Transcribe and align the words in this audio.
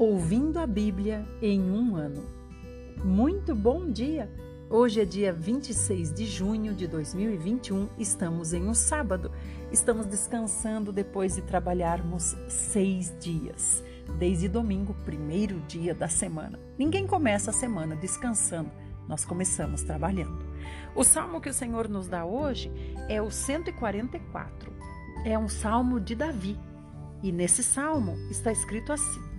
Ouvindo 0.00 0.58
a 0.58 0.66
Bíblia 0.66 1.28
em 1.42 1.60
um 1.60 1.94
ano. 1.94 2.24
Muito 3.04 3.54
bom 3.54 3.86
dia! 3.86 4.32
Hoje 4.70 5.02
é 5.02 5.04
dia 5.04 5.30
26 5.30 6.14
de 6.14 6.24
junho 6.24 6.72
de 6.72 6.86
2021, 6.86 7.86
estamos 7.98 8.54
em 8.54 8.66
um 8.66 8.72
sábado. 8.72 9.30
Estamos 9.70 10.06
descansando 10.06 10.90
depois 10.90 11.34
de 11.34 11.42
trabalharmos 11.42 12.34
seis 12.48 13.14
dias, 13.20 13.84
desde 14.18 14.48
domingo, 14.48 14.96
primeiro 15.04 15.60
dia 15.68 15.94
da 15.94 16.08
semana. 16.08 16.58
Ninguém 16.78 17.06
começa 17.06 17.50
a 17.50 17.52
semana 17.52 17.94
descansando, 17.94 18.70
nós 19.06 19.26
começamos 19.26 19.82
trabalhando. 19.82 20.46
O 20.96 21.04
salmo 21.04 21.42
que 21.42 21.50
o 21.50 21.54
Senhor 21.54 21.90
nos 21.90 22.08
dá 22.08 22.24
hoje 22.24 22.72
é 23.06 23.20
o 23.20 23.30
144. 23.30 24.72
É 25.26 25.38
um 25.38 25.46
salmo 25.46 26.00
de 26.00 26.14
Davi. 26.14 26.58
E 27.22 27.30
nesse 27.30 27.62
salmo 27.62 28.16
está 28.30 28.50
escrito 28.50 28.94
assim: 28.94 29.29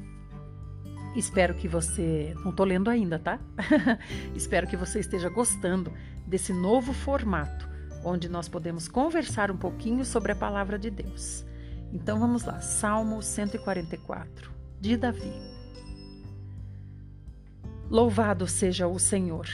Espero 1.16 1.54
que 1.54 1.68
você. 1.68 2.34
Não 2.44 2.52
estou 2.52 2.66
lendo 2.66 2.90
ainda, 2.90 3.20
tá? 3.20 3.40
Espero 4.36 4.68
que 4.68 4.78
você 4.78 5.00
esteja 5.00 5.30
gostando 5.30 5.92
desse 6.26 6.54
novo 6.54 6.94
formato, 6.94 7.68
onde 8.04 8.30
nós 8.30 8.48
podemos 8.48 8.88
conversar 8.88 9.52
um 9.52 9.58
pouquinho 9.58 10.06
sobre 10.06 10.32
a 10.32 10.36
palavra 10.36 10.80
de 10.80 10.90
Deus. 10.90 11.46
Então 11.92 12.18
vamos 12.18 12.46
lá, 12.46 12.62
Salmo 12.62 13.22
144, 13.22 14.52
de 14.80 14.96
Davi. 14.96 15.34
Louvado 17.90 18.48
seja 18.48 18.88
o 18.88 18.98
Senhor, 18.98 19.48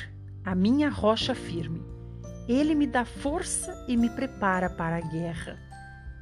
a 0.46 0.54
minha 0.54 0.90
rocha 0.90 1.34
firme. 1.34 1.84
Ele 2.48 2.76
me 2.76 2.86
dá 2.86 3.04
força 3.04 3.84
e 3.88 3.98
me 3.98 4.12
prepara 4.12 4.70
para 4.70 4.98
a 4.98 5.02
guerra. 5.02 5.58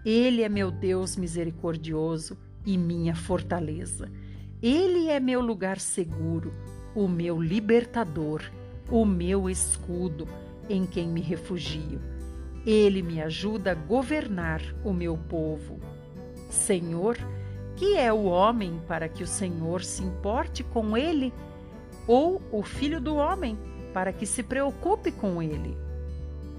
Ele 0.06 0.42
é 0.42 0.48
meu 0.48 0.72
Deus 0.72 1.18
misericordioso 1.18 2.38
e 2.66 2.78
minha 2.78 3.14
fortaleza. 3.14 4.10
Ele 4.66 5.10
é 5.10 5.20
meu 5.20 5.42
lugar 5.42 5.80
seguro, 5.80 6.52
o 6.96 7.08
meu 7.08 7.40
libertador, 7.40 8.42
o 8.90 9.06
meu 9.06 9.48
escudo, 9.48 10.28
em 10.68 10.88
quem 10.88 11.08
me 11.08 11.22
refugio. 11.22 12.02
Ele 12.66 13.04
me 13.04 13.22
ajuda 13.22 13.74
a 13.74 13.76
governar 13.76 14.64
o 14.84 14.92
meu 14.92 15.16
povo. 15.16 15.80
Senhor, 16.50 17.16
que 17.76 17.96
é 17.96 18.12
o 18.12 18.24
homem 18.24 18.82
para 18.88 19.08
que 19.08 19.22
o 19.22 19.28
Senhor 19.28 19.84
se 19.84 20.02
importe 20.02 20.64
com 20.64 20.98
ele? 20.98 21.32
Ou 22.08 22.42
o 22.52 22.64
filho 22.64 23.00
do 23.00 23.18
homem 23.18 23.60
para 23.94 24.12
que 24.12 24.26
se 24.26 24.42
preocupe 24.42 25.12
com 25.12 25.44
ele? 25.44 25.78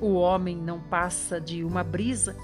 O 0.01 0.15
homem 0.15 0.57
não 0.57 0.79
passa 0.79 1.41
de 1.41 1.65
uma 1.65 1.83
brisa, 1.83 2.37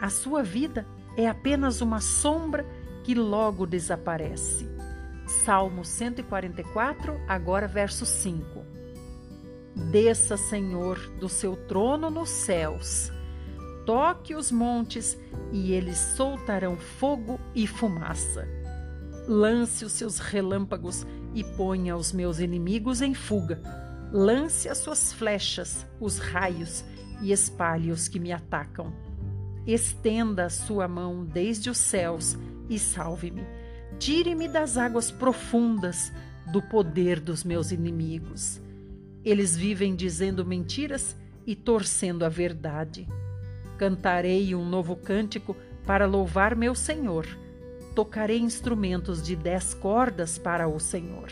a 0.00 0.08
sua 0.08 0.42
vida 0.42 0.86
é 1.14 1.28
apenas 1.28 1.82
uma 1.82 2.00
sombra 2.00 2.64
que 3.02 3.14
logo 3.14 3.66
desaparece. 3.66 4.72
Salmo 5.26 5.84
144, 5.84 7.18
agora 7.26 7.66
verso 7.66 8.04
5. 8.04 8.64
Desça, 9.90 10.36
Senhor, 10.36 10.98
do 11.18 11.28
seu 11.28 11.56
trono 11.56 12.10
nos 12.10 12.28
céus, 12.28 13.10
toque 13.86 14.34
os 14.34 14.52
montes 14.52 15.18
e 15.50 15.72
eles 15.72 15.96
soltarão 15.98 16.76
fogo 16.76 17.40
e 17.54 17.66
fumaça. 17.66 18.46
Lance 19.26 19.84
os 19.84 19.92
seus 19.92 20.18
relâmpagos 20.18 21.06
e 21.34 21.42
ponha 21.42 21.96
os 21.96 22.12
meus 22.12 22.38
inimigos 22.38 23.00
em 23.00 23.14
fuga. 23.14 23.60
Lance 24.12 24.68
as 24.68 24.78
suas 24.78 25.12
flechas, 25.12 25.86
os 25.98 26.18
raios 26.18 26.84
e 27.22 27.32
espalhe 27.32 27.90
os 27.90 28.06
que 28.08 28.20
me 28.20 28.30
atacam. 28.30 28.92
Estenda 29.66 30.44
a 30.44 30.50
sua 30.50 30.86
mão 30.86 31.24
desde 31.24 31.70
os 31.70 31.78
céus 31.78 32.36
e 32.68 32.78
salve-me 32.78 33.63
Tire-me 33.98 34.48
das 34.48 34.76
águas 34.76 35.10
profundas 35.10 36.12
do 36.50 36.60
poder 36.60 37.20
dos 37.20 37.44
meus 37.44 37.70
inimigos. 37.70 38.60
Eles 39.24 39.56
vivem 39.56 39.94
dizendo 39.94 40.44
mentiras 40.44 41.16
e 41.46 41.54
torcendo 41.54 42.24
a 42.24 42.28
verdade. 42.28 43.06
Cantarei 43.78 44.54
um 44.54 44.64
novo 44.64 44.96
cântico 44.96 45.56
para 45.86 46.06
louvar 46.06 46.54
meu 46.54 46.74
Senhor. 46.74 47.26
Tocarei 47.94 48.38
instrumentos 48.38 49.22
de 49.22 49.36
dez 49.36 49.72
cordas 49.72 50.36
para 50.38 50.68
o 50.68 50.78
Senhor. 50.78 51.30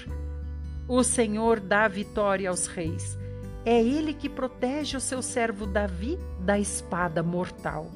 O 0.89 1.03
Senhor 1.03 1.61
dá 1.61 1.87
vitória 1.89 2.49
aos 2.49 2.67
reis. 2.67 3.19
É 3.65 3.81
Ele 3.81 4.15
que 4.15 4.29
protege 4.29 4.97
o 4.97 5.01
seu 5.01 5.23
servo 5.23 5.67
Davi 5.67 6.19
da 6.41 6.59
espada 6.59 7.23
mortal. 7.23 7.91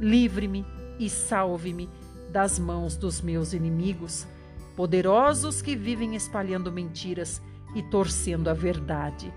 Livre-me 0.00 0.64
e 0.98 1.08
salve-me 1.08 1.88
das 2.34 2.58
mãos 2.58 2.96
dos 2.96 3.20
meus 3.20 3.52
inimigos, 3.52 4.26
poderosos 4.74 5.62
que 5.62 5.76
vivem 5.76 6.16
espalhando 6.16 6.72
mentiras 6.72 7.40
e 7.76 7.82
torcendo 7.84 8.50
a 8.50 8.52
verdade. 8.52 9.32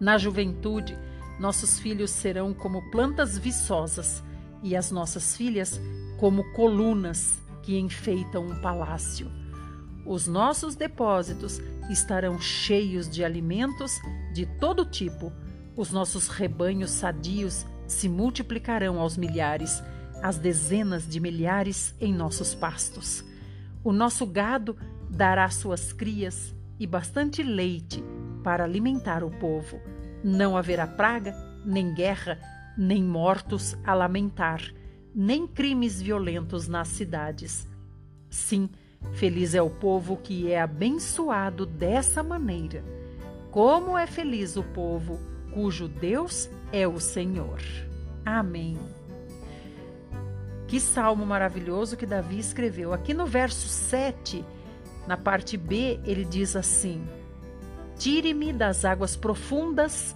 Na 0.00 0.18
juventude, 0.18 0.98
nossos 1.38 1.78
filhos 1.78 2.10
serão 2.10 2.52
como 2.52 2.90
plantas 2.90 3.38
viçosas 3.38 4.20
e 4.64 4.74
as 4.74 4.90
nossas 4.90 5.36
filhas 5.36 5.80
como 6.18 6.42
colunas 6.54 7.38
que 7.62 7.78
enfeitam 7.78 8.48
um 8.48 8.60
palácio. 8.60 9.30
Os 10.04 10.26
nossos 10.26 10.74
depósitos 10.74 11.60
estarão 11.88 12.40
cheios 12.40 13.08
de 13.08 13.24
alimentos 13.24 13.92
de 14.34 14.44
todo 14.58 14.84
tipo. 14.84 15.32
Os 15.76 15.92
nossos 15.92 16.26
rebanhos 16.26 16.90
sadios 16.90 17.64
se 17.86 18.08
multiplicarão 18.08 18.98
aos 18.98 19.16
milhares 19.16 19.80
as 20.22 20.38
dezenas 20.38 21.08
de 21.08 21.20
milhares 21.20 21.94
em 22.00 22.12
nossos 22.12 22.54
pastos. 22.54 23.24
O 23.82 23.92
nosso 23.92 24.26
gado 24.26 24.76
dará 25.08 25.48
suas 25.48 25.92
crias 25.92 26.54
e 26.78 26.86
bastante 26.86 27.42
leite 27.42 28.02
para 28.42 28.64
alimentar 28.64 29.24
o 29.24 29.30
povo. 29.30 29.80
Não 30.22 30.56
haverá 30.56 30.86
praga, 30.86 31.34
nem 31.64 31.94
guerra, 31.94 32.38
nem 32.76 33.02
mortos 33.02 33.76
a 33.84 33.94
lamentar, 33.94 34.62
nem 35.14 35.46
crimes 35.46 36.00
violentos 36.00 36.68
nas 36.68 36.88
cidades. 36.88 37.66
Sim, 38.28 38.68
feliz 39.12 39.54
é 39.54 39.62
o 39.62 39.70
povo 39.70 40.16
que 40.16 40.50
é 40.50 40.60
abençoado 40.60 41.66
dessa 41.66 42.22
maneira. 42.22 42.84
Como 43.50 43.98
é 43.98 44.06
feliz 44.06 44.56
o 44.56 44.62
povo 44.62 45.18
cujo 45.52 45.88
Deus 45.88 46.48
é 46.72 46.86
o 46.86 47.00
Senhor. 47.00 47.60
Amém. 48.24 48.78
Que 50.70 50.78
salmo 50.78 51.26
maravilhoso 51.26 51.96
que 51.96 52.06
Davi 52.06 52.38
escreveu. 52.38 52.92
Aqui 52.92 53.12
no 53.12 53.26
verso 53.26 53.66
7, 53.66 54.44
na 55.04 55.16
parte 55.16 55.56
B, 55.56 55.98
ele 56.04 56.24
diz 56.24 56.54
assim: 56.54 57.04
Tire-me 57.98 58.52
das 58.52 58.84
águas 58.84 59.16
profundas 59.16 60.14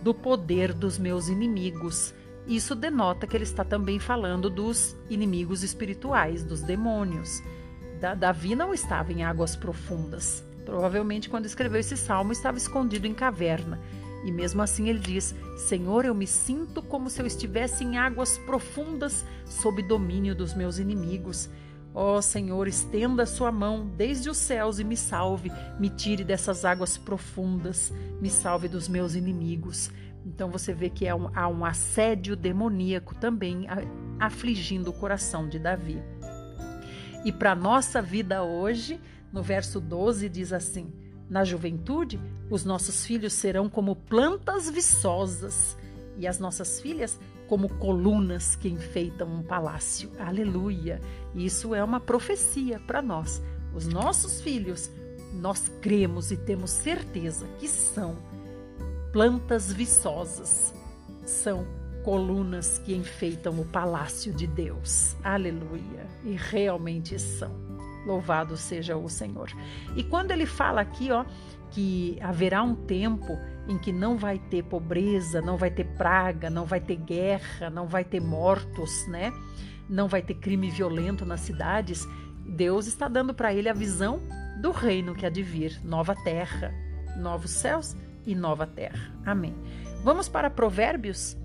do 0.00 0.14
poder 0.14 0.72
dos 0.72 0.98
meus 0.98 1.28
inimigos. 1.28 2.14
Isso 2.46 2.74
denota 2.74 3.26
que 3.26 3.36
ele 3.36 3.44
está 3.44 3.62
também 3.62 3.98
falando 3.98 4.48
dos 4.48 4.96
inimigos 5.10 5.62
espirituais, 5.62 6.42
dos 6.42 6.62
demônios. 6.62 7.42
Da, 8.00 8.14
Davi 8.14 8.54
não 8.54 8.72
estava 8.72 9.12
em 9.12 9.22
águas 9.22 9.54
profundas. 9.54 10.42
Provavelmente, 10.64 11.28
quando 11.28 11.44
escreveu 11.44 11.78
esse 11.78 11.98
salmo, 11.98 12.32
estava 12.32 12.56
escondido 12.56 13.06
em 13.06 13.12
caverna. 13.12 13.78
E 14.24 14.30
mesmo 14.30 14.62
assim 14.62 14.88
ele 14.88 14.98
diz: 14.98 15.34
Senhor, 15.56 16.04
eu 16.04 16.14
me 16.14 16.26
sinto 16.26 16.82
como 16.82 17.08
se 17.08 17.20
eu 17.20 17.26
estivesse 17.26 17.84
em 17.84 17.96
águas 17.96 18.38
profundas 18.38 19.24
sob 19.46 19.82
domínio 19.82 20.34
dos 20.34 20.54
meus 20.54 20.78
inimigos. 20.78 21.48
Ó 21.92 22.18
oh, 22.18 22.22
Senhor, 22.22 22.68
estenda 22.68 23.24
a 23.24 23.26
sua 23.26 23.50
mão 23.50 23.86
desde 23.96 24.30
os 24.30 24.36
céus 24.36 24.78
e 24.78 24.84
me 24.84 24.96
salve, 24.96 25.50
me 25.78 25.90
tire 25.90 26.22
dessas 26.22 26.64
águas 26.64 26.96
profundas, 26.96 27.92
me 28.20 28.30
salve 28.30 28.68
dos 28.68 28.88
meus 28.88 29.16
inimigos. 29.16 29.90
Então 30.24 30.50
você 30.50 30.72
vê 30.72 30.88
que 30.88 31.08
há 31.08 31.16
um, 31.16 31.30
há 31.34 31.48
um 31.48 31.64
assédio 31.64 32.36
demoníaco 32.36 33.14
também 33.14 33.66
afligindo 34.20 34.90
o 34.90 34.92
coração 34.92 35.48
de 35.48 35.58
Davi. 35.58 36.00
E 37.24 37.32
para 37.32 37.54
nossa 37.54 38.00
vida 38.00 38.42
hoje, 38.42 39.00
no 39.32 39.42
verso 39.42 39.80
12 39.80 40.28
diz 40.28 40.52
assim: 40.52 40.92
na 41.30 41.44
juventude, 41.44 42.20
os 42.50 42.64
nossos 42.64 43.06
filhos 43.06 43.32
serão 43.32 43.68
como 43.68 43.94
plantas 43.94 44.68
viçosas 44.68 45.76
e 46.18 46.26
as 46.26 46.40
nossas 46.40 46.80
filhas 46.80 47.18
como 47.46 47.68
colunas 47.68 48.56
que 48.56 48.68
enfeitam 48.68 49.28
um 49.32 49.42
palácio. 49.42 50.10
Aleluia! 50.18 51.00
Isso 51.34 51.72
é 51.72 51.82
uma 51.82 52.00
profecia 52.00 52.80
para 52.80 53.00
nós. 53.00 53.40
Os 53.72 53.86
nossos 53.86 54.40
filhos, 54.40 54.90
nós 55.32 55.70
cremos 55.80 56.32
e 56.32 56.36
temos 56.36 56.70
certeza 56.72 57.46
que 57.60 57.68
são 57.68 58.16
plantas 59.12 59.72
viçosas, 59.72 60.74
são 61.24 61.64
colunas 62.04 62.78
que 62.78 62.94
enfeitam 62.94 63.60
o 63.60 63.64
palácio 63.64 64.32
de 64.32 64.48
Deus. 64.48 65.14
Aleluia! 65.22 66.08
E 66.24 66.34
realmente 66.34 67.18
são. 67.20 67.79
Louvado 68.06 68.56
seja 68.56 68.96
o 68.96 69.08
Senhor. 69.08 69.50
E 69.96 70.02
quando 70.02 70.30
ele 70.30 70.46
fala 70.46 70.80
aqui, 70.80 71.10
ó, 71.10 71.24
que 71.70 72.18
haverá 72.20 72.62
um 72.62 72.74
tempo 72.74 73.38
em 73.68 73.78
que 73.78 73.92
não 73.92 74.16
vai 74.16 74.38
ter 74.38 74.64
pobreza, 74.64 75.40
não 75.40 75.56
vai 75.56 75.70
ter 75.70 75.84
praga, 75.84 76.50
não 76.50 76.64
vai 76.64 76.80
ter 76.80 76.96
guerra, 76.96 77.70
não 77.70 77.86
vai 77.86 78.04
ter 78.04 78.20
mortos, 78.20 79.06
né? 79.06 79.32
Não 79.88 80.08
vai 80.08 80.22
ter 80.22 80.34
crime 80.34 80.70
violento 80.70 81.24
nas 81.24 81.40
cidades. 81.40 82.06
Deus 82.44 82.86
está 82.86 83.06
dando 83.08 83.32
para 83.32 83.54
ele 83.54 83.68
a 83.68 83.74
visão 83.74 84.20
do 84.60 84.72
reino 84.72 85.14
que 85.14 85.24
há 85.24 85.30
de 85.30 85.42
vir, 85.42 85.80
nova 85.84 86.14
terra, 86.14 86.74
novos 87.16 87.50
céus 87.50 87.96
e 88.26 88.34
nova 88.34 88.66
terra. 88.66 89.12
Amém. 89.24 89.54
Vamos 90.02 90.28
para 90.28 90.50
Provérbios? 90.50 91.36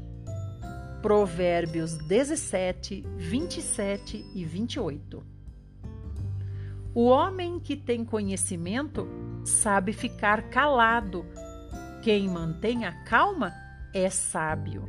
Provérbios 1.02 1.96
17, 2.08 3.04
27 3.18 4.26
e 4.34 4.44
28. 4.44 5.35
O 6.96 7.08
homem 7.08 7.60
que 7.60 7.76
tem 7.76 8.06
conhecimento 8.06 9.06
sabe 9.44 9.92
ficar 9.92 10.44
calado. 10.44 11.26
Quem 12.02 12.30
mantém 12.30 12.86
a 12.86 13.04
calma 13.04 13.54
é 13.94 14.10
sábio. 14.10 14.88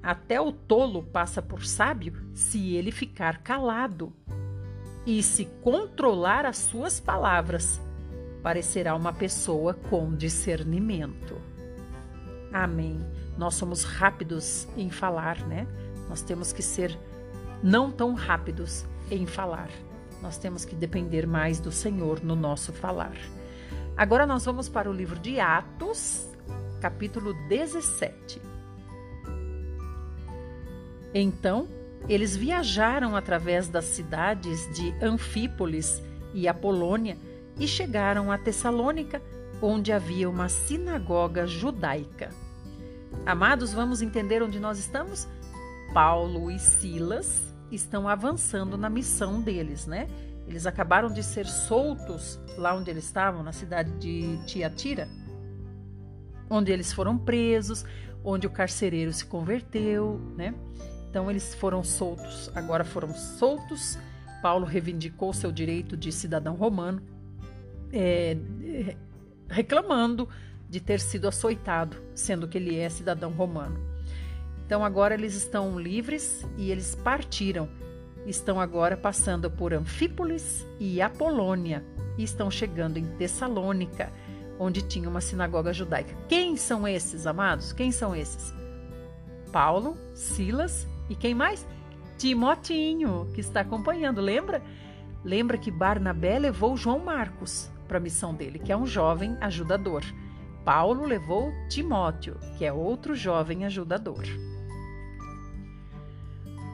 Até 0.00 0.40
o 0.40 0.52
tolo 0.52 1.02
passa 1.02 1.42
por 1.42 1.64
sábio 1.64 2.14
se 2.34 2.72
ele 2.76 2.92
ficar 2.92 3.38
calado 3.38 4.12
e 5.04 5.20
se 5.20 5.46
controlar 5.60 6.46
as 6.46 6.56
suas 6.56 7.00
palavras, 7.00 7.80
parecerá 8.40 8.94
uma 8.94 9.12
pessoa 9.12 9.74
com 9.74 10.14
discernimento. 10.14 11.34
Amém. 12.52 12.96
Nós 13.36 13.56
somos 13.56 13.82
rápidos 13.82 14.68
em 14.76 14.88
falar, 14.88 15.44
né? 15.48 15.66
Nós 16.08 16.22
temos 16.22 16.52
que 16.52 16.62
ser 16.62 16.96
não 17.60 17.90
tão 17.90 18.14
rápidos 18.14 18.86
em 19.10 19.26
falar. 19.26 19.68
Nós 20.22 20.38
temos 20.38 20.64
que 20.64 20.74
depender 20.74 21.26
mais 21.26 21.60
do 21.60 21.70
Senhor 21.70 22.22
no 22.22 22.34
nosso 22.34 22.72
falar. 22.72 23.16
Agora 23.96 24.26
nós 24.26 24.44
vamos 24.44 24.68
para 24.68 24.90
o 24.90 24.92
livro 24.92 25.18
de 25.18 25.40
Atos, 25.40 26.28
capítulo 26.80 27.34
17. 27.48 28.40
Então, 31.14 31.68
eles 32.08 32.36
viajaram 32.36 33.16
através 33.16 33.68
das 33.68 33.84
cidades 33.86 34.68
de 34.74 34.94
Anfípolis 35.02 36.02
e 36.34 36.46
Apolônia 36.46 37.16
e 37.58 37.66
chegaram 37.66 38.30
a 38.30 38.38
Tessalônica, 38.38 39.20
onde 39.60 39.92
havia 39.92 40.28
uma 40.28 40.48
sinagoga 40.48 41.46
judaica. 41.46 42.30
Amados, 43.26 43.72
vamos 43.72 44.00
entender 44.00 44.42
onde 44.42 44.60
nós 44.60 44.78
estamos? 44.78 45.26
Paulo 45.92 46.50
e 46.50 46.58
Silas 46.58 47.47
estão 47.70 48.08
avançando 48.08 48.76
na 48.76 48.88
missão 48.88 49.40
deles, 49.40 49.86
né? 49.86 50.06
Eles 50.46 50.66
acabaram 50.66 51.08
de 51.08 51.22
ser 51.22 51.46
soltos 51.46 52.40
lá 52.56 52.74
onde 52.74 52.90
eles 52.90 53.04
estavam, 53.04 53.42
na 53.42 53.52
cidade 53.52 53.90
de 53.98 54.38
Tiatira, 54.46 55.08
onde 56.48 56.72
eles 56.72 56.92
foram 56.92 57.18
presos, 57.18 57.84
onde 58.24 58.46
o 58.46 58.50
carcereiro 58.50 59.12
se 59.12 59.24
converteu, 59.24 60.18
né? 60.36 60.54
Então 61.10 61.30
eles 61.30 61.54
foram 61.54 61.82
soltos, 61.84 62.50
agora 62.54 62.84
foram 62.84 63.14
soltos. 63.14 63.98
Paulo 64.42 64.64
reivindicou 64.64 65.32
seu 65.32 65.50
direito 65.50 65.96
de 65.96 66.12
cidadão 66.12 66.54
romano, 66.54 67.02
é, 67.92 68.36
reclamando 69.48 70.28
de 70.68 70.80
ter 70.80 71.00
sido 71.00 71.26
açoitado, 71.26 71.96
sendo 72.14 72.46
que 72.46 72.56
ele 72.56 72.76
é 72.76 72.88
cidadão 72.88 73.32
romano. 73.32 73.87
Então 74.68 74.84
agora 74.84 75.14
eles 75.14 75.34
estão 75.34 75.80
livres 75.80 76.44
e 76.58 76.70
eles 76.70 76.94
partiram. 76.94 77.70
Estão 78.26 78.60
agora 78.60 78.98
passando 78.98 79.50
por 79.50 79.72
Anfípolis 79.72 80.66
e 80.78 81.00
Apolônia 81.00 81.82
e 82.18 82.22
estão 82.22 82.50
chegando 82.50 82.98
em 82.98 83.06
Tessalônica, 83.16 84.12
onde 84.58 84.82
tinha 84.82 85.08
uma 85.08 85.22
sinagoga 85.22 85.72
judaica. 85.72 86.14
Quem 86.28 86.54
são 86.54 86.86
esses, 86.86 87.26
amados? 87.26 87.72
Quem 87.72 87.90
são 87.90 88.14
esses? 88.14 88.52
Paulo, 89.50 89.96
Silas 90.14 90.86
e 91.08 91.16
quem 91.16 91.34
mais? 91.34 91.66
Timotinho, 92.18 93.26
que 93.32 93.40
está 93.40 93.62
acompanhando, 93.62 94.20
lembra? 94.20 94.62
Lembra 95.24 95.56
que 95.56 95.70
Barnabé 95.70 96.38
levou 96.38 96.76
João 96.76 96.98
Marcos 96.98 97.70
para 97.88 97.96
a 97.96 98.02
missão 98.02 98.34
dele, 98.34 98.58
que 98.58 98.70
é 98.70 98.76
um 98.76 98.86
jovem 98.86 99.34
ajudador. 99.40 100.04
Paulo 100.62 101.06
levou 101.06 101.50
Timóteo, 101.70 102.36
que 102.58 102.66
é 102.66 102.70
outro 102.70 103.14
jovem 103.14 103.64
ajudador. 103.64 104.24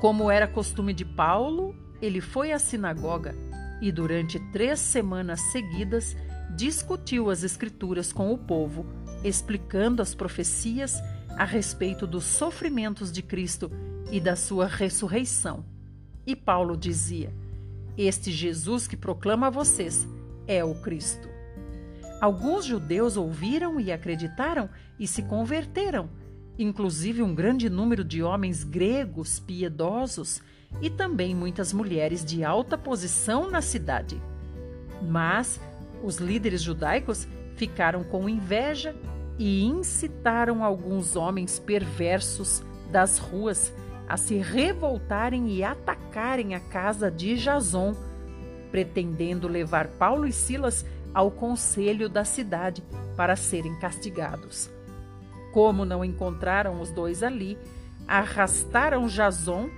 Como 0.05 0.31
era 0.31 0.47
costume 0.47 0.93
de 0.93 1.03
Paulo, 1.03 1.75
ele 2.03 2.21
foi 2.21 2.53
à 2.53 2.59
sinagoga 2.59 3.35
e 3.81 3.91
durante 3.91 4.39
três 4.53 4.79
semanas 4.79 5.41
seguidas 5.51 6.15
discutiu 6.55 7.31
as 7.31 7.43
Escrituras 7.43 8.12
com 8.12 8.31
o 8.31 8.37
povo, 8.37 8.85
explicando 9.25 10.03
as 10.03 10.15
profecias 10.15 11.01
a 11.39 11.45
respeito 11.47 12.06
dos 12.06 12.25
sofrimentos 12.25 13.11
de 13.11 13.23
Cristo 13.23 13.71
e 14.12 14.21
da 14.21 14.37
sua 14.37 14.67
ressurreição. 14.67 15.65
E 16.27 16.37
Paulo 16.37 16.77
dizia: 16.77 17.33
Este 17.97 18.31
Jesus 18.31 18.87
que 18.87 18.99
proclama 18.99 19.47
a 19.47 19.51
vocês 19.51 20.06
é 20.47 20.62
o 20.62 20.75
Cristo. 20.83 21.31
Alguns 22.21 22.67
judeus 22.67 23.17
ouviram 23.17 23.81
e 23.81 23.91
acreditaram 23.91 24.69
e 25.01 25.06
se 25.06 25.23
converteram, 25.23 26.11
inclusive 26.59 27.23
um 27.23 27.35
grande 27.35 27.69
número 27.69 28.05
de 28.05 28.23
homens 28.23 28.62
gregos 28.62 29.39
piedosos 29.39 30.41
e 30.81 30.91
também 30.91 31.35
muitas 31.35 31.73
mulheres 31.73 32.25
de 32.25 32.45
alta 32.45 32.77
posição 32.77 33.51
na 33.51 33.61
cidade. 33.61 34.21
Mas 35.03 35.61
os 36.03 36.17
líderes 36.19 36.62
judaicos 36.62 37.27
ficaram 37.56 38.05
com 38.05 38.29
inveja 38.29 38.95
e 39.39 39.65
incitaram 39.65 40.62
alguns 40.62 41.17
homens 41.17 41.59
perversos 41.59 42.62
das 42.91 43.19
ruas 43.19 43.73
a 44.09 44.17
se 44.17 44.37
revoltarem 44.37 45.49
e 45.49 45.65
atacarem 45.65 46.55
a 46.55 46.61
casa 46.61 47.11
de 47.11 47.37
Jason, 47.37 47.97
pretendendo 48.71 49.49
levar 49.49 49.89
Paulo 49.89 50.27
e 50.27 50.33
Silas 50.33 50.85
ao 51.12 51.31
conselho 51.31 52.09
da 52.09 52.25
cidade 52.25 52.83
para 53.17 53.37
serem 53.37 53.79
castigados. 53.79 54.74
Como 55.55 55.85
não 55.85 56.05
encontraram 56.05 56.81
os 56.81 56.91
dois 56.91 57.23
ali, 57.23 57.56
arrastaram 58.09 59.06
Jason 59.06 59.71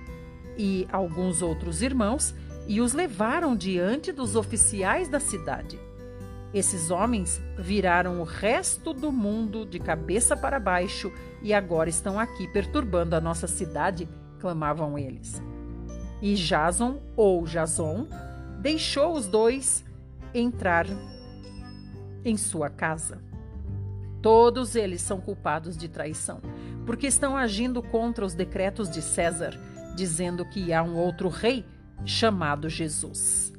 e 0.57 0.87
alguns 0.91 1.43
outros 1.43 1.83
irmãos 1.83 2.33
e 2.67 2.81
os 2.81 2.93
levaram 2.93 3.55
diante 3.55 4.11
dos 4.11 4.35
oficiais 4.35 5.07
da 5.07 5.19
cidade. 5.19 5.79
Esses 6.51 6.89
homens 6.89 7.39
viraram 7.59 8.19
o 8.19 8.23
resto 8.23 8.91
do 8.91 9.11
mundo 9.11 9.67
de 9.67 9.77
cabeça 9.77 10.35
para 10.35 10.59
baixo 10.59 11.13
e 11.43 11.53
agora 11.53 11.91
estão 11.91 12.19
aqui 12.19 12.47
perturbando 12.47 13.15
a 13.15 13.21
nossa 13.21 13.45
cidade, 13.45 14.09
clamavam 14.39 14.97
eles. 14.97 15.39
E 16.23 16.33
Jason, 16.33 16.99
ou 17.15 17.43
Jason, 17.43 18.07
deixou 18.59 19.13
os 19.13 19.27
dois 19.27 19.85
entrar 20.33 20.87
em 22.25 22.35
sua 22.35 22.67
casa. 22.67 23.26
Todos 24.27 24.75
eles 24.75 25.01
são 25.01 25.21
culpados 25.21 25.77
de 25.77 25.87
traição, 25.87 26.41
porque 26.85 27.07
estão 27.07 27.37
agindo 27.37 27.81
contra 27.81 28.25
os 28.25 28.33
decretos 28.33 28.89
de 28.89 29.01
César, 29.01 29.57
dizendo 29.95 30.43
que 30.43 30.73
há 30.73 30.83
um 30.83 30.97
outro 30.97 31.29
rei 31.29 31.65
chamado 32.05 32.67
Jesus. 32.67 33.53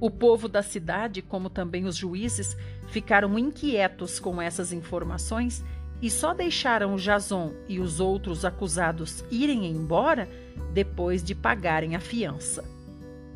O 0.00 0.10
povo 0.10 0.48
da 0.48 0.64
cidade, 0.64 1.22
como 1.22 1.48
também 1.48 1.84
os 1.84 1.94
juízes, 1.94 2.56
ficaram 2.88 3.38
inquietos 3.38 4.18
com 4.18 4.42
essas 4.42 4.72
informações 4.72 5.64
e 6.02 6.10
só 6.10 6.34
deixaram 6.34 6.96
Jason 6.96 7.52
e 7.68 7.78
os 7.78 8.00
outros 8.00 8.44
acusados 8.44 9.24
irem 9.30 9.64
embora 9.66 10.28
depois 10.74 11.22
de 11.22 11.36
pagarem 11.36 11.94
a 11.94 12.00
fiança. 12.00 12.64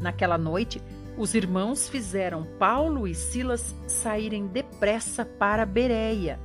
Naquela 0.00 0.36
noite, 0.36 0.82
os 1.16 1.34
irmãos 1.34 1.88
fizeram 1.88 2.46
Paulo 2.58 3.06
e 3.06 3.14
Silas 3.14 3.74
saírem 3.86 4.46
depressa 4.46 5.24
para 5.24 5.66
Bereia. 5.66 6.40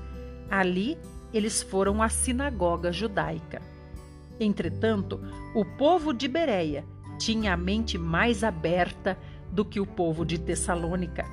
Ali, 0.49 0.97
eles 1.33 1.61
foram 1.61 2.01
à 2.01 2.09
sinagoga 2.09 2.91
judaica. 2.91 3.61
Entretanto, 4.39 5.19
o 5.55 5.65
povo 5.65 6.13
de 6.13 6.27
Bereia 6.27 6.85
tinha 7.17 7.53
a 7.53 7.57
mente 7.57 7.97
mais 7.97 8.43
aberta 8.43 9.17
do 9.51 9.65
que 9.65 9.79
o 9.79 9.85
povo 9.85 10.25
de 10.25 10.37
Tessalônica, 10.37 11.25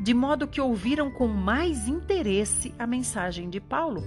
de 0.00 0.14
modo 0.14 0.46
que 0.46 0.60
ouviram 0.60 1.10
com 1.10 1.26
mais 1.26 1.88
interesse 1.88 2.74
a 2.78 2.86
mensagem 2.86 3.50
de 3.50 3.60
Paulo 3.60 4.02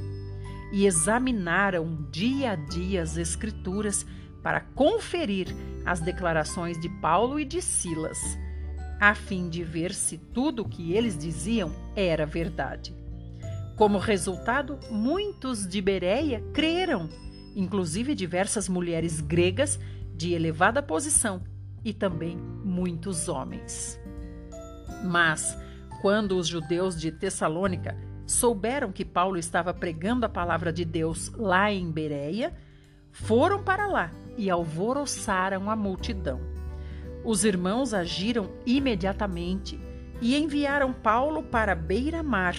e 0.71 0.85
examinaram 0.85 2.07
dia 2.11 2.51
a 2.51 2.55
dia 2.55 3.01
as 3.01 3.17
Escrituras 3.17 4.05
para 4.41 4.61
conferir 4.61 5.47
as 5.85 5.99
declarações 5.99 6.79
de 6.79 6.89
Paulo 6.89 7.39
e 7.39 7.45
de 7.45 7.61
Silas, 7.61 8.37
a 8.99 9.13
fim 9.13 9.49
de 9.49 9.63
ver 9.63 9.93
se 9.93 10.17
tudo 10.17 10.61
o 10.61 10.69
que 10.69 10.93
eles 10.93 11.17
diziam 11.17 11.71
era 11.95 12.25
verdade. 12.25 12.95
Como 13.75 13.97
resultado, 13.97 14.79
muitos 14.89 15.67
de 15.67 15.81
Bereia 15.81 16.41
creram, 16.53 17.09
inclusive 17.55 18.15
diversas 18.15 18.69
mulheres 18.69 19.19
gregas 19.19 19.79
de 20.15 20.33
elevada 20.33 20.81
posição 20.81 21.43
e 21.83 21.93
também 21.93 22.37
muitos 22.37 23.27
homens. 23.27 23.99
Mas, 25.03 25.57
quando 26.01 26.37
os 26.37 26.47
judeus 26.47 26.99
de 26.99 27.11
Tessalônica 27.11 27.97
souberam 28.25 28.91
que 28.91 29.03
Paulo 29.03 29.37
estava 29.37 29.73
pregando 29.73 30.25
a 30.25 30.29
palavra 30.29 30.71
de 30.71 30.85
Deus 30.85 31.29
lá 31.35 31.71
em 31.71 31.91
Bereia, 31.91 32.53
foram 33.11 33.63
para 33.63 33.87
lá 33.87 34.11
e 34.37 34.49
alvoroçaram 34.49 35.69
a 35.69 35.75
multidão. 35.75 36.54
Os 37.25 37.43
irmãos 37.43 37.91
agiram 37.91 38.51
imediatamente 38.67 39.79
e 40.21 40.37
enviaram 40.37 40.93
Paulo 40.93 41.41
para 41.41 41.73
beira-mar, 41.73 42.55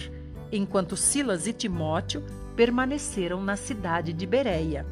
enquanto 0.51 0.97
Silas 0.97 1.47
e 1.47 1.53
Timóteo 1.53 2.21
permaneceram 2.53 3.41
na 3.41 3.55
cidade 3.55 4.11
de 4.11 4.25
Bereia. 4.25 4.85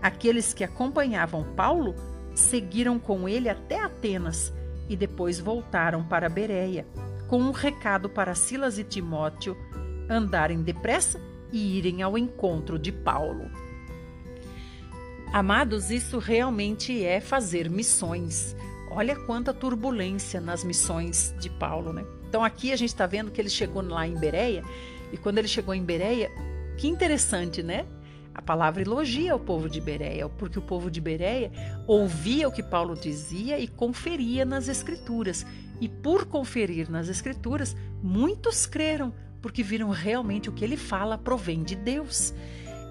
Aqueles 0.00 0.54
que 0.54 0.64
acompanhavam 0.64 1.44
Paulo 1.54 1.94
seguiram 2.34 2.98
com 2.98 3.28
ele 3.28 3.50
até 3.50 3.78
Atenas 3.78 4.50
e 4.88 4.96
depois 4.96 5.38
voltaram 5.38 6.02
para 6.02 6.30
Bereia, 6.30 6.86
com 7.28 7.38
um 7.38 7.50
recado 7.50 8.08
para 8.08 8.34
Silas 8.34 8.78
e 8.78 8.84
Timóteo 8.84 9.54
andarem 10.08 10.62
depressa 10.62 11.20
e 11.52 11.76
irem 11.76 12.00
ao 12.00 12.16
encontro 12.16 12.78
de 12.78 12.90
Paulo. 12.90 13.50
Amados, 15.32 15.90
isso 15.90 16.18
realmente 16.18 17.04
é 17.04 17.20
fazer 17.20 17.70
missões. 17.70 18.56
Olha 18.90 19.14
quanta 19.14 19.54
turbulência 19.54 20.40
nas 20.40 20.64
missões 20.64 21.34
de 21.38 21.48
Paulo, 21.48 21.92
né? 21.92 22.04
Então 22.28 22.44
aqui 22.44 22.72
a 22.72 22.76
gente 22.76 22.88
está 22.90 23.06
vendo 23.06 23.30
que 23.30 23.40
ele 23.40 23.48
chegou 23.48 23.82
lá 23.82 24.06
em 24.06 24.18
Bereia, 24.18 24.64
e 25.12 25.16
quando 25.16 25.38
ele 25.38 25.48
chegou 25.48 25.74
em 25.74 25.84
Bereia, 25.84 26.30
que 26.76 26.88
interessante, 26.88 27.62
né? 27.62 27.86
A 28.34 28.40
palavra 28.40 28.82
elogia 28.82 29.34
o 29.34 29.40
povo 29.40 29.68
de 29.68 29.80
Bereia, 29.80 30.28
porque 30.28 30.58
o 30.58 30.62
povo 30.62 30.90
de 30.90 31.00
Bereia 31.00 31.50
ouvia 31.86 32.48
o 32.48 32.52
que 32.52 32.62
Paulo 32.62 32.94
dizia 32.94 33.58
e 33.58 33.66
conferia 33.66 34.44
nas 34.44 34.68
escrituras. 34.68 35.44
E 35.80 35.88
por 35.88 36.26
conferir 36.26 36.90
nas 36.90 37.08
escrituras, 37.08 37.76
muitos 38.02 38.66
creram, 38.66 39.12
porque 39.42 39.62
viram 39.62 39.90
realmente 39.90 40.48
o 40.48 40.52
que 40.52 40.64
ele 40.64 40.76
fala 40.76 41.18
provém 41.18 41.62
de 41.62 41.74
Deus. 41.74 42.32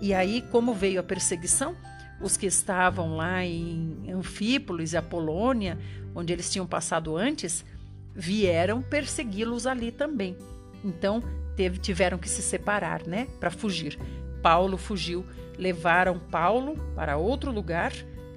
E 0.02 0.14
aí, 0.14 0.42
como 0.52 0.74
veio 0.74 1.00
a 1.00 1.04
perseguição, 1.04 1.76
os 2.22 2.36
que 2.36 2.46
estavam 2.46 3.16
lá 3.16 3.44
em 3.44 4.12
Anfípolis 4.12 4.94
e 4.94 4.98
Apolônia, 4.98 5.78
onde 6.14 6.34
eles 6.34 6.52
tinham 6.52 6.68
passado 6.68 7.16
antes, 7.16 7.66
vieram 8.14 8.82
persegui-los 8.82 9.66
ali 9.66 9.92
também. 9.92 10.36
Então, 10.84 11.24
teve, 11.56 11.78
tiveram 11.78 12.18
que 12.18 12.30
se 12.30 12.42
separar, 12.42 13.04
né, 13.06 13.28
para 13.40 13.52
fugir. 13.52 13.98
Paulo 14.42 14.78
fugiu, 14.78 15.26
levaram 15.58 16.20
Paulo 16.20 16.76
para 16.96 17.18
outro 17.18 17.52
lugar, 17.52 17.94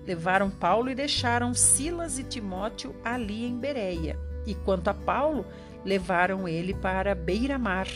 levaram 0.06 0.50
Paulo 0.50 0.90
e 0.90 0.94
deixaram 0.94 1.54
Silas 1.54 2.18
e 2.18 2.24
Timóteo 2.24 2.94
ali 3.04 3.44
em 3.44 3.58
Bereia. 3.58 4.18
E 4.46 4.54
quanto 4.54 4.88
a 4.88 4.94
Paulo, 4.94 5.46
levaram 5.84 6.48
ele 6.48 6.74
para 6.74 7.14
beira-mar, 7.14 7.86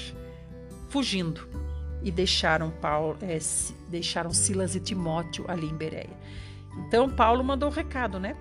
fugindo 0.89 1.66
e 2.07 2.13
deixaram 2.13 2.71
Paulo, 2.71 3.19
é, 3.21 3.37
deixaram 3.89 4.33
Silas 4.33 4.77
e 4.77 4.81
Timóteo 4.81 5.45
ali 5.49 5.67
em 5.67 5.75
Bereia. 5.75 6.17
Então 6.87 7.11
Paulo 7.11 7.43
mandou 7.43 7.69
o 7.69 7.73
um 7.73 7.75
recado, 7.75 8.21
né? 8.21 8.37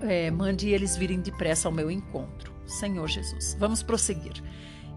É, 0.00 0.32
mande 0.32 0.68
eles 0.68 0.96
virem 0.96 1.20
depressa 1.20 1.68
ao 1.68 1.72
meu 1.72 1.88
encontro. 1.88 2.52
Senhor 2.66 3.06
Jesus. 3.06 3.56
Vamos 3.56 3.84
prosseguir. 3.84 4.42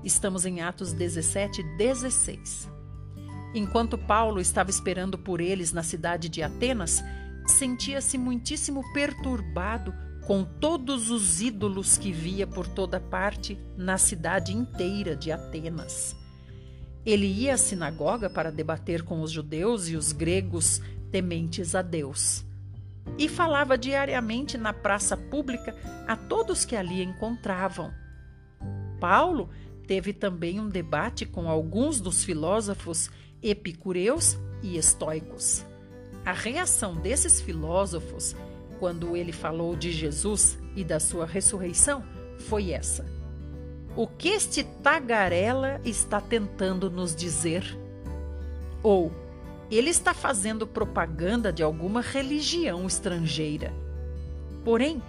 Estamos 0.03 0.48
em 0.48 0.62
Atos 0.62 0.93
17, 0.93 1.62
16. 1.77 2.72
Enquanto 3.53 4.00
Paulo 4.00 4.41
estava 4.41 4.72
esperando 4.72 5.15
por 5.15 5.39
eles 5.39 5.72
na 5.72 5.83
cidade 5.83 6.29
de 6.29 6.41
Atenas, 6.41 7.03
sentia-se 7.45 8.17
muitíssimo 8.17 8.81
perturbado 8.93 9.93
com 10.25 10.43
todos 10.43 11.12
os 11.12 11.39
ídolos 11.39 12.00
que 12.00 12.12
via 12.12 12.48
por 12.48 12.65
toda 12.65 13.00
parte 13.00 13.60
na 13.77 14.00
cidade 14.00 14.57
inteira 14.57 15.15
de 15.15 15.31
Atenas. 15.31 16.23
Ele 17.05 17.25
ia 17.25 17.55
à 17.55 17.57
sinagoga 17.57 18.29
para 18.29 18.51
debater 18.51 19.03
com 19.03 19.22
os 19.22 19.31
judeus 19.31 19.89
e 19.89 19.95
os 19.95 20.12
gregos 20.12 20.81
tementes 21.12 21.75
a 21.75 21.81
Deus. 21.81 22.45
E 23.17 23.27
falava 23.27 23.77
diariamente 23.77 24.57
na 24.57 24.74
praça 24.74 25.17
pública 25.17 25.75
a 26.07 26.15
todos 26.15 26.65
que 26.65 26.75
ali 26.75 27.03
encontravam. 27.03 27.93
Paulo 29.00 29.50
teve 29.86 30.13
também 30.13 30.60
um 30.60 30.69
debate 30.69 31.25
com 31.25 31.50
alguns 31.50 32.00
dos 32.00 32.24
filósofos 32.24 33.10
epicureus 33.41 34.38
e 34.62 34.77
estoicos. 34.77 35.65
A 36.25 36.31
reação 36.31 36.95
desses 36.95 37.41
filósofos, 37.41 38.33
quando 38.79 39.17
ele 39.17 39.33
falou 39.33 39.75
de 39.75 39.91
Jesus 39.91 40.57
e 40.74 40.86
da 40.86 41.01
sua 41.01 41.25
ressurreição, 41.25 42.01
foi 42.39 42.72
essa. 42.72 43.05
O 43.95 44.07
que 44.07 44.29
este 44.29 44.63
tagarela 44.63 45.79
está 45.85 46.19
tentando 46.19 46.89
nos 46.89 47.15
dizer? 47.15 47.77
Ou 48.81 49.12
ele 49.69 49.91
está 49.91 50.15
fazendo 50.15 50.65
propaganda 50.65 51.53
de 51.53 51.62
alguma 51.62 52.01
religião 52.01 52.88
estrangeira. 52.88 53.71
Porém, 54.65 55.01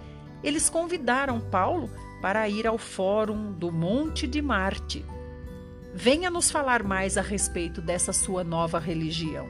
eles 0.43 0.69
convidaram 0.69 1.39
Paulo 1.39 1.89
para 2.21 2.47
ir 2.47 2.67
ao 2.67 2.77
fórum 2.77 3.51
do 3.53 3.71
Monte 3.71 4.27
de 4.27 4.41
Marte. 4.41 5.03
Venha 5.91 6.29
nos 6.29 6.51
falar 6.51 6.83
mais 6.83 7.17
a 7.17 7.21
respeito 7.21 7.81
dessa 7.81 8.13
sua 8.13 8.43
nova 8.43 8.77
religião, 8.77 9.47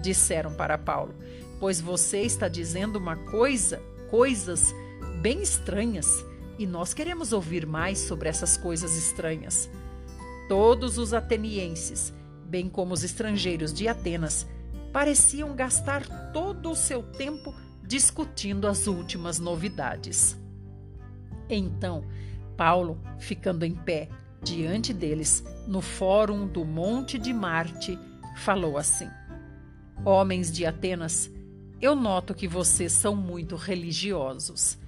disseram 0.00 0.52
para 0.54 0.76
Paulo, 0.76 1.14
pois 1.58 1.80
você 1.80 2.20
está 2.20 2.48
dizendo 2.48 2.96
uma 2.96 3.16
coisa, 3.16 3.82
coisas 4.10 4.74
bem 5.20 5.42
estranhas 5.42 6.24
e 6.60 6.66
nós 6.66 6.92
queremos 6.92 7.32
ouvir 7.32 7.64
mais 7.64 8.00
sobre 8.00 8.28
essas 8.28 8.58
coisas 8.58 8.94
estranhas. 8.94 9.70
Todos 10.46 10.98
os 10.98 11.14
atenienses, 11.14 12.12
bem 12.44 12.68
como 12.68 12.92
os 12.92 13.02
estrangeiros 13.02 13.72
de 13.72 13.88
Atenas, 13.88 14.46
pareciam 14.92 15.56
gastar 15.56 16.32
todo 16.34 16.70
o 16.70 16.76
seu 16.76 17.02
tempo 17.02 17.54
discutindo 17.82 18.68
as 18.68 18.86
últimas 18.86 19.38
novidades. 19.38 20.38
Então, 21.48 22.04
Paulo, 22.58 23.00
ficando 23.18 23.64
em 23.64 23.74
pé 23.74 24.10
diante 24.42 24.92
deles, 24.92 25.42
no 25.66 25.80
fórum 25.80 26.46
do 26.46 26.62
Monte 26.62 27.18
de 27.18 27.32
Marte, 27.32 27.98
falou 28.36 28.76
assim: 28.76 29.08
Homens 30.04 30.52
de 30.52 30.66
Atenas, 30.66 31.30
eu 31.80 31.96
noto 31.96 32.34
que 32.34 32.46
vocês 32.46 32.92
são 32.92 33.16
muito 33.16 33.56
religiosos 33.56 34.78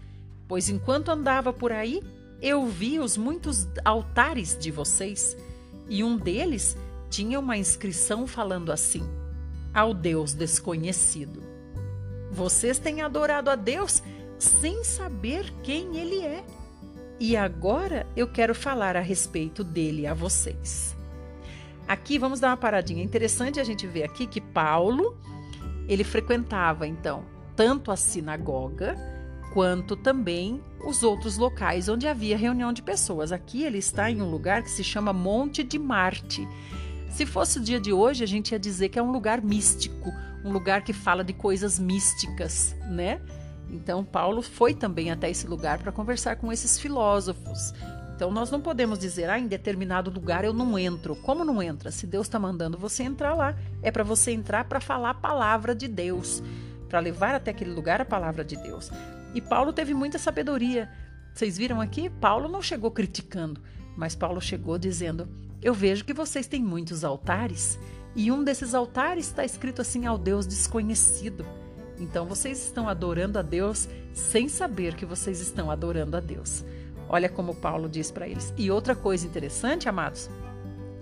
pois 0.49 0.68
enquanto 0.68 1.11
andava 1.11 1.52
por 1.52 1.72
aí, 1.72 2.02
eu 2.40 2.66
vi 2.66 2.99
os 2.99 3.16
muitos 3.16 3.68
altares 3.84 4.56
de 4.58 4.70
vocês, 4.70 5.37
e 5.88 6.02
um 6.02 6.16
deles 6.16 6.76
tinha 7.08 7.38
uma 7.38 7.56
inscrição 7.56 8.26
falando 8.26 8.72
assim: 8.72 9.02
Ao 9.72 9.92
Deus 9.92 10.34
desconhecido. 10.34 11.42
Vocês 12.30 12.78
têm 12.78 13.02
adorado 13.02 13.50
a 13.50 13.54
Deus 13.54 14.02
sem 14.38 14.82
saber 14.82 15.52
quem 15.62 15.99
Ele 15.99 16.20
é. 16.22 16.44
E 17.20 17.37
agora 17.37 18.06
eu 18.16 18.26
quero 18.26 18.54
falar 18.54 18.96
a 18.96 19.00
respeito 19.00 19.62
dele 19.62 20.06
a 20.06 20.14
vocês. 20.14 20.96
Aqui 21.87 22.18
vamos 22.18 22.40
dar 22.40 22.49
uma 22.49 22.56
paradinha. 22.56 23.04
Interessante 23.04 23.61
a 23.61 23.64
gente 23.64 23.87
ver 23.87 24.02
aqui 24.02 24.26
que 24.26 24.40
Paulo 24.40 25.16
ele 25.88 26.04
frequentava 26.04 26.87
então 26.87 27.25
tanto 27.54 27.90
a 27.90 27.96
sinagoga 27.96 28.96
quanto 29.52 29.97
também 29.97 30.62
os 30.87 31.02
outros 31.02 31.37
locais 31.37 31.88
onde 31.88 32.09
havia 32.09 32.37
reunião 32.37 32.73
de 32.73 32.82
pessoas. 32.82 33.32
Aqui 33.32 33.64
ele 33.64 33.78
está 33.78 34.11
em 34.11 34.23
um 34.23 34.30
lugar 34.30 34.62
que 34.62 34.71
se 34.71 34.82
chama 34.82 35.12
Monte 35.12 35.62
de 35.62 35.78
Marte. 35.78 36.49
Se 37.11 37.26
fosse 37.26 37.59
o 37.59 37.62
dia 37.62 37.78
de 37.78 37.92
hoje, 37.92 38.25
a 38.25 38.26
gente 38.26 38.52
ia 38.52 38.59
dizer 38.59 38.88
que 38.88 38.99
é 38.99 39.02
um 39.02 39.12
lugar 39.12 39.42
místico, 39.42 40.11
um 40.44 40.50
lugar 40.50 40.82
que 40.82 40.92
fala 40.92 41.23
de 41.23 41.32
coisas 41.32 41.78
místicas, 41.78 42.75
né? 42.88 43.21
Então, 43.71 44.04
Paulo 44.04 44.42
foi 44.42 44.75
também 44.75 45.11
até 45.11 45.30
esse 45.30 45.47
lugar 45.47 45.78
para 45.78 45.92
conversar 45.92 46.37
com 46.37 46.50
esses 46.50 46.78
filósofos. 46.78 47.73
Então, 48.14 48.30
nós 48.30 48.50
não 48.50 48.61
podemos 48.61 48.99
dizer, 48.99 49.28
ah, 49.28 49.38
em 49.38 49.47
determinado 49.47 50.11
lugar 50.11 50.44
eu 50.44 50.52
não 50.52 50.78
entro. 50.78 51.16
Como 51.16 51.44
não 51.44 51.62
entra? 51.62 51.90
Se 51.90 52.06
Deus 52.06 52.26
está 52.26 52.38
mandando 52.38 52.78
você 52.78 53.02
entrar 53.02 53.35
lá, 53.35 53.54
é 53.82 53.90
para 53.90 54.04
você 54.04 54.30
entrar 54.30 54.64
para 54.64 54.80
falar 54.80 55.11
a 55.11 55.14
palavra 55.14 55.75
de 55.75 55.88
Deus, 55.88 56.42
para 56.88 57.00
levar 57.00 57.35
até 57.35 57.50
aquele 57.50 57.71
lugar 57.71 58.00
a 58.00 58.04
palavra 58.04 58.44
de 58.44 58.56
Deus. 58.56 58.90
E 59.34 59.40
Paulo 59.40 59.72
teve 59.72 59.94
muita 59.94 60.18
sabedoria. 60.18 60.90
Vocês 61.32 61.56
viram 61.56 61.80
aqui? 61.80 62.10
Paulo 62.10 62.48
não 62.48 62.60
chegou 62.60 62.90
criticando, 62.90 63.60
mas 63.96 64.14
Paulo 64.14 64.40
chegou 64.40 64.78
dizendo: 64.78 65.28
Eu 65.62 65.72
vejo 65.72 66.04
que 66.04 66.12
vocês 66.12 66.46
têm 66.46 66.62
muitos 66.62 67.04
altares, 67.04 67.78
e 68.14 68.30
um 68.30 68.44
desses 68.44 68.74
altares 68.74 69.26
está 69.26 69.44
escrito 69.44 69.80
assim 69.80 70.06
ao 70.06 70.18
Deus 70.18 70.46
desconhecido. 70.46 71.46
Então 71.98 72.26
vocês 72.26 72.62
estão 72.62 72.88
adorando 72.88 73.38
a 73.38 73.42
Deus 73.42 73.88
sem 74.12 74.48
saber 74.48 74.94
que 74.94 75.06
vocês 75.06 75.40
estão 75.40 75.70
adorando 75.70 76.16
a 76.16 76.20
Deus. 76.20 76.64
Olha 77.08 77.28
como 77.28 77.54
Paulo 77.54 77.88
diz 77.88 78.10
para 78.10 78.26
eles. 78.26 78.52
E 78.56 78.70
outra 78.70 78.96
coisa 78.96 79.26
interessante, 79.26 79.88
amados, 79.88 80.28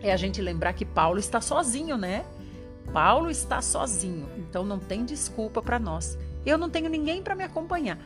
é 0.00 0.12
a 0.12 0.16
gente 0.16 0.40
lembrar 0.40 0.72
que 0.72 0.84
Paulo 0.84 1.18
está 1.18 1.40
sozinho, 1.40 1.96
né? 1.96 2.25
Paulo 2.92 3.30
está 3.30 3.62
sozinho, 3.62 4.28
então 4.37 4.64
não 4.64 4.78
tem 4.78 5.04
desculpa 5.04 5.62
para 5.62 5.78
nós. 5.78 6.18
Eu 6.44 6.58
não 6.58 6.68
tenho 6.68 6.88
ninguém 6.88 7.22
para 7.22 7.37
me 7.37 7.44
acompanhar. 7.44 7.99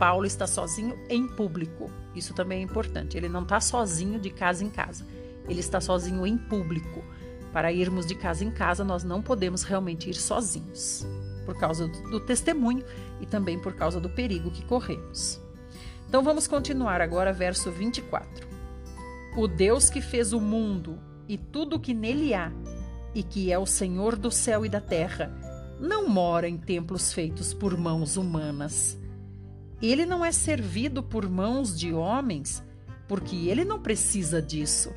Paulo 0.00 0.24
está 0.24 0.46
sozinho 0.46 0.98
em 1.10 1.28
público. 1.28 1.90
Isso 2.14 2.32
também 2.32 2.60
é 2.60 2.62
importante. 2.62 3.18
Ele 3.18 3.28
não 3.28 3.42
está 3.42 3.60
sozinho 3.60 4.18
de 4.18 4.30
casa 4.30 4.64
em 4.64 4.70
casa. 4.70 5.06
Ele 5.46 5.60
está 5.60 5.78
sozinho 5.78 6.26
em 6.26 6.38
público. 6.38 7.04
Para 7.52 7.70
irmos 7.70 8.06
de 8.06 8.14
casa 8.14 8.42
em 8.42 8.50
casa, 8.50 8.82
nós 8.82 9.04
não 9.04 9.20
podemos 9.20 9.62
realmente 9.62 10.08
ir 10.08 10.14
sozinhos, 10.14 11.06
por 11.44 11.54
causa 11.58 11.86
do, 11.86 12.18
testemunho 12.18 12.82
e 13.20 13.26
também 13.26 13.58
por 13.58 13.74
causa 13.74 14.00
do 14.00 14.08
perigo 14.08 14.50
que 14.50 14.64
corremos. 14.64 15.38
Então 16.08 16.22
vamos 16.22 16.46
continuar 16.46 17.02
agora, 17.02 17.30
verso 17.30 17.70
24. 17.70 18.48
O 19.36 19.46
Deus 19.46 19.90
que 19.90 20.00
fez 20.00 20.32
o 20.32 20.40
mundo 20.40 20.98
e 21.28 21.36
tudo 21.36 21.76
o 21.76 21.80
que 21.80 21.92
nele 21.92 22.32
há, 22.32 22.50
e 23.14 23.22
que 23.22 23.52
é 23.52 23.58
o 23.58 23.66
Senhor 23.66 24.16
do 24.16 24.30
céu 24.30 24.64
e 24.64 24.68
da 24.68 24.80
terra, 24.80 25.30
não 25.78 26.08
mora 26.08 26.48
em 26.48 26.56
templos 26.56 27.12
feitos 27.12 27.52
por 27.52 27.76
mãos 27.76 28.16
humanas. 28.16 28.99
Ele 29.82 30.04
não 30.04 30.24
é 30.24 30.30
servido 30.30 31.02
por 31.02 31.28
mãos 31.28 31.78
de 31.78 31.92
homens, 31.92 32.62
porque 33.08 33.48
ele 33.48 33.64
não 33.64 33.80
precisa 33.80 34.42
disso. 34.42 34.92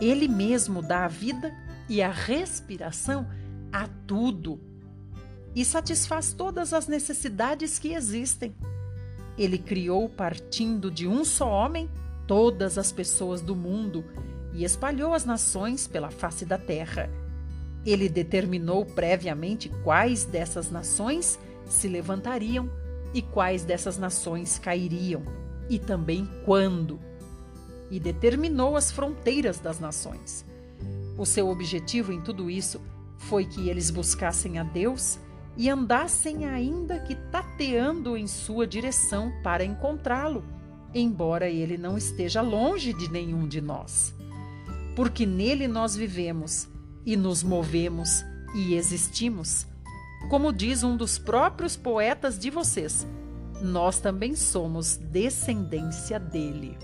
Ele 0.00 0.26
mesmo 0.26 0.82
dá 0.82 1.04
a 1.04 1.08
vida 1.08 1.54
e 1.88 2.02
a 2.02 2.10
respiração 2.10 3.26
a 3.72 3.88
tudo 4.06 4.60
e 5.54 5.64
satisfaz 5.64 6.32
todas 6.32 6.72
as 6.72 6.86
necessidades 6.86 7.78
que 7.78 7.92
existem. 7.92 8.54
Ele 9.38 9.58
criou, 9.58 10.08
partindo 10.08 10.90
de 10.90 11.06
um 11.06 11.24
só 11.24 11.48
homem, 11.48 11.88
todas 12.26 12.78
as 12.78 12.92
pessoas 12.92 13.40
do 13.40 13.56
mundo 13.56 14.04
e 14.52 14.64
espalhou 14.64 15.14
as 15.14 15.24
nações 15.24 15.86
pela 15.86 16.10
face 16.10 16.44
da 16.44 16.58
terra. 16.58 17.10
Ele 17.84 18.08
determinou 18.08 18.84
previamente 18.84 19.68
quais 19.82 20.24
dessas 20.24 20.70
nações 20.70 21.38
se 21.66 21.88
levantariam 21.88 22.68
e 23.12 23.22
quais 23.22 23.64
dessas 23.64 23.98
nações 23.98 24.58
cairiam, 24.58 25.22
e 25.68 25.78
também 25.78 26.28
quando. 26.44 26.98
E 27.90 27.98
determinou 27.98 28.76
as 28.76 28.90
fronteiras 28.90 29.58
das 29.58 29.80
nações. 29.80 30.44
O 31.18 31.26
seu 31.26 31.48
objetivo 31.48 32.12
em 32.12 32.20
tudo 32.20 32.48
isso 32.48 32.80
foi 33.18 33.44
que 33.44 33.68
eles 33.68 33.90
buscassem 33.90 34.58
a 34.58 34.62
Deus 34.62 35.18
e 35.56 35.68
andassem 35.68 36.46
ainda 36.46 36.98
que 37.00 37.14
tateando 37.14 38.16
em 38.16 38.26
sua 38.26 38.66
direção 38.66 39.32
para 39.42 39.64
encontrá-lo, 39.64 40.44
embora 40.94 41.48
ele 41.48 41.76
não 41.76 41.98
esteja 41.98 42.40
longe 42.40 42.92
de 42.92 43.10
nenhum 43.10 43.46
de 43.46 43.60
nós. 43.60 44.14
Porque 44.96 45.26
nele 45.26 45.68
nós 45.68 45.94
vivemos 45.94 46.68
e 47.04 47.16
nos 47.16 47.42
movemos 47.42 48.24
e 48.54 48.74
existimos. 48.74 49.66
Como 50.28 50.52
diz 50.52 50.82
um 50.82 50.96
dos 50.96 51.18
próprios 51.18 51.76
poetas 51.76 52.38
de 52.38 52.50
vocês, 52.50 53.06
nós 53.60 54.00
também 54.00 54.34
somos 54.34 54.96
descendência 54.96 56.18
dele. 56.18 56.76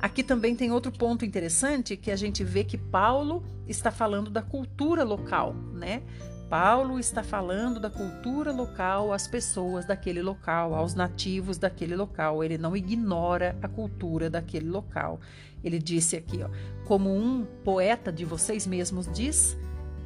Aqui 0.00 0.22
também 0.22 0.54
tem 0.54 0.70
outro 0.70 0.92
ponto 0.92 1.24
interessante 1.24 1.96
que 1.96 2.10
a 2.10 2.16
gente 2.16 2.44
vê 2.44 2.62
que 2.62 2.78
Paulo 2.78 3.42
está 3.66 3.90
falando 3.90 4.30
da 4.30 4.42
cultura 4.42 5.02
local, 5.02 5.54
né? 5.74 6.02
Paulo 6.48 6.98
está 6.98 7.22
falando 7.22 7.78
da 7.78 7.90
cultura 7.90 8.52
local 8.52 9.12
às 9.12 9.28
pessoas 9.28 9.84
daquele 9.84 10.22
local, 10.22 10.74
aos 10.74 10.94
nativos 10.94 11.58
daquele 11.58 11.94
local. 11.94 12.42
Ele 12.42 12.56
não 12.56 12.74
ignora 12.74 13.54
a 13.60 13.68
cultura 13.68 14.30
daquele 14.30 14.68
local. 14.68 15.20
Ele 15.62 15.78
disse 15.78 16.16
aqui, 16.16 16.42
ó, 16.42 16.48
como 16.86 17.14
um 17.14 17.44
poeta 17.62 18.10
de 18.10 18.24
vocês 18.24 18.66
mesmos 18.66 19.10
diz, 19.12 19.58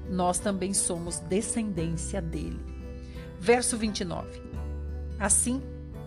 nós 0.08 0.38
também 0.38 0.74
somos 0.74 1.18
descendência 1.20 2.20
dele. 2.20 2.60
Verso 3.38 3.76
29. 3.76 4.40
Assim, 5.18 5.62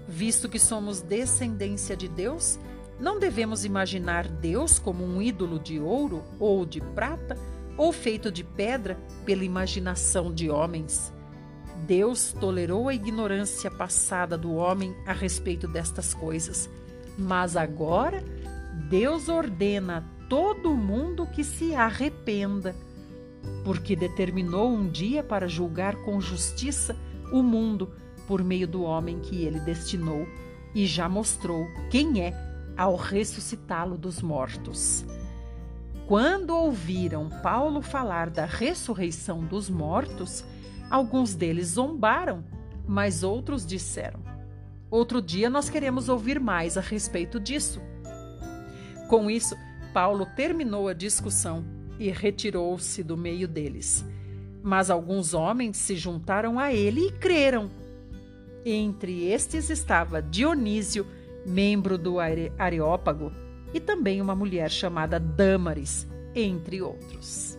visto 0.08 0.48
que 0.50 0.60
somos 0.60 1.02
descendência 1.02 1.96
de 1.96 2.08
Deus, 2.08 2.60
não 3.00 3.20
devemos 3.20 3.66
imaginar 3.66 4.28
Deus 4.28 4.80
como 4.80 5.04
um 5.04 5.22
ídolo 5.22 5.60
de 5.60 5.80
ouro 5.80 6.24
ou 6.40 6.66
de 6.66 6.80
prata 6.80 7.38
ou 7.78 7.92
feito 7.92 8.32
de 8.32 8.44
pedra 8.44 8.98
pela 9.26 9.44
imaginação 9.44 10.34
de 10.34 10.50
homens. 10.50 11.14
Deus 11.86 12.32
tolerou 12.40 12.88
a 12.88 12.94
ignorância 12.94 13.70
passada 13.70 14.38
do 14.38 14.54
homem 14.54 14.96
a 15.06 15.14
respeito 15.14 15.68
destas 15.68 16.14
coisas, 16.14 16.70
mas 17.18 17.58
agora 17.58 18.24
Deus 18.90 19.28
ordena 19.30 19.98
a 19.98 20.28
todo 20.28 20.76
mundo 20.76 21.28
que 21.28 21.44
se 21.44 21.76
arrependa, 21.76 22.76
porque 23.64 23.96
determinou 23.96 24.70
um 24.70 24.88
dia 24.88 25.24
para 25.24 25.48
julgar 25.48 25.96
com 26.04 26.22
justiça 26.22 26.96
o 27.32 27.42
mundo 27.42 27.92
por 28.28 28.44
meio 28.44 28.68
do 28.68 28.84
homem 28.84 29.20
que 29.20 29.44
ele 29.44 29.60
destinou 29.60 30.28
e 30.74 30.86
já 30.86 31.08
mostrou 31.08 31.68
quem 31.90 32.22
é 32.22 32.34
ao 32.78 32.96
ressuscitá-lo 32.96 33.98
dos 33.98 34.22
mortos. 34.22 35.06
Quando 36.08 36.52
ouviram 36.52 37.30
Paulo 37.42 37.82
falar 37.82 38.30
da 38.30 38.46
ressurreição 38.46 39.44
dos 39.44 39.70
mortos, 39.70 40.44
alguns 40.90 41.34
deles 41.34 41.70
zombaram, 41.70 42.44
mas 42.88 43.24
outros 43.24 43.66
disseram: 43.66 44.20
Outro 44.92 45.22
dia 45.22 45.50
nós 45.50 45.70
queremos 45.70 46.10
ouvir 46.10 46.40
mais 46.40 46.78
a 46.78 46.82
respeito 46.82 47.40
disso. 47.40 47.82
Com 49.10 49.32
isso, 49.32 49.56
Paulo 49.94 50.28
terminou 50.36 50.88
a 50.88 50.94
discussão 50.94 51.64
e 52.00 52.10
retirou-se 52.10 53.04
do 53.04 53.18
meio 53.18 53.48
deles. 53.48 54.06
Mas 54.62 54.90
alguns 54.90 55.34
homens 55.34 55.78
se 55.78 55.96
juntaram 55.96 56.60
a 56.60 56.74
ele 56.74 57.08
e 57.08 57.12
creram. 57.12 57.70
Entre 58.66 59.26
estes 59.28 59.70
estava 59.70 60.22
Dionísio, 60.22 61.06
membro 61.46 61.98
do 61.98 62.18
Areópago, 62.20 63.32
e 63.74 63.80
também 63.80 64.22
uma 64.22 64.36
mulher 64.36 64.72
chamada 64.72 65.20
Dâmaris, 65.20 66.08
entre 66.34 66.82
outros. 66.82 67.58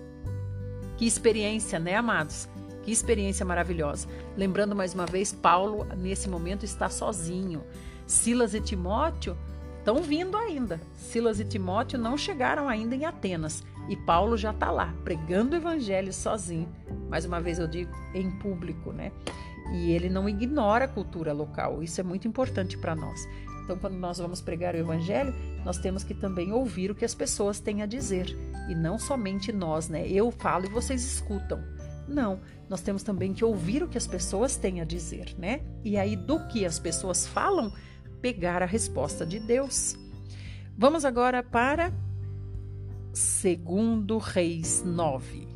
Que 0.96 1.06
experiência, 1.06 1.78
né, 1.78 1.94
amados? 1.94 2.48
Que 2.82 2.90
experiência 2.90 3.44
maravilhosa. 3.44 4.08
Lembrando 4.36 4.74
mais 4.74 4.94
uma 4.94 5.06
vez, 5.06 5.32
Paulo 5.32 5.86
nesse 5.96 6.28
momento 6.28 6.64
está 6.64 6.88
sozinho. 6.88 7.62
Silas 8.06 8.54
e 8.54 8.60
Timóteo 8.60 9.36
estão 9.78 10.02
vindo 10.02 10.36
ainda. 10.36 10.80
Silas 10.94 11.38
e 11.38 11.44
Timóteo 11.44 11.98
não 11.98 12.16
chegaram 12.16 12.68
ainda 12.68 12.94
em 12.94 13.04
Atenas 13.04 13.62
e 13.88 13.96
Paulo 13.96 14.36
já 14.36 14.50
está 14.50 14.70
lá 14.70 14.94
pregando 15.04 15.54
o 15.54 15.58
evangelho 15.58 16.12
sozinho. 16.12 16.68
Mais 17.08 17.24
uma 17.24 17.40
vez 17.40 17.58
eu 17.58 17.68
digo 17.68 17.92
em 18.14 18.30
público, 18.38 18.92
né? 18.92 19.12
E 19.72 19.90
ele 19.90 20.08
não 20.08 20.28
ignora 20.28 20.84
a 20.84 20.88
cultura 20.88 21.32
local. 21.32 21.82
Isso 21.82 22.00
é 22.00 22.04
muito 22.04 22.28
importante 22.28 22.78
para 22.78 22.94
nós. 22.94 23.26
Então, 23.66 23.76
quando 23.76 23.94
nós 23.94 24.18
vamos 24.18 24.40
pregar 24.40 24.76
o 24.76 24.78
Evangelho, 24.78 25.34
nós 25.64 25.76
temos 25.76 26.04
que 26.04 26.14
também 26.14 26.52
ouvir 26.52 26.92
o 26.92 26.94
que 26.94 27.04
as 27.04 27.16
pessoas 27.16 27.58
têm 27.58 27.82
a 27.82 27.86
dizer. 27.86 28.26
E 28.68 28.76
não 28.76 28.96
somente 28.96 29.52
nós, 29.52 29.88
né? 29.88 30.06
Eu 30.06 30.30
falo 30.30 30.66
e 30.66 30.68
vocês 30.68 31.04
escutam. 31.04 31.60
Não, 32.06 32.40
nós 32.68 32.80
temos 32.80 33.02
também 33.02 33.34
que 33.34 33.44
ouvir 33.44 33.82
o 33.82 33.88
que 33.88 33.98
as 33.98 34.06
pessoas 34.06 34.56
têm 34.56 34.80
a 34.80 34.84
dizer, 34.84 35.34
né? 35.36 35.62
E 35.84 35.96
aí, 35.96 36.14
do 36.14 36.46
que 36.46 36.64
as 36.64 36.78
pessoas 36.78 37.26
falam, 37.26 37.72
pegar 38.22 38.62
a 38.62 38.66
resposta 38.66 39.26
de 39.26 39.40
Deus. 39.40 39.96
Vamos 40.78 41.04
agora 41.04 41.42
para 41.42 41.92
Segundo 43.16 44.18
Reis 44.18 44.82
9. 44.84 45.48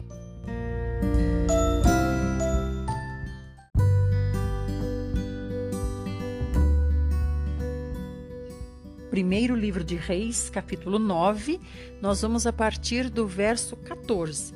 primeiro 9.11 9.55
livro 9.55 9.85
de 9.85 9.95
Reis, 9.97 10.49
capítulo 10.49 10.99
9, 10.99 11.61
nós 12.01 12.23
vamos 12.23 12.47
a 12.47 12.53
partir 12.53 13.11
do 13.11 13.27
verso 13.27 13.77
14. 13.77 14.55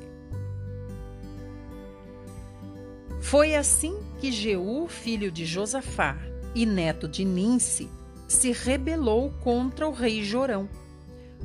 Foi 3.21 3.53
assim 3.53 3.99
que 4.19 4.31
Jeú, 4.31 4.87
filho 4.87 5.29
de 5.29 5.45
Josafá 5.45 6.17
e 6.55 6.65
neto 6.65 7.07
de 7.07 7.23
Ninse, 7.23 7.87
se 8.27 8.51
rebelou 8.51 9.31
contra 9.43 9.87
o 9.87 9.91
rei 9.91 10.23
Jorão. 10.23 10.67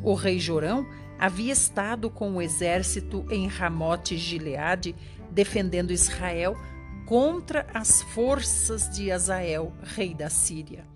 O 0.02 0.14
rei 0.14 0.38
Jorão 0.38 0.86
havia 1.20 1.52
estado 1.52 2.08
com 2.08 2.34
o 2.36 2.40
exército 2.40 3.26
em 3.30 3.46
Ramote 3.46 4.16
Gileade, 4.16 4.96
defendendo 5.30 5.92
Israel 5.92 6.56
contra 7.04 7.66
as 7.74 8.00
forças 8.00 8.88
de 8.88 9.12
Azael, 9.12 9.70
rei 9.82 10.14
da 10.14 10.30
Síria. 10.30 10.86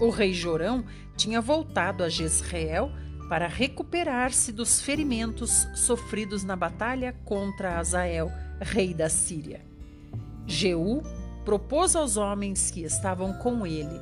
O 0.00 0.10
rei 0.10 0.34
Jorão 0.34 0.84
tinha 1.16 1.40
voltado 1.40 2.02
a 2.02 2.08
Jezreel 2.08 2.90
para 3.28 3.46
recuperar-se 3.46 4.50
dos 4.50 4.80
ferimentos 4.80 5.68
sofridos 5.76 6.42
na 6.42 6.56
batalha 6.56 7.14
contra 7.24 7.78
Azael, 7.78 8.32
rei 8.60 8.92
da 8.92 9.08
Síria. 9.08 9.64
Jeú 10.48 11.00
propôs 11.44 11.94
aos 11.94 12.16
homens 12.16 12.72
que 12.72 12.82
estavam 12.82 13.34
com 13.34 13.64
ele: 13.64 14.00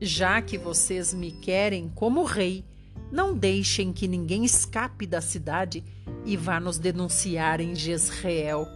Já 0.00 0.42
que 0.42 0.58
vocês 0.58 1.14
me 1.14 1.30
querem 1.30 1.88
como 1.88 2.24
rei, 2.24 2.64
não 3.10 3.36
deixem 3.36 3.92
que 3.92 4.08
ninguém 4.08 4.44
escape 4.44 5.06
da 5.06 5.20
cidade 5.20 5.84
e 6.24 6.36
vá 6.36 6.58
nos 6.58 6.78
denunciar 6.78 7.60
em 7.60 7.74
Jezreel. 7.74 8.66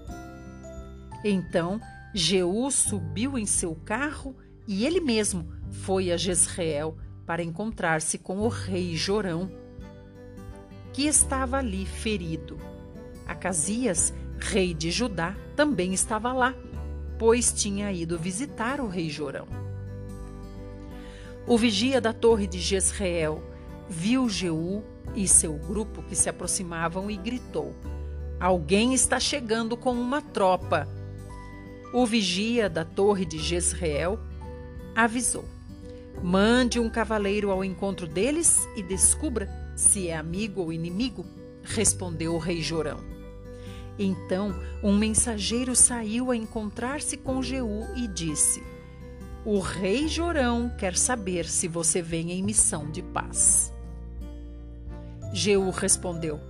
Então 1.24 1.80
Jeú 2.14 2.70
subiu 2.70 3.38
em 3.38 3.46
seu 3.46 3.74
carro 3.74 4.36
e 4.66 4.84
ele 4.84 5.00
mesmo 5.00 5.48
foi 5.70 6.10
a 6.10 6.16
Jezreel 6.16 6.96
para 7.26 7.42
encontrar-se 7.42 8.18
com 8.18 8.38
o 8.38 8.48
rei 8.48 8.96
Jorão, 8.96 9.50
que 10.92 11.06
estava 11.06 11.58
ali 11.58 11.84
ferido. 11.84 12.58
Acasias 13.26 14.14
rei 14.38 14.74
de 14.74 14.90
Judá, 14.90 15.34
também 15.54 15.92
estava 15.92 16.32
lá, 16.32 16.54
pois 17.18 17.52
tinha 17.52 17.90
ido 17.92 18.18
visitar 18.18 18.80
o 18.80 18.88
rei 18.88 19.08
Jorão. 19.08 19.46
O 21.46 21.56
vigia 21.56 22.00
da 22.00 22.12
torre 22.12 22.46
de 22.46 22.58
Jezreel 22.58 23.42
viu 23.88 24.28
Jeú 24.28 24.82
e 25.14 25.26
seu 25.26 25.54
grupo 25.54 26.02
que 26.02 26.14
se 26.14 26.28
aproximavam 26.28 27.10
e 27.10 27.16
gritou: 27.16 27.74
Alguém 28.38 28.94
está 28.94 29.18
chegando 29.18 29.76
com 29.76 29.92
uma 29.92 30.20
tropa. 30.20 30.88
O 31.92 32.04
vigia 32.04 32.68
da 32.68 32.84
torre 32.84 33.24
de 33.24 33.38
Jezreel 33.38 34.18
avisou: 34.94 35.44
Mande 36.22 36.78
um 36.80 36.90
cavaleiro 36.90 37.50
ao 37.50 37.64
encontro 37.64 38.06
deles 38.06 38.68
e 38.76 38.82
descubra 38.82 39.48
se 39.76 40.08
é 40.08 40.16
amigo 40.16 40.62
ou 40.62 40.72
inimigo, 40.72 41.26
respondeu 41.62 42.34
o 42.34 42.38
rei 42.38 42.62
Jorão. 42.62 42.98
Então 43.98 44.54
um 44.82 44.96
mensageiro 44.96 45.74
saiu 45.74 46.30
a 46.30 46.36
encontrar-se 46.36 47.16
com 47.16 47.42
Jeú 47.42 47.86
e 47.96 48.06
disse: 48.08 48.62
O 49.44 49.60
rei 49.60 50.08
Jorão 50.08 50.70
quer 50.78 50.96
saber 50.96 51.46
se 51.46 51.68
você 51.68 52.02
vem 52.02 52.32
em 52.32 52.42
missão 52.42 52.90
de 52.90 53.02
paz. 53.02 53.72
Jeú 55.36 55.68
respondeu: 55.68 56.40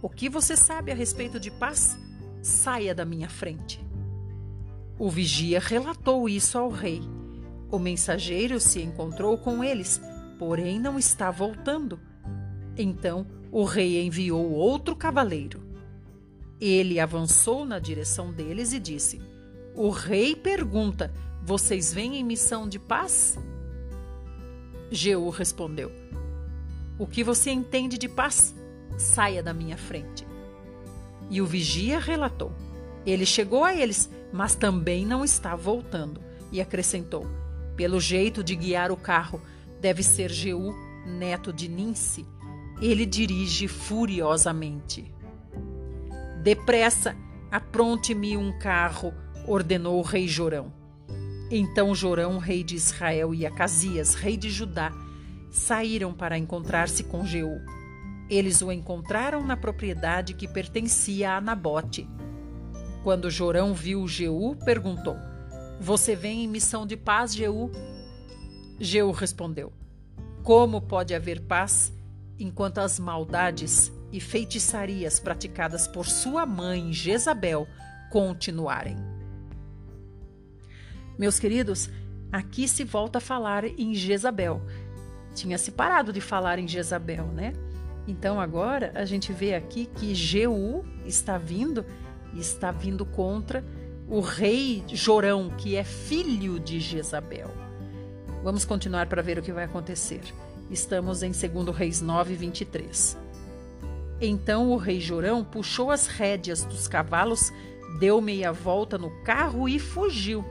O 0.00 0.08
que 0.08 0.26
você 0.30 0.56
sabe 0.56 0.90
a 0.90 0.94
respeito 0.94 1.38
de 1.38 1.50
paz? 1.50 1.98
Saia 2.40 2.94
da 2.94 3.04
minha 3.04 3.28
frente. 3.28 3.84
O 4.98 5.10
vigia 5.10 5.60
relatou 5.60 6.26
isso 6.26 6.56
ao 6.56 6.70
rei. 6.70 7.02
O 7.70 7.78
mensageiro 7.78 8.58
se 8.58 8.80
encontrou 8.80 9.36
com 9.36 9.62
eles, 9.62 10.00
porém 10.38 10.80
não 10.80 10.98
está 10.98 11.30
voltando. 11.30 12.00
Então 12.74 13.26
o 13.52 13.64
rei 13.64 14.02
enviou 14.02 14.50
outro 14.50 14.96
cavaleiro. 14.96 15.62
Ele 16.58 16.98
avançou 16.98 17.66
na 17.66 17.78
direção 17.78 18.32
deles 18.32 18.72
e 18.72 18.80
disse: 18.80 19.20
O 19.74 19.90
rei 19.90 20.34
pergunta: 20.34 21.12
Vocês 21.42 21.92
vêm 21.92 22.16
em 22.16 22.24
missão 22.24 22.66
de 22.66 22.78
paz? 22.78 23.38
Jeú 24.90 25.28
respondeu: 25.28 26.06
O 26.98 27.06
que 27.06 27.22
você 27.22 27.50
entende 27.50 27.98
de 27.98 28.08
paz? 28.08 28.54
Saia 28.96 29.42
da 29.42 29.52
minha 29.52 29.76
frente. 29.76 30.26
E 31.30 31.40
o 31.42 31.46
vigia 31.46 31.98
relatou: 31.98 32.52
Ele 33.04 33.26
chegou 33.26 33.64
a 33.64 33.74
eles, 33.74 34.10
mas 34.32 34.54
também 34.54 35.04
não 35.04 35.24
está 35.24 35.54
voltando. 35.54 36.20
E 36.50 36.60
acrescentou: 36.60 37.26
pelo 37.76 38.00
jeito 38.00 38.42
de 38.42 38.56
guiar 38.56 38.90
o 38.90 38.96
carro, 38.96 39.40
deve 39.80 40.02
ser 40.02 40.30
Jeú, 40.30 40.74
neto 41.06 41.52
de 41.52 41.68
Ninse. 41.68 42.26
Ele 42.80 43.04
dirige 43.04 43.68
furiosamente. 43.68 45.12
Depressa, 46.42 47.14
apronte-me 47.50 48.36
um 48.36 48.58
carro, 48.58 49.12
ordenou 49.46 49.98
o 49.98 50.02
rei 50.02 50.26
Jorão. 50.26 50.72
Então 51.50 51.94
Jorão, 51.94 52.38
rei 52.38 52.64
de 52.64 52.74
Israel, 52.74 53.34
e 53.34 53.44
Acasias, 53.44 54.14
rei 54.14 54.36
de 54.36 54.50
Judá, 54.50 54.90
saíram 55.56 56.12
para 56.12 56.38
encontrar-se 56.38 57.04
com 57.04 57.24
Jeú. 57.24 57.60
Eles 58.28 58.62
o 58.62 58.72
encontraram 58.72 59.44
na 59.44 59.56
propriedade 59.56 60.34
que 60.34 60.48
pertencia 60.48 61.32
a 61.32 61.40
Nabote. 61.40 62.08
Quando 63.02 63.30
Jorão 63.30 63.72
viu 63.72 64.06
Jeú, 64.08 64.56
perguntou: 64.64 65.16
você 65.78 66.16
vem 66.16 66.44
em 66.44 66.48
missão 66.48 66.86
de 66.86 66.96
paz, 66.96 67.34
Jeú? 67.34 67.70
Jeú 68.80 69.10
respondeu: 69.10 69.72
Como 70.42 70.80
pode 70.80 71.14
haver 71.14 71.42
paz 71.42 71.92
enquanto 72.38 72.78
as 72.78 72.98
maldades 72.98 73.92
e 74.10 74.18
feitiçarias 74.18 75.20
praticadas 75.20 75.86
por 75.86 76.06
sua 76.06 76.46
mãe 76.46 76.92
Jezabel 76.92 77.68
continuarem? 78.10 78.96
Meus 81.18 81.38
queridos, 81.38 81.90
aqui 82.32 82.66
se 82.66 82.82
volta 82.82 83.18
a 83.18 83.22
falar 83.22 83.64
em 83.64 83.94
Jezabel. 83.94 84.62
Tinha 85.36 85.58
se 85.58 85.70
parado 85.70 86.14
de 86.14 86.20
falar 86.20 86.58
em 86.58 86.66
Jezabel, 86.66 87.26
né? 87.26 87.52
Então 88.08 88.40
agora 88.40 88.90
a 88.94 89.04
gente 89.04 89.34
vê 89.34 89.54
aqui 89.54 89.84
que 89.84 90.14
Jeú 90.14 90.82
está 91.04 91.36
vindo 91.36 91.84
e 92.32 92.40
está 92.40 92.70
vindo 92.70 93.04
contra 93.04 93.62
o 94.08 94.20
rei 94.20 94.82
Jorão, 94.88 95.50
que 95.50 95.76
é 95.76 95.84
filho 95.84 96.58
de 96.58 96.80
Jezabel. 96.80 97.50
Vamos 98.42 98.64
continuar 98.64 99.08
para 99.08 99.20
ver 99.20 99.38
o 99.38 99.42
que 99.42 99.52
vai 99.52 99.64
acontecer. 99.64 100.22
Estamos 100.70 101.22
em 101.22 101.32
2 101.32 101.76
Reis 101.76 102.00
9, 102.00 102.34
23. 102.34 103.18
Então 104.18 104.70
o 104.70 104.76
rei 104.76 105.00
Jorão 105.00 105.44
puxou 105.44 105.90
as 105.90 106.06
rédeas 106.06 106.64
dos 106.64 106.88
cavalos, 106.88 107.52
deu 107.98 108.22
meia 108.22 108.52
volta 108.52 108.96
no 108.96 109.10
carro 109.22 109.68
e 109.68 109.78
fugiu. 109.78 110.42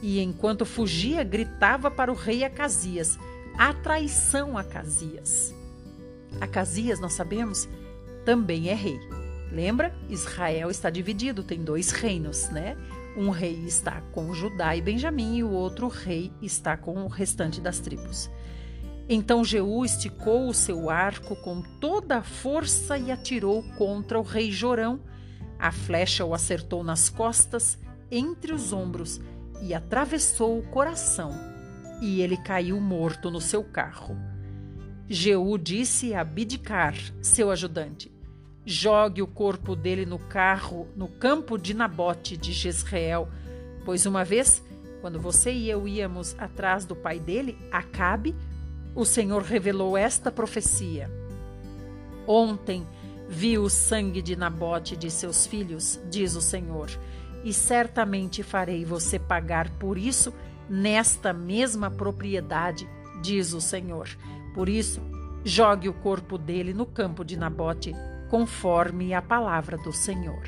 E 0.00 0.20
enquanto 0.20 0.64
fugia, 0.64 1.22
gritava 1.22 1.90
para 1.90 2.10
o 2.10 2.14
rei 2.14 2.42
Acasias: 2.42 3.18
A 3.56 3.72
traição, 3.74 4.56
Acasias! 4.56 5.54
Acasias, 6.40 7.00
nós 7.00 7.12
sabemos, 7.12 7.68
também 8.24 8.68
é 8.68 8.74
rei. 8.74 9.00
Lembra? 9.52 9.94
Israel 10.08 10.70
está 10.70 10.90
dividido, 10.90 11.42
tem 11.42 11.62
dois 11.62 11.90
reinos, 11.90 12.48
né? 12.50 12.76
Um 13.16 13.30
rei 13.30 13.64
está 13.66 14.00
com 14.12 14.32
Judá 14.32 14.76
e 14.76 14.80
Benjamim 14.80 15.38
e 15.38 15.44
o 15.44 15.50
outro 15.50 15.88
rei 15.88 16.32
está 16.40 16.76
com 16.76 17.02
o 17.02 17.08
restante 17.08 17.60
das 17.60 17.80
tribos. 17.80 18.30
Então 19.08 19.44
Jeú 19.44 19.84
esticou 19.84 20.48
o 20.48 20.54
seu 20.54 20.88
arco 20.88 21.34
com 21.34 21.60
toda 21.80 22.18
a 22.18 22.22
força 22.22 22.96
e 22.96 23.10
atirou 23.10 23.64
contra 23.76 24.20
o 24.20 24.22
rei 24.22 24.52
Jorão. 24.52 25.00
A 25.58 25.72
flecha 25.72 26.24
o 26.24 26.32
acertou 26.32 26.84
nas 26.84 27.08
costas, 27.08 27.76
entre 28.08 28.52
os 28.52 28.72
ombros, 28.72 29.20
e 29.60 29.74
atravessou 29.74 30.58
o 30.58 30.62
coração, 30.62 31.32
e 32.00 32.20
ele 32.20 32.36
caiu 32.36 32.80
morto 32.80 33.30
no 33.30 33.40
seu 33.40 33.62
carro. 33.62 34.16
Jeú 35.08 35.58
disse 35.58 36.14
a 36.14 36.22
Bidicar, 36.22 36.94
seu 37.20 37.50
ajudante: 37.50 38.12
Jogue 38.64 39.22
o 39.22 39.26
corpo 39.26 39.74
dele 39.74 40.06
no 40.06 40.18
carro, 40.18 40.88
no 40.96 41.08
campo 41.08 41.58
de 41.58 41.74
Nabote 41.74 42.36
de 42.36 42.52
Jezreel, 42.52 43.28
pois 43.84 44.06
uma 44.06 44.24
vez, 44.24 44.62
quando 45.00 45.18
você 45.18 45.50
e 45.52 45.68
eu 45.68 45.88
íamos 45.88 46.36
atrás 46.38 46.84
do 46.84 46.94
pai 46.94 47.18
dele, 47.18 47.58
Acabe, 47.72 48.36
o 48.94 49.04
Senhor 49.04 49.42
revelou 49.42 49.96
esta 49.96 50.30
profecia. 50.30 51.10
Ontem 52.26 52.86
vi 53.28 53.58
o 53.58 53.68
sangue 53.68 54.22
de 54.22 54.36
Nabote 54.36 54.96
de 54.96 55.10
seus 55.10 55.46
filhos, 55.46 56.00
diz 56.10 56.36
o 56.36 56.40
Senhor, 56.40 56.90
e 57.42 57.52
certamente 57.52 58.42
farei 58.42 58.84
você 58.84 59.18
pagar 59.18 59.70
por 59.70 59.96
isso 59.96 60.32
nesta 60.70 61.32
mesma 61.32 61.90
propriedade, 61.90 62.88
diz 63.20 63.52
o 63.52 63.60
Senhor. 63.60 64.08
Por 64.54 64.68
isso, 64.68 65.02
jogue 65.44 65.88
o 65.88 65.92
corpo 65.92 66.38
dele 66.38 66.72
no 66.72 66.86
campo 66.86 67.24
de 67.24 67.36
Nabote 67.36 67.92
conforme 68.30 69.12
a 69.12 69.20
palavra 69.20 69.76
do 69.76 69.92
Senhor. 69.92 70.44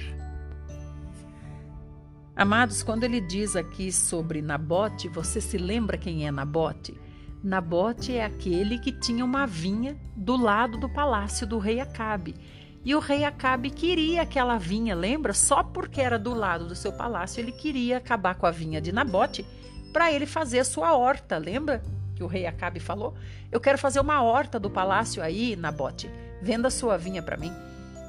Amados, 2.37 2.83
quando 2.83 3.03
ele 3.03 3.21
diz 3.21 3.57
aqui 3.57 3.91
sobre 3.91 4.41
Nabote, 4.41 5.09
você 5.09 5.41
se 5.41 5.59
lembra 5.59 5.99
quem 5.99 6.27
é 6.27 6.31
Nabote? 6.31 6.99
Nabote 7.43 8.15
é 8.15 8.25
aquele 8.25 8.79
que 8.79 8.93
tinha 8.93 9.25
uma 9.25 9.47
vinha 9.47 10.01
do 10.17 10.37
lado 10.37 10.79
do 10.79 10.89
palácio 10.89 11.47
do 11.47 11.59
rei 11.59 11.81
Acabe. 11.81 12.37
E 12.85 12.95
o 12.95 13.01
rei 13.01 13.25
Acabe 13.25 13.71
queria 13.71 14.23
aquela 14.23 14.57
vinha, 14.57 14.95
lembra? 14.95 15.35
Só 15.35 15.63
porque 15.63 16.01
era 16.01 16.19
do 16.19 16.33
lado 16.33 16.69
do 16.69 16.75
seu 16.75 16.93
palácio, 16.93 17.41
ele 17.41 17.53
queria 17.53 17.99
acabar 17.99 18.37
com 18.37 18.47
a 18.47 18.51
vinha 18.51 18.81
de 18.81 18.93
Nabote 18.93 19.45
para 19.93 20.13
ele 20.13 20.27
fazer 20.27 20.61
a 20.61 20.65
sua 20.65 20.97
horta, 20.97 21.37
lembra? 21.39 21.83
Que 22.15 22.23
o 22.23 22.27
rei 22.27 22.47
Acabe 22.47 22.81
falou: 22.81 23.15
Eu 23.51 23.61
quero 23.61 23.79
fazer 23.79 24.01
uma 24.01 24.23
horta 24.23 24.59
do 24.59 24.71
palácio 24.71 25.23
aí, 25.23 25.57
Nabote. 25.57 26.11
Venda 26.41 26.71
sua 26.71 26.97
vinha 26.97 27.23
para 27.23 27.37
mim. 27.37 27.53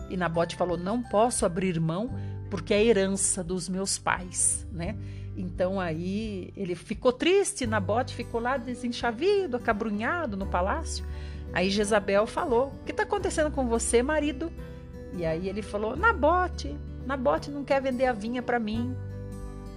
E 0.09 0.17
Nabote 0.17 0.55
falou: 0.55 0.77
Não 0.77 1.01
posso 1.01 1.45
abrir 1.45 1.79
mão 1.79 2.09
porque 2.49 2.73
é 2.73 2.83
herança 2.83 3.43
dos 3.43 3.67
meus 3.67 3.97
pais, 3.97 4.67
né? 4.71 4.95
Então 5.35 5.79
aí 5.79 6.53
ele 6.55 6.75
ficou 6.75 7.11
triste, 7.11 7.65
Nabote 7.65 8.13
ficou 8.13 8.39
lá 8.39 8.57
desenchavido, 8.57 9.57
acabrunhado 9.57 10.37
no 10.37 10.45
palácio. 10.45 11.05
Aí 11.51 11.69
Jezabel 11.69 12.27
falou: 12.27 12.67
O 12.67 12.83
que 12.85 12.91
está 12.91 13.03
acontecendo 13.03 13.51
com 13.51 13.67
você, 13.67 14.03
marido? 14.03 14.51
E 15.13 15.25
aí 15.25 15.47
ele 15.49 15.61
falou: 15.61 15.95
Nabote, 15.95 16.77
Nabote 17.05 17.51
não 17.51 17.63
quer 17.63 17.81
vender 17.81 18.05
a 18.05 18.13
vinha 18.13 18.41
para 18.41 18.59
mim. 18.59 18.95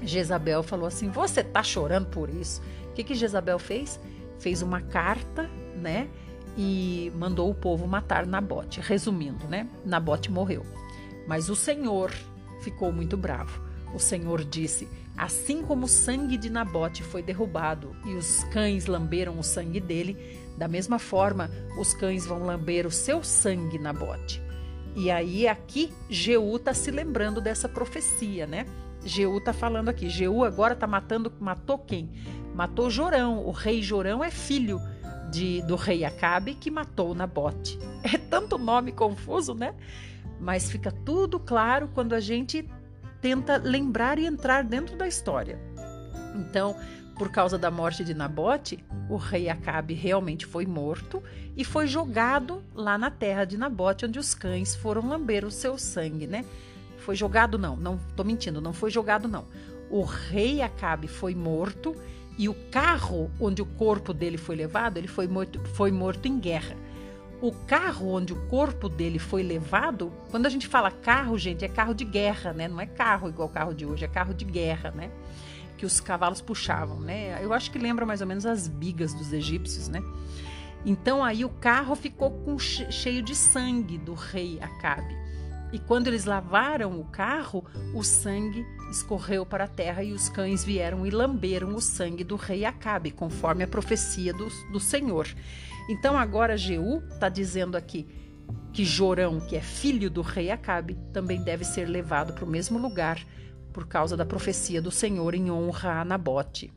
Jezabel 0.02 0.62
falou 0.62 0.86
assim: 0.86 1.10
Você 1.10 1.40
está 1.40 1.62
chorando 1.62 2.06
por 2.08 2.28
isso? 2.28 2.62
O 2.90 2.92
que, 2.92 3.04
que 3.04 3.14
Jezabel 3.14 3.58
fez? 3.58 4.00
Fez 4.38 4.62
uma 4.62 4.80
carta, 4.80 5.48
né? 5.76 6.08
e 6.56 7.12
mandou 7.14 7.50
o 7.50 7.54
povo 7.54 7.86
matar 7.86 8.26
Nabote. 8.26 8.80
Resumindo, 8.80 9.46
né? 9.46 9.68
Nabote 9.84 10.30
morreu. 10.30 10.64
Mas 11.26 11.50
o 11.50 11.56
Senhor 11.56 12.12
ficou 12.60 12.92
muito 12.92 13.16
bravo. 13.16 13.60
O 13.94 13.98
Senhor 13.98 14.42
disse: 14.42 14.88
Assim 15.16 15.62
como 15.62 15.84
o 15.84 15.88
sangue 15.88 16.36
de 16.36 16.48
Nabote 16.48 17.02
foi 17.02 17.22
derrubado 17.22 17.94
e 18.06 18.14
os 18.14 18.44
cães 18.44 18.86
lamberam 18.86 19.38
o 19.38 19.44
sangue 19.44 19.80
dele, 19.80 20.16
da 20.56 20.66
mesma 20.66 20.98
forma 20.98 21.50
os 21.78 21.92
cães 21.92 22.24
vão 22.24 22.44
lamber 22.44 22.86
o 22.86 22.90
seu 22.90 23.22
sangue, 23.22 23.78
Nabote. 23.78 24.42
E 24.94 25.10
aí 25.10 25.46
aqui 25.46 25.92
Jeú 26.08 26.56
está 26.56 26.72
se 26.72 26.90
lembrando 26.90 27.40
dessa 27.40 27.68
profecia, 27.68 28.46
né? 28.46 28.64
Jeú 29.06 29.38
está 29.38 29.52
falando 29.52 29.88
aqui. 29.88 30.08
Jeú 30.08 30.44
agora 30.44 30.74
está 30.74 30.86
matando, 30.86 31.32
matou 31.40 31.78
quem? 31.78 32.10
Matou 32.54 32.90
Jorão. 32.90 33.44
O 33.46 33.50
rei 33.50 33.82
Jorão 33.82 34.22
é 34.22 34.30
filho 34.30 34.80
de, 35.30 35.62
do 35.62 35.76
rei 35.76 36.04
Acabe 36.04 36.54
que 36.54 36.70
matou 36.70 37.14
Nabote. 37.14 37.78
É 38.06 38.18
tanto 38.18 38.56
nome 38.56 38.92
confuso, 38.92 39.52
né? 39.52 39.74
Mas 40.38 40.70
fica 40.70 40.92
tudo 40.92 41.40
claro 41.40 41.90
quando 41.92 42.12
a 42.12 42.20
gente 42.20 42.64
tenta 43.20 43.56
lembrar 43.56 44.16
e 44.16 44.26
entrar 44.26 44.62
dentro 44.62 44.96
da 44.96 45.08
história. 45.08 45.58
Então, 46.36 46.76
por 47.18 47.30
causa 47.30 47.58
da 47.58 47.68
morte 47.68 48.04
de 48.04 48.14
Nabote, 48.14 48.84
o 49.08 49.16
rei 49.16 49.48
Acabe 49.48 49.94
realmente 49.94 50.46
foi 50.46 50.66
morto 50.66 51.20
e 51.56 51.64
foi 51.64 51.88
jogado 51.88 52.62
lá 52.74 52.96
na 52.96 53.10
terra 53.10 53.44
de 53.44 53.56
Nabote, 53.56 54.06
onde 54.06 54.20
os 54.20 54.34
cães 54.34 54.76
foram 54.76 55.08
lamber 55.08 55.44
o 55.44 55.50
seu 55.50 55.76
sangue, 55.76 56.26
né? 56.26 56.44
Foi 57.06 57.14
jogado 57.14 57.56
não, 57.56 57.76
não 57.76 58.00
tô 58.16 58.24
mentindo, 58.24 58.60
não 58.60 58.72
foi 58.72 58.90
jogado 58.90 59.28
não. 59.28 59.44
O 59.88 60.02
rei 60.02 60.60
Acabe 60.60 61.06
foi 61.06 61.36
morto 61.36 61.94
e 62.36 62.48
o 62.48 62.54
carro 62.68 63.30
onde 63.38 63.62
o 63.62 63.64
corpo 63.64 64.12
dele 64.12 64.36
foi 64.36 64.56
levado, 64.56 64.96
ele 64.96 65.06
foi 65.06 65.28
morto, 65.28 65.60
foi 65.68 65.92
morto 65.92 66.26
em 66.26 66.36
guerra. 66.40 66.76
O 67.40 67.52
carro 67.52 68.08
onde 68.08 68.32
o 68.32 68.46
corpo 68.48 68.88
dele 68.88 69.20
foi 69.20 69.44
levado, 69.44 70.12
quando 70.32 70.46
a 70.46 70.48
gente 70.48 70.66
fala 70.66 70.90
carro, 70.90 71.38
gente, 71.38 71.64
é 71.64 71.68
carro 71.68 71.94
de 71.94 72.04
guerra, 72.04 72.52
né? 72.52 72.66
Não 72.66 72.80
é 72.80 72.86
carro 72.86 73.28
igual 73.28 73.48
carro 73.50 73.72
de 73.72 73.86
hoje, 73.86 74.04
é 74.04 74.08
carro 74.08 74.34
de 74.34 74.44
guerra, 74.44 74.90
né? 74.90 75.12
Que 75.78 75.86
os 75.86 76.00
cavalos 76.00 76.40
puxavam, 76.40 76.98
né? 76.98 77.38
Eu 77.40 77.52
acho 77.52 77.70
que 77.70 77.78
lembra 77.78 78.04
mais 78.04 78.20
ou 78.20 78.26
menos 78.26 78.44
as 78.44 78.66
bigas 78.66 79.14
dos 79.14 79.32
egípcios, 79.32 79.86
né? 79.86 80.02
Então 80.84 81.22
aí 81.22 81.44
o 81.44 81.50
carro 81.50 81.94
ficou 81.94 82.32
com, 82.32 82.58
cheio 82.58 83.22
de 83.22 83.36
sangue 83.36 83.96
do 83.96 84.14
rei 84.14 84.58
Acabe. 84.60 85.25
E 85.76 85.78
quando 85.78 86.06
eles 86.06 86.24
lavaram 86.24 86.98
o 86.98 87.04
carro, 87.04 87.62
o 87.94 88.02
sangue 88.02 88.64
escorreu 88.90 89.44
para 89.44 89.64
a 89.64 89.68
terra 89.68 90.02
e 90.02 90.10
os 90.10 90.26
cães 90.30 90.64
vieram 90.64 91.04
e 91.04 91.10
lamberam 91.10 91.74
o 91.74 91.82
sangue 91.82 92.24
do 92.24 92.34
rei 92.34 92.64
Acabe, 92.64 93.10
conforme 93.10 93.62
a 93.62 93.68
profecia 93.68 94.32
do, 94.32 94.48
do 94.72 94.80
Senhor. 94.80 95.28
Então 95.86 96.16
agora 96.16 96.56
Jeú 96.56 97.02
está 97.10 97.28
dizendo 97.28 97.76
aqui 97.76 98.08
que 98.72 98.86
Jorão, 98.86 99.38
que 99.38 99.54
é 99.54 99.60
filho 99.60 100.08
do 100.08 100.22
rei 100.22 100.50
Acabe, 100.50 100.96
também 101.12 101.42
deve 101.42 101.62
ser 101.62 101.84
levado 101.84 102.32
para 102.32 102.46
o 102.46 102.48
mesmo 102.48 102.78
lugar 102.78 103.22
por 103.70 103.86
causa 103.86 104.16
da 104.16 104.24
profecia 104.24 104.80
do 104.80 104.90
Senhor 104.90 105.34
em 105.34 105.50
honra 105.50 106.00
a 106.00 106.04
Nabote. 106.06 106.72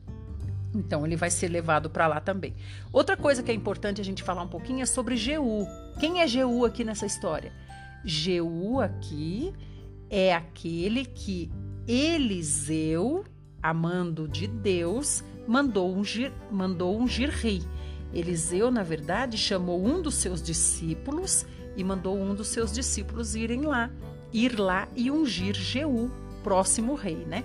Então 0.74 1.06
ele 1.06 1.16
vai 1.16 1.30
ser 1.30 1.48
levado 1.48 1.88
para 1.88 2.06
lá 2.06 2.20
também. 2.20 2.54
Outra 2.92 3.16
coisa 3.16 3.42
que 3.42 3.50
é 3.50 3.54
importante 3.54 3.98
a 3.98 4.04
gente 4.04 4.22
falar 4.22 4.42
um 4.42 4.48
pouquinho 4.48 4.82
é 4.82 4.86
sobre 4.86 5.16
Jeú. 5.16 5.66
Quem 5.98 6.20
é 6.20 6.26
Jeú 6.26 6.66
aqui 6.66 6.84
nessa 6.84 7.06
história? 7.06 7.50
Jeú 8.04 8.80
aqui 8.80 9.52
é 10.08 10.34
aquele 10.34 11.04
que 11.04 11.50
Eliseu, 11.86 13.24
amando 13.62 14.26
de 14.26 14.46
Deus, 14.46 15.22
mandou 15.46 15.94
ungir, 15.94 16.32
mandou 16.50 16.98
ungir 16.98 17.30
rei. 17.30 17.62
Eliseu, 18.12 18.70
na 18.70 18.82
verdade, 18.82 19.38
chamou 19.38 19.84
um 19.84 20.02
dos 20.02 20.14
seus 20.14 20.42
discípulos 20.42 21.46
e 21.76 21.84
mandou 21.84 22.16
um 22.16 22.34
dos 22.34 22.48
seus 22.48 22.72
discípulos 22.72 23.36
irem 23.36 23.62
lá, 23.62 23.90
ir 24.32 24.58
lá 24.58 24.88
e 24.96 25.10
ungir 25.10 25.54
Jeú, 25.54 26.10
próximo 26.42 26.94
rei, 26.94 27.24
né? 27.26 27.44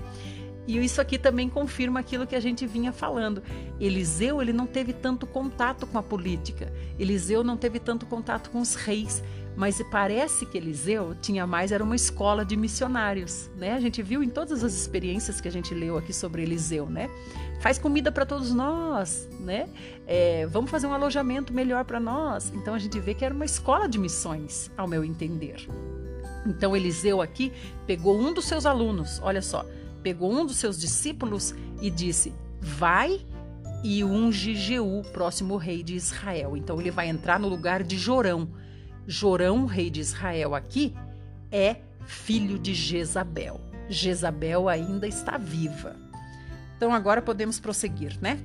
E 0.67 0.83
isso 0.83 0.99
aqui 0.99 1.19
também 1.19 1.47
confirma 1.47 1.99
aquilo 1.99 2.25
que 2.25 2.35
a 2.35 2.39
gente 2.39 2.65
vinha 2.65 2.91
falando. 2.91 3.43
Eliseu, 3.79 4.41
ele 4.41 4.51
não 4.51 4.65
teve 4.65 4.93
tanto 4.93 5.27
contato 5.27 5.85
com 5.85 5.97
a 5.97 6.03
política. 6.03 6.73
Eliseu 6.97 7.43
não 7.43 7.55
teve 7.55 7.79
tanto 7.79 8.07
contato 8.07 8.49
com 8.49 8.59
os 8.59 8.73
reis, 8.73 9.23
mas 9.55 9.81
parece 9.89 10.45
que 10.45 10.57
Eliseu 10.57 11.15
tinha 11.21 11.47
mais 11.47 11.71
era 11.71 11.83
uma 11.83 11.95
escola 11.95 12.43
de 12.43 12.57
missionários, 12.57 13.49
né? 13.57 13.73
A 13.73 13.79
gente 13.79 14.01
viu 14.01 14.21
em 14.21 14.29
todas 14.29 14.63
as 14.63 14.73
experiências 14.73 15.39
que 15.39 15.47
a 15.47 15.51
gente 15.51 15.73
leu 15.73 15.97
aqui 15.97 16.13
sobre 16.13 16.41
Eliseu, 16.41 16.87
né? 16.87 17.09
Faz 17.61 17.77
comida 17.77 18.11
para 18.11 18.25
todos 18.25 18.53
nós, 18.53 19.29
né? 19.39 19.69
É, 20.05 20.45
vamos 20.47 20.69
fazer 20.69 20.87
um 20.87 20.93
alojamento 20.93 21.53
melhor 21.53 21.85
para 21.85 21.99
nós. 21.99 22.51
Então 22.53 22.73
a 22.73 22.79
gente 22.79 22.99
vê 22.99 23.13
que 23.13 23.23
era 23.23 23.33
uma 23.33 23.45
escola 23.45 23.87
de 23.87 23.97
missões, 23.97 24.69
ao 24.75 24.87
meu 24.87 25.03
entender. 25.03 25.67
Então 26.45 26.75
Eliseu 26.75 27.21
aqui 27.21 27.51
pegou 27.87 28.19
um 28.19 28.33
dos 28.33 28.45
seus 28.45 28.65
alunos, 28.65 29.19
olha 29.23 29.41
só, 29.41 29.65
pegou 30.03 30.31
um 30.31 30.45
dos 30.45 30.57
seus 30.57 30.79
discípulos 30.79 31.55
e 31.81 31.89
disse: 31.89 32.33
Vai 32.61 33.21
e 33.83 34.03
unge 34.03 34.55
Jeú, 34.55 35.01
próximo 35.13 35.57
rei 35.57 35.81
de 35.81 35.95
Israel. 35.95 36.57
Então 36.57 36.79
ele 36.79 36.91
vai 36.91 37.07
entrar 37.07 37.39
no 37.39 37.47
lugar 37.47 37.83
de 37.83 37.97
Jorão. 37.97 38.49
Jorão, 39.07 39.65
rei 39.65 39.89
de 39.89 39.99
Israel, 39.99 40.55
aqui 40.55 40.95
é 41.51 41.77
filho 42.05 42.57
de 42.57 42.73
Jezabel. 42.73 43.61
Jezabel 43.87 44.67
ainda 44.67 45.07
está 45.07 45.37
viva. 45.37 45.95
Então 46.75 46.93
agora 46.93 47.21
podemos 47.21 47.59
prosseguir, 47.59 48.17
né? 48.19 48.39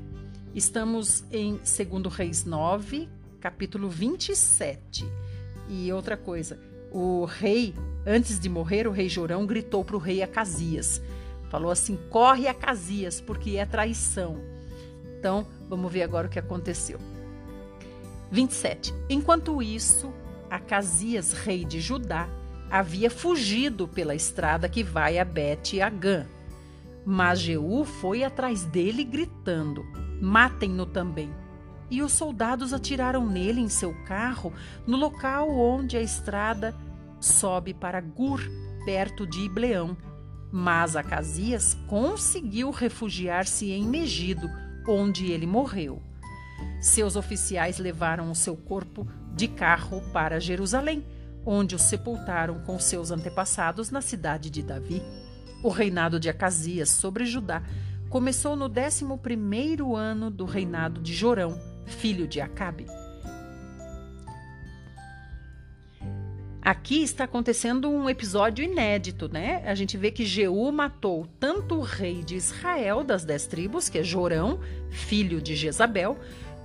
Estamos 0.55 1.25
em 1.31 1.55
2 1.55 2.14
Reis 2.14 2.44
9, 2.44 3.09
capítulo 3.40 3.88
27. 3.88 5.07
E 5.68 5.92
outra 5.92 6.16
coisa, 6.16 6.59
o 6.90 7.25
rei, 7.25 7.75
antes 8.07 8.38
de 8.38 8.49
morrer, 8.49 8.87
o 8.87 8.92
rei 8.92 9.09
Jorão 9.09 9.46
gritou 9.46 9.85
para 9.85 9.96
o 9.96 10.01
rei 10.01 10.23
Acasias: 10.23 11.01
Falou 11.49 11.70
assim: 11.70 11.99
corre 12.09 12.49
a 12.49 12.55
Casias, 12.55 13.20
porque 13.20 13.57
é 13.57 13.66
traição. 13.66 14.40
Então, 15.18 15.46
vamos 15.68 15.92
ver 15.92 16.03
agora 16.03 16.27
o 16.27 16.31
que 16.31 16.38
aconteceu. 16.38 16.99
27. 18.31 18.94
Enquanto 19.09 19.61
isso, 19.62 20.12
Acasias, 20.51 21.33
rei 21.33 21.65
de 21.65 21.81
Judá, 21.81 22.29
havia 22.71 23.11
fugido 23.11 23.87
pela 23.87 24.15
estrada 24.15 24.69
que 24.69 24.83
vai 24.83 25.19
a 25.19 25.25
Bet-Agã. 25.25 26.27
Mas 27.07 27.41
Jeú 27.41 27.85
foi 27.85 28.25
atrás 28.25 28.65
dele 28.65 29.05
gritando: 29.05 29.85
Matem-no 30.21 30.85
também. 30.85 31.31
E 31.91 32.03
os 32.03 32.13
soldados 32.13 32.73
atiraram 32.73 33.27
nele 33.27 33.61
em 33.61 33.69
seu 33.69 33.95
carro, 34.05 34.53
no 34.87 34.97
local 34.97 35.51
onde 35.51 35.97
a 35.97 36.03
estrada 36.03 36.75
sobe 37.19 37.75
para 37.75 38.01
Gur, 38.01 38.41
perto 38.85 39.27
de 39.27 39.41
Ibleão 39.41 39.97
mas 40.53 40.97
Acasias 40.97 41.77
conseguiu 41.87 42.71
refugiar-se 42.71 43.71
em 43.71 43.85
Megido, 43.85 44.51
onde 44.89 45.31
ele 45.31 45.47
morreu. 45.47 46.03
Seus 46.81 47.15
oficiais 47.15 47.79
levaram 47.79 48.31
o 48.31 48.35
seu 48.35 48.57
corpo 48.57 49.07
de 49.35 49.49
carro 49.49 50.03
para 50.12 50.40
Jerusalém, 50.40 51.05
onde 51.45 51.75
o 51.75 51.79
sepultaram 51.79 52.61
com 52.61 52.79
seus 52.79 53.11
antepassados 53.11 53.90
na 53.90 54.01
cidade 54.01 54.51
de 54.51 54.62
Davi. 54.62 55.03
O 55.62 55.69
reinado 55.69 56.19
de 56.19 56.29
Acasias 56.29 56.88
sobre 56.88 57.25
Judá 57.25 57.62
começou 58.09 58.57
no 58.57 58.66
11 58.66 59.05
primeiro 59.23 59.95
ano 59.95 60.31
do 60.31 60.45
reinado 60.45 61.01
de 61.01 61.14
Jorão, 61.14 61.61
filho 61.87 62.27
de 62.27 62.40
Acabe. 62.40 62.87
Aqui 66.62 67.03
está 67.03 67.25
acontecendo 67.25 67.88
um 67.88 68.09
episódio 68.09 68.62
inédito, 68.62 69.33
né? 69.33 69.62
A 69.64 69.75
gente 69.75 69.97
vê 69.97 70.11
que 70.11 70.27
Jeú 70.27 70.71
matou 70.71 71.27
tanto 71.38 71.77
o 71.77 71.81
rei 71.81 72.23
de 72.23 72.37
Israel 72.37 73.03
das 73.03 73.25
dez 73.25 73.47
tribos, 73.47 73.88
que 73.88 73.99
é 73.99 74.03
Jorão, 74.03 74.61
filho 74.90 75.40
de 75.40 75.57
Jezabel, 75.57 76.19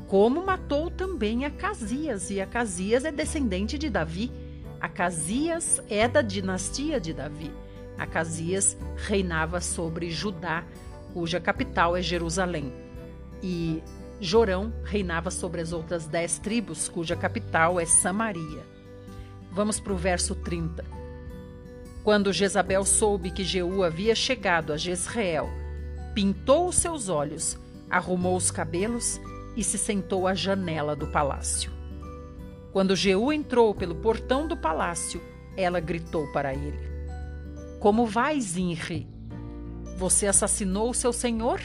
como 0.07 0.45
matou 0.45 0.91
também 0.91 1.45
Acasias, 1.45 2.29
e 2.29 2.39
Acasias 2.39 3.05
é 3.05 3.11
descendente 3.11 3.77
de 3.77 3.89
Davi. 3.89 4.31
Acasias 4.79 5.81
é 5.89 6.07
da 6.07 6.21
dinastia 6.21 6.99
de 6.99 7.11
Davi. 7.11 7.51
Acasias 7.97 8.77
reinava 8.95 9.59
sobre 9.59 10.11
Judá, 10.11 10.63
cuja 11.13 11.39
capital 11.39 11.97
é 11.97 12.01
Jerusalém. 12.01 12.71
E 13.41 13.81
Jorão 14.21 14.71
reinava 14.83 15.31
sobre 15.31 15.61
as 15.61 15.73
outras 15.73 16.05
dez 16.05 16.37
tribos, 16.37 16.87
cuja 16.87 17.15
capital 17.15 17.79
é 17.79 17.85
Samaria. 17.85 18.63
Vamos 19.51 19.79
para 19.79 19.93
o 19.93 19.97
verso 19.97 20.35
30. 20.35 20.85
Quando 22.03 22.31
Jezabel 22.31 22.85
soube 22.85 23.31
que 23.31 23.43
Jeú 23.43 23.83
havia 23.83 24.13
chegado 24.13 24.71
a 24.71 24.77
Jezreel, 24.77 25.49
pintou 26.13 26.67
os 26.67 26.75
seus 26.75 27.09
olhos, 27.09 27.57
arrumou 27.89 28.35
os 28.35 28.51
cabelos 28.51 29.19
e 29.55 29.63
se 29.63 29.77
sentou 29.77 30.27
à 30.27 30.33
janela 30.33 30.95
do 30.95 31.07
palácio. 31.07 31.71
Quando 32.71 32.95
Jeú 32.95 33.31
entrou 33.31 33.73
pelo 33.73 33.95
portão 33.95 34.47
do 34.47 34.57
palácio, 34.57 35.21
ela 35.55 35.79
gritou 35.79 36.31
para 36.31 36.53
ele: 36.53 36.79
Como 37.79 38.05
vai, 38.05 38.39
Zinri? 38.39 39.07
Você 39.97 40.27
assassinou 40.27 40.89
o 40.89 40.93
seu 40.93 41.13
senhor? 41.13 41.61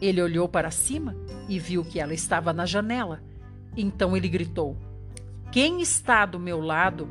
Ele 0.00 0.22
olhou 0.22 0.48
para 0.48 0.70
cima 0.70 1.16
e 1.48 1.58
viu 1.58 1.84
que 1.84 1.98
ela 1.98 2.14
estava 2.14 2.52
na 2.52 2.64
janela. 2.64 3.20
Então 3.76 4.16
ele 4.16 4.28
gritou: 4.28 4.76
quem 5.50 5.80
está 5.80 6.26
do 6.26 6.38
meu 6.38 6.60
lado? 6.60 7.08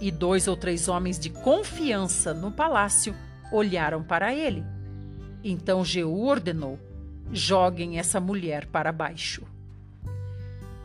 E 0.00 0.12
dois 0.12 0.46
ou 0.46 0.56
três 0.56 0.86
homens 0.86 1.18
de 1.18 1.28
confiança 1.28 2.32
no 2.32 2.52
palácio 2.52 3.16
olharam 3.52 4.00
para 4.00 4.32
ele. 4.32 4.64
Então 5.42 5.84
Jeú 5.84 6.24
ordenou: 6.24 6.78
joguem 7.32 7.98
essa 7.98 8.20
mulher 8.20 8.66
para 8.66 8.92
baixo. 8.92 9.42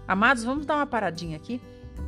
Amados, 0.07 0.43
vamos 0.43 0.65
dar 0.65 0.75
uma 0.77 0.85
paradinha 0.85 1.37
aqui. 1.37 1.61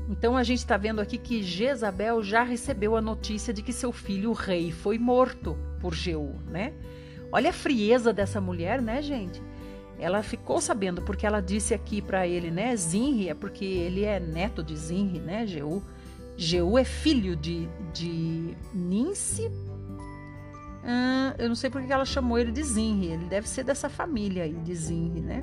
Então 0.09 0.37
a 0.37 0.43
gente 0.43 0.59
está 0.59 0.77
vendo 0.77 0.99
aqui 0.99 1.17
que 1.17 1.41
Jezabel 1.41 2.21
já 2.23 2.43
recebeu 2.43 2.95
a 2.95 3.01
notícia 3.01 3.53
de 3.53 3.61
que 3.61 3.73
seu 3.73 3.91
filho 3.91 4.31
o 4.31 4.33
rei 4.33 4.71
foi 4.71 4.99
morto 4.99 5.57
por 5.79 5.93
Jeú, 5.93 6.35
né? 6.47 6.73
Olha 7.31 7.49
a 7.49 7.53
frieza 7.53 8.13
dessa 8.13 8.39
mulher, 8.39 8.81
né, 8.81 9.01
gente? 9.01 9.41
Ela 9.97 10.21
ficou 10.21 10.59
sabendo 10.59 11.01
porque 11.01 11.25
ela 11.25 11.41
disse 11.41 11.73
aqui 11.73 12.01
para 12.01 12.27
ele, 12.27 12.51
né, 12.51 12.75
Zinri, 12.75 13.29
é 13.29 13.33
porque 13.33 13.65
ele 13.65 14.03
é 14.03 14.19
neto 14.19 14.61
de 14.61 14.75
Zinri, 14.75 15.19
né, 15.19 15.47
Jeú. 15.47 15.81
Jeú 16.37 16.77
é 16.77 16.83
filho 16.83 17.35
de, 17.35 17.67
de 17.93 18.55
Ninse. 18.73 19.49
Hum, 20.85 21.33
eu 21.39 21.49
não 21.49 21.55
sei 21.55 21.69
porque 21.69 21.91
ela 21.91 22.05
chamou 22.05 22.37
ele 22.37 22.51
de 22.51 22.63
Zinri. 22.63 23.07
Ele 23.07 23.25
deve 23.25 23.49
ser 23.49 23.63
dessa 23.63 23.89
família 23.89 24.43
aí 24.43 24.53
de 24.53 24.75
Zinri, 24.75 25.19
né? 25.19 25.41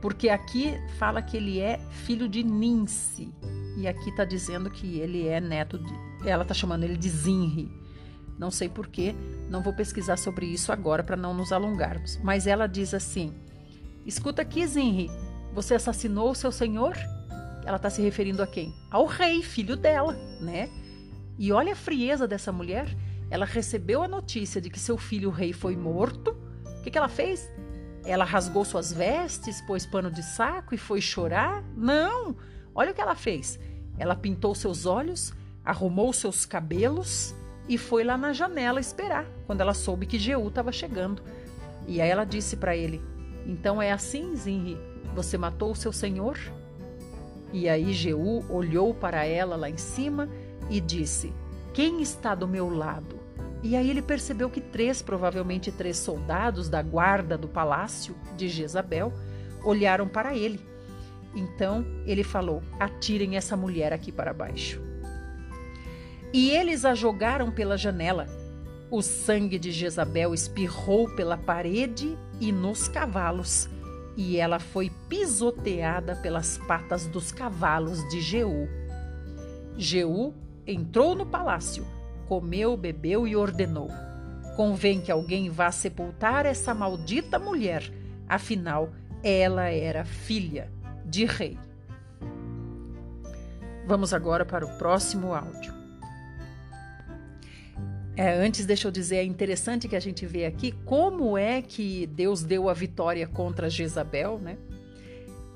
Porque 0.00 0.28
aqui 0.28 0.78
fala 0.98 1.22
que 1.22 1.36
ele 1.36 1.58
é 1.58 1.80
filho 2.04 2.28
de 2.28 2.42
Ninse. 2.42 3.32
E 3.76 3.88
aqui 3.88 4.10
está 4.10 4.24
dizendo 4.24 4.70
que 4.70 4.98
ele 4.98 5.26
é 5.26 5.40
neto 5.40 5.78
de. 5.78 6.28
Ela 6.28 6.42
está 6.42 6.54
chamando 6.54 6.84
ele 6.84 6.96
de 6.96 7.08
Zinri. 7.08 7.70
Não 8.38 8.50
sei 8.50 8.68
porquê, 8.68 9.14
não 9.48 9.62
vou 9.62 9.72
pesquisar 9.72 10.16
sobre 10.16 10.46
isso 10.46 10.70
agora 10.70 11.02
para 11.02 11.16
não 11.16 11.34
nos 11.34 11.50
alongarmos. 11.50 12.18
Mas 12.22 12.46
ela 12.46 12.66
diz 12.68 12.92
assim: 12.94 13.32
Escuta 14.06 14.42
aqui, 14.42 14.66
Zinri, 14.66 15.10
você 15.52 15.74
assassinou 15.74 16.30
o 16.30 16.34
seu 16.34 16.52
senhor? 16.52 16.96
Ela 17.64 17.76
está 17.76 17.90
se 17.90 18.00
referindo 18.00 18.42
a 18.42 18.46
quem? 18.46 18.72
Ao 18.90 19.06
rei, 19.06 19.42
filho 19.42 19.76
dela, 19.76 20.12
né? 20.40 20.68
E 21.38 21.52
olha 21.52 21.72
a 21.72 21.76
frieza 21.76 22.26
dessa 22.26 22.52
mulher. 22.52 22.88
Ela 23.30 23.44
recebeu 23.44 24.02
a 24.02 24.08
notícia 24.08 24.60
de 24.60 24.70
que 24.70 24.78
seu 24.78 24.96
filho 24.96 25.30
rei 25.30 25.52
foi 25.52 25.76
morto. 25.76 26.36
O 26.78 26.82
que, 26.82 26.90
que 26.90 26.98
ela 26.98 27.08
fez? 27.08 27.48
Ela 28.04 28.24
rasgou 28.24 28.64
suas 28.64 28.92
vestes, 28.92 29.60
pôs 29.62 29.84
pano 29.84 30.10
de 30.10 30.22
saco 30.22 30.74
e 30.74 30.78
foi 30.78 31.00
chorar? 31.00 31.62
Não! 31.76 32.36
Olha 32.74 32.92
o 32.92 32.94
que 32.94 33.00
ela 33.00 33.14
fez. 33.14 33.58
Ela 33.98 34.14
pintou 34.14 34.54
seus 34.54 34.86
olhos, 34.86 35.32
arrumou 35.64 36.12
seus 36.12 36.46
cabelos 36.46 37.34
e 37.68 37.76
foi 37.76 38.02
lá 38.02 38.16
na 38.16 38.32
janela 38.32 38.80
esperar, 38.80 39.26
quando 39.46 39.60
ela 39.60 39.74
soube 39.74 40.06
que 40.06 40.18
Jeú 40.18 40.48
estava 40.48 40.72
chegando. 40.72 41.22
E 41.86 42.00
aí 42.00 42.08
ela 42.08 42.24
disse 42.24 42.56
para 42.56 42.76
ele: 42.76 43.02
Então 43.44 43.82
é 43.82 43.92
assim, 43.92 44.34
Zinri, 44.34 44.78
você 45.14 45.36
matou 45.36 45.72
o 45.72 45.76
seu 45.76 45.92
senhor? 45.92 46.38
E 47.52 47.68
aí 47.68 47.92
Jeú 47.92 48.44
olhou 48.50 48.94
para 48.94 49.24
ela 49.24 49.56
lá 49.56 49.68
em 49.68 49.76
cima 49.76 50.28
e 50.70 50.80
disse: 50.80 51.32
Quem 51.74 52.00
está 52.00 52.34
do 52.34 52.48
meu 52.48 52.70
lado? 52.70 53.17
E 53.62 53.76
aí 53.76 53.90
ele 53.90 54.02
percebeu 54.02 54.48
que 54.48 54.60
três, 54.60 55.02
provavelmente 55.02 55.72
três 55.72 55.96
soldados 55.96 56.68
da 56.68 56.80
guarda 56.82 57.36
do 57.36 57.48
palácio 57.48 58.14
de 58.36 58.48
Jezabel, 58.48 59.12
olharam 59.64 60.06
para 60.06 60.36
ele. 60.36 60.60
Então 61.34 61.84
ele 62.06 62.22
falou: 62.22 62.62
Atirem 62.78 63.36
essa 63.36 63.56
mulher 63.56 63.92
aqui 63.92 64.12
para 64.12 64.32
baixo. 64.32 64.80
E 66.32 66.50
eles 66.50 66.84
a 66.84 66.94
jogaram 66.94 67.50
pela 67.50 67.76
janela. 67.76 68.26
O 68.90 69.02
sangue 69.02 69.58
de 69.58 69.70
Jezabel 69.70 70.32
espirrou 70.32 71.10
pela 71.14 71.36
parede 71.36 72.16
e 72.40 72.50
nos 72.52 72.88
cavalos 72.88 73.68
e 74.18 74.36
ela 74.36 74.58
foi 74.58 74.90
pisoteada 75.08 76.16
pelas 76.16 76.58
patas 76.58 77.06
dos 77.06 77.30
cavalos 77.30 78.06
de 78.08 78.20
Jeú. 78.20 78.68
Jeú 79.76 80.34
entrou 80.66 81.14
no 81.14 81.24
palácio, 81.24 81.86
comeu, 82.28 82.76
bebeu 82.76 83.26
e 83.26 83.34
ordenou: 83.34 83.88
Convém 84.54 85.00
que 85.00 85.10
alguém 85.10 85.48
vá 85.48 85.72
sepultar 85.72 86.46
essa 86.46 86.74
maldita 86.74 87.38
mulher, 87.38 87.90
afinal, 88.28 88.90
ela 89.22 89.68
era 89.68 90.04
filha 90.04 90.70
de 91.04 91.24
rei. 91.24 91.58
Vamos 93.86 94.12
agora 94.12 94.44
para 94.44 94.66
o 94.66 94.76
próximo 94.76 95.32
áudio. 95.32 95.72
É, 98.14 98.34
antes, 98.34 98.66
deixa 98.66 98.88
eu 98.88 98.92
dizer, 98.92 99.16
é 99.16 99.24
interessante 99.24 99.88
que 99.88 99.96
a 99.96 100.00
gente 100.00 100.26
vê 100.26 100.44
aqui 100.44 100.72
como 100.84 101.38
é 101.38 101.62
que 101.62 102.06
Deus 102.08 102.42
deu 102.42 102.68
a 102.68 102.74
vitória 102.74 103.26
contra 103.28 103.70
Jezabel, 103.70 104.38
né? 104.38 104.58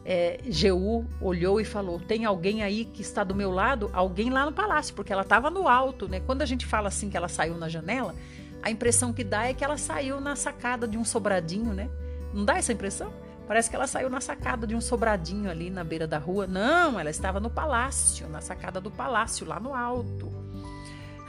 É, 0.04 0.40
Jeú 0.48 1.06
olhou 1.20 1.60
e 1.60 1.64
falou: 1.64 2.00
Tem 2.00 2.24
alguém 2.24 2.62
aí 2.62 2.84
que 2.84 3.02
está 3.02 3.22
do 3.22 3.34
meu 3.34 3.50
lado? 3.50 3.90
Alguém 3.92 4.30
lá 4.30 4.44
no 4.44 4.52
palácio, 4.52 4.94
porque 4.94 5.12
ela 5.12 5.22
estava 5.22 5.50
no 5.50 5.68
alto, 5.68 6.08
né? 6.08 6.20
Quando 6.20 6.42
a 6.42 6.46
gente 6.46 6.66
fala 6.66 6.88
assim 6.88 7.08
que 7.08 7.16
ela 7.16 7.28
saiu 7.28 7.56
na 7.56 7.68
janela, 7.68 8.14
a 8.62 8.70
impressão 8.70 9.12
que 9.12 9.22
dá 9.22 9.46
é 9.46 9.54
que 9.54 9.64
ela 9.64 9.76
saiu 9.76 10.20
na 10.20 10.34
sacada 10.34 10.88
de 10.88 10.98
um 10.98 11.04
sobradinho, 11.04 11.72
né? 11.72 11.88
Não 12.34 12.44
dá 12.44 12.56
essa 12.56 12.72
impressão? 12.72 13.12
Parece 13.46 13.68
que 13.68 13.76
ela 13.76 13.86
saiu 13.86 14.08
na 14.08 14.20
sacada 14.20 14.66
de 14.66 14.74
um 14.74 14.80
sobradinho 14.80 15.50
ali 15.50 15.68
na 15.68 15.84
beira 15.84 16.06
da 16.06 16.18
rua. 16.18 16.46
Não, 16.46 16.98
ela 16.98 17.10
estava 17.10 17.38
no 17.38 17.50
palácio, 17.50 18.28
na 18.28 18.40
sacada 18.40 18.80
do 18.80 18.90
palácio, 18.90 19.46
lá 19.46 19.60
no 19.60 19.74
alto 19.74 20.42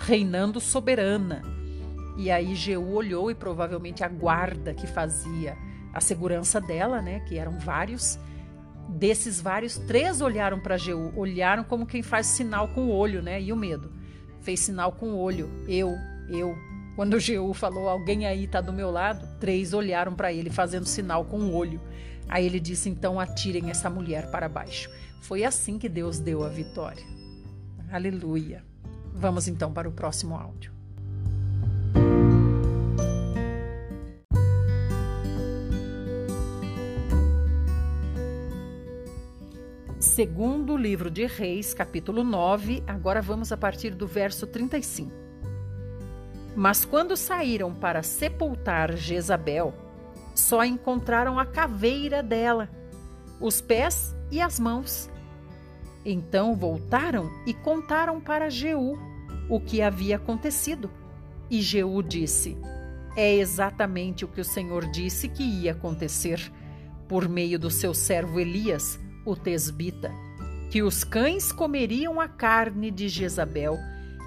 reinando 0.03 0.59
soberana. 0.59 1.41
E 2.17 2.29
aí 2.29 2.55
Jeú 2.55 2.93
olhou 2.93 3.31
e 3.31 3.35
provavelmente 3.35 4.03
a 4.03 4.07
guarda 4.07 4.73
que 4.73 4.85
fazia 4.85 5.57
a 5.93 5.99
segurança 5.99 6.59
dela, 6.59 7.01
né, 7.01 7.19
que 7.21 7.37
eram 7.37 7.59
vários, 7.59 8.19
desses 8.89 9.41
vários, 9.41 9.77
três 9.77 10.21
olharam 10.21 10.59
para 10.59 10.77
Jeú, 10.77 11.11
olharam 11.15 11.63
como 11.63 11.85
quem 11.85 12.01
faz 12.01 12.27
sinal 12.27 12.67
com 12.69 12.85
o 12.85 12.91
olho, 12.91 13.21
né, 13.21 13.41
e 13.41 13.51
o 13.51 13.55
medo. 13.55 13.91
Fez 14.41 14.59
sinal 14.59 14.91
com 14.91 15.13
o 15.13 15.17
olho, 15.17 15.49
eu, 15.67 15.95
eu. 16.29 16.55
Quando 16.95 17.19
Jeú 17.19 17.53
falou, 17.53 17.89
alguém 17.89 18.25
aí 18.25 18.45
está 18.45 18.61
do 18.61 18.73
meu 18.73 18.91
lado, 18.91 19.27
três 19.39 19.73
olharam 19.73 20.13
para 20.13 20.31
ele 20.31 20.49
fazendo 20.49 20.85
sinal 20.85 21.25
com 21.25 21.39
o 21.39 21.53
olho. 21.53 21.81
Aí 22.29 22.45
ele 22.45 22.59
disse, 22.59 22.89
então 22.89 23.19
atirem 23.19 23.69
essa 23.69 23.89
mulher 23.89 24.29
para 24.29 24.47
baixo. 24.47 24.89
Foi 25.21 25.43
assim 25.43 25.79
que 25.79 25.89
Deus 25.89 26.19
deu 26.19 26.43
a 26.43 26.49
vitória. 26.49 27.03
Aleluia. 27.91 28.63
Vamos 29.13 29.47
então 29.47 29.71
para 29.71 29.87
o 29.87 29.91
próximo 29.91 30.35
áudio. 30.35 30.72
Segundo 40.13 40.77
livro 40.77 41.09
de 41.09 41.25
Reis, 41.25 41.73
capítulo 41.73 42.23
9, 42.23 42.83
agora 42.85 43.19
vamos 43.19 43.51
a 43.51 43.57
partir 43.57 43.95
do 43.95 44.05
verso 44.05 44.45
35. 44.45 45.11
Mas 46.55 46.85
quando 46.85 47.17
saíram 47.17 47.73
para 47.73 48.03
sepultar 48.03 48.95
Jezabel, 48.95 49.73
só 50.35 50.63
encontraram 50.63 51.39
a 51.39 51.47
caveira 51.47 52.21
dela, 52.21 52.69
os 53.41 53.59
pés 53.59 54.15
e 54.29 54.39
as 54.39 54.59
mãos 54.59 55.09
então 56.05 56.55
voltaram 56.55 57.31
e 57.47 57.51
contaram 57.51 58.21
para 58.21 58.51
Jeú 58.51 58.95
o 59.49 59.59
que 59.59 59.81
havia 59.81 60.17
acontecido. 60.17 60.91
E 61.49 61.59
Jeú 61.59 62.03
disse: 62.03 62.55
É 63.17 63.33
exatamente 63.33 64.25
o 64.25 64.27
que 64.27 64.41
o 64.41 64.45
Senhor 64.45 64.85
disse 64.91 65.27
que 65.27 65.41
ia 65.41 65.71
acontecer, 65.71 66.53
por 67.07 67.27
meio 67.27 67.57
do 67.57 67.71
seu 67.71 67.95
servo 67.95 68.39
Elias, 68.39 68.99
o 69.25 69.35
tesbita, 69.35 70.11
que 70.69 70.81
os 70.81 71.03
cães 71.03 71.51
comeriam 71.51 72.19
a 72.19 72.27
carne 72.27 72.89
de 72.89 73.07
Jezabel 73.07 73.77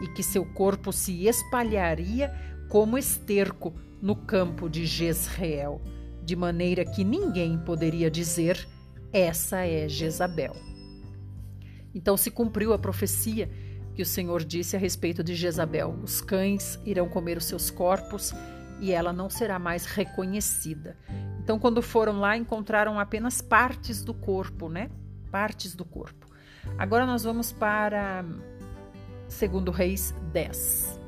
e 0.02 0.08
que 0.08 0.22
seu 0.22 0.44
corpo 0.44 0.92
se 0.92 1.26
espalharia 1.26 2.32
como 2.68 2.98
esterco 2.98 3.74
no 4.00 4.14
campo 4.14 4.68
de 4.68 4.86
Jezreel, 4.86 5.80
de 6.22 6.36
maneira 6.36 6.84
que 6.84 7.04
ninguém 7.04 7.58
poderia 7.58 8.10
dizer: 8.10 8.68
Essa 9.12 9.66
é 9.66 9.88
Jezabel. 9.88 10.54
Então 11.94 12.16
se 12.16 12.30
cumpriu 12.30 12.72
a 12.72 12.78
profecia 12.78 13.50
que 13.94 14.02
o 14.02 14.06
Senhor 14.06 14.44
disse 14.44 14.76
a 14.76 14.78
respeito 14.78 15.24
de 15.24 15.34
Jezabel: 15.34 15.98
os 16.02 16.20
cães 16.20 16.78
irão 16.84 17.08
comer 17.08 17.38
os 17.38 17.46
seus 17.46 17.70
corpos 17.70 18.34
e 18.78 18.92
ela 18.92 19.12
não 19.12 19.30
será 19.30 19.58
mais 19.58 19.86
reconhecida. 19.86 20.96
Então, 21.46 21.60
quando 21.60 21.80
foram 21.80 22.18
lá, 22.18 22.36
encontraram 22.36 22.98
apenas 22.98 23.40
partes 23.40 24.02
do 24.02 24.12
corpo, 24.12 24.68
né? 24.68 24.90
Partes 25.30 25.76
do 25.76 25.84
corpo. 25.84 26.26
Agora 26.76 27.06
nós 27.06 27.22
vamos 27.22 27.52
para 27.52 28.24
segundo 29.28 29.70
Reis 29.70 30.12
10. 30.32 30.98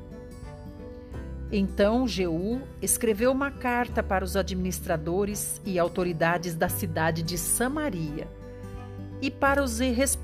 Então 1.51 2.07
Jeú 2.07 2.61
escreveu 2.81 3.33
uma 3.33 3.51
carta 3.51 4.01
para 4.01 4.23
os 4.23 4.37
administradores 4.37 5.61
e 5.65 5.77
autoridades 5.77 6.55
da 6.55 6.69
cidade 6.69 7.21
de 7.21 7.37
Samaria 7.37 8.25
e 9.21 9.29
para 9.29 9.61
os, 9.61 9.79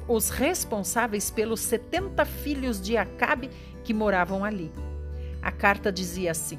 os 0.08 0.30
responsáveis 0.30 1.30
pelos 1.30 1.60
setenta 1.60 2.24
filhos 2.24 2.80
de 2.80 2.96
Acabe 2.96 3.50
que 3.84 3.94
moravam 3.94 4.46
ali. 4.46 4.72
A 5.42 5.52
carta 5.52 5.92
dizia 5.92 6.32
assim: 6.32 6.58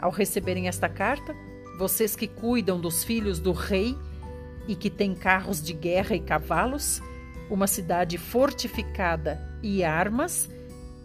Ao 0.00 0.10
receberem 0.10 0.68
esta 0.68 0.88
carta, 0.88 1.36
vocês 1.78 2.14
que 2.14 2.28
cuidam 2.28 2.80
dos 2.80 3.02
filhos 3.02 3.40
do 3.40 3.52
rei 3.52 3.96
e 4.68 4.74
que 4.74 4.88
têm 4.88 5.14
carros 5.14 5.62
de 5.62 5.72
guerra 5.72 6.14
e 6.14 6.20
cavalos, 6.20 7.02
uma 7.50 7.66
cidade 7.66 8.16
fortificada 8.16 9.40
e 9.62 9.84
armas, 9.84 10.48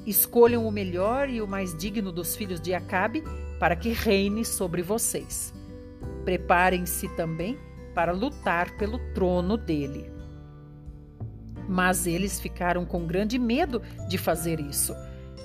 escolham 0.06 0.66
o 0.66 0.72
melhor 0.72 1.30
e 1.30 1.42
o 1.42 1.48
mais 1.48 1.76
digno 1.78 2.12
dos 2.12 2.36
filhos 2.36 2.62
de 2.62 2.74
Acabe 2.74 3.24
para 3.60 3.76
que 3.76 3.90
reine 3.90 4.46
sobre 4.46 4.82
vocês. 4.82 5.54
Preparem-se 6.24 7.08
também 7.10 7.58
para 7.94 8.14
lutar 8.14 8.78
pelo 8.78 9.00
trono 9.14 9.58
dele. 9.58 10.10
Mas 11.68 12.08
eles 12.08 12.40
ficaram 12.40 12.86
com 12.86 13.06
grande 13.06 13.38
medo 13.38 13.82
de 14.08 14.18
fazer 14.18 14.60
isso. 14.60 14.96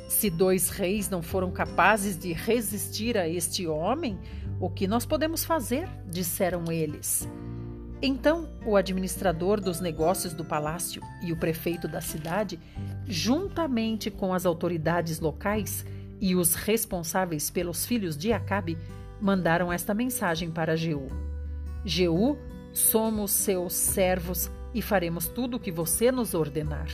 Se 0.08 0.30
dois 0.30 0.68
reis 0.68 1.10
não 1.10 1.22
foram 1.22 1.50
capazes 1.50 2.16
de 2.18 2.32
resistir 2.32 3.18
a 3.18 3.28
este 3.28 3.66
homem, 3.66 4.18
o 4.64 4.70
que 4.70 4.86
nós 4.86 5.04
podemos 5.04 5.44
fazer? 5.44 5.86
disseram 6.06 6.72
eles. 6.72 7.28
Então, 8.00 8.48
o 8.64 8.76
administrador 8.76 9.60
dos 9.60 9.78
negócios 9.78 10.32
do 10.32 10.42
palácio 10.42 11.02
e 11.22 11.32
o 11.32 11.36
prefeito 11.36 11.86
da 11.86 12.00
cidade, 12.00 12.58
juntamente 13.06 14.10
com 14.10 14.32
as 14.32 14.46
autoridades 14.46 15.20
locais 15.20 15.84
e 16.18 16.34
os 16.34 16.54
responsáveis 16.54 17.50
pelos 17.50 17.84
filhos 17.84 18.16
de 18.16 18.32
Acabe, 18.32 18.78
mandaram 19.20 19.70
esta 19.70 19.92
mensagem 19.92 20.50
para 20.50 20.76
Jeú: 20.76 21.08
Jeú, 21.84 22.38
somos 22.72 23.32
seus 23.32 23.74
servos 23.74 24.50
e 24.72 24.80
faremos 24.80 25.28
tudo 25.28 25.58
o 25.58 25.60
que 25.60 25.70
você 25.70 26.10
nos 26.10 26.32
ordenar. 26.32 26.88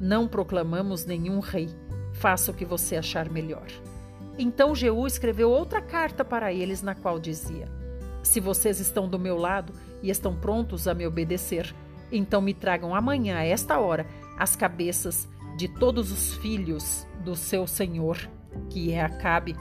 Não 0.00 0.26
proclamamos 0.26 1.04
nenhum 1.04 1.40
rei. 1.40 1.68
Faça 2.14 2.50
o 2.50 2.54
que 2.54 2.64
você 2.64 2.96
achar 2.96 3.28
melhor. 3.28 3.66
Então 4.38 4.74
Jeú 4.74 5.06
escreveu 5.06 5.50
outra 5.50 5.80
carta 5.80 6.24
para 6.24 6.52
eles, 6.52 6.82
na 6.82 6.94
qual 6.94 7.18
dizia: 7.18 7.68
Se 8.22 8.40
vocês 8.40 8.80
estão 8.80 9.08
do 9.08 9.18
meu 9.18 9.36
lado 9.36 9.72
e 10.02 10.10
estão 10.10 10.34
prontos 10.34 10.88
a 10.88 10.94
me 10.94 11.06
obedecer, 11.06 11.74
então 12.10 12.40
me 12.40 12.54
tragam 12.54 12.94
amanhã, 12.94 13.38
a 13.38 13.44
esta 13.44 13.78
hora, 13.78 14.06
as 14.38 14.56
cabeças 14.56 15.28
de 15.56 15.68
todos 15.68 16.10
os 16.10 16.34
filhos 16.34 17.06
do 17.24 17.36
seu 17.36 17.66
senhor, 17.66 18.18
que 18.70 18.92
é 18.92 19.02
Acabe. 19.02 19.56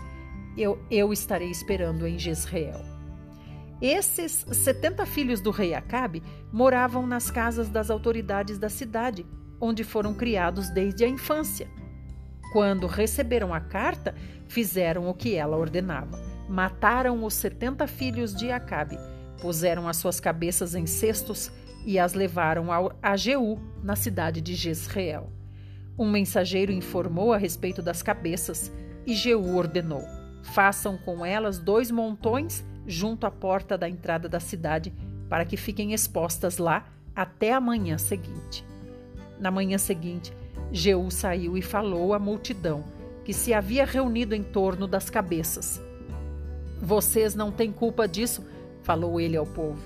Eu, 0.58 0.80
eu 0.90 1.14
estarei 1.14 1.50
esperando 1.50 2.06
em 2.06 2.20
Jezreel. 2.20 2.92
Esses 3.82 4.46
70 4.52 5.06
filhos 5.06 5.42
do 5.42 5.50
rei 5.50 5.74
Acabe 5.74 6.22
moravam 6.52 7.08
nas 7.08 7.32
casas 7.32 7.68
das 7.68 7.90
autoridades 7.90 8.60
da 8.60 8.70
cidade, 8.70 9.26
onde 9.60 9.84
foram 9.84 10.14
criados 10.14 10.70
desde 10.70 11.04
a 11.04 11.08
infância. 11.08 11.68
Quando 12.54 12.86
receberam 12.86 13.54
a 13.54 13.60
carta, 13.60 14.14
fizeram 14.52 15.10
o 15.10 15.14
que 15.14 15.34
ela 15.36 15.56
ordenava. 15.56 16.20
Mataram 16.50 17.24
os 17.24 17.34
70 17.36 17.88
filhos 17.88 18.36
de 18.36 18.52
Acabe, 18.52 19.00
puseram 19.42 19.88
as 19.88 19.96
suas 19.96 20.20
cabeças 20.20 20.76
em 20.76 20.86
cestos 20.86 21.50
e 21.86 21.98
as 21.98 22.14
levaram 22.14 22.72
ao, 22.72 22.92
a 23.02 23.16
Jeú, 23.16 23.58
na 23.82 23.96
cidade 23.96 24.42
de 24.42 24.54
Jezreel. 24.54 25.32
Um 25.98 26.10
mensageiro 26.10 26.72
informou 26.72 27.32
a 27.32 27.38
respeito 27.38 27.82
das 27.82 28.04
cabeças 28.04 28.70
e 29.08 29.16
Jeú 29.16 29.56
ordenou: 29.56 30.04
façam 30.44 30.98
com 30.98 31.26
elas 31.26 31.58
dois 31.58 31.90
montões 31.90 32.66
junto 32.86 33.26
à 33.26 33.32
porta 33.32 33.78
da 33.78 33.88
entrada 33.88 34.28
da 34.28 34.42
cidade, 34.42 34.94
para 35.30 35.46
que 35.46 35.56
fiquem 35.56 35.94
expostas 35.94 36.58
lá 36.58 36.86
até 37.16 37.54
a 37.54 37.62
manhã 37.62 37.98
seguinte. 37.98 38.66
Na 39.40 39.50
manhã 39.50 39.78
seguinte, 39.78 40.34
Jeú 40.74 41.10
saiu 41.10 41.58
e 41.58 41.62
falou 41.62 42.14
à 42.14 42.20
multidão 42.20 43.01
que 43.24 43.34
se 43.34 43.54
havia 43.54 43.86
reunido 43.86 44.34
em 44.34 44.44
torno 44.44 44.88
das 44.88 45.10
cabeças. 45.10 45.82
Vocês 46.82 47.36
não 47.36 47.52
têm 47.52 47.72
culpa 47.72 48.08
disso, 48.08 48.44
falou 48.82 49.20
ele 49.20 49.38
ao 49.38 49.46
povo. 49.46 49.80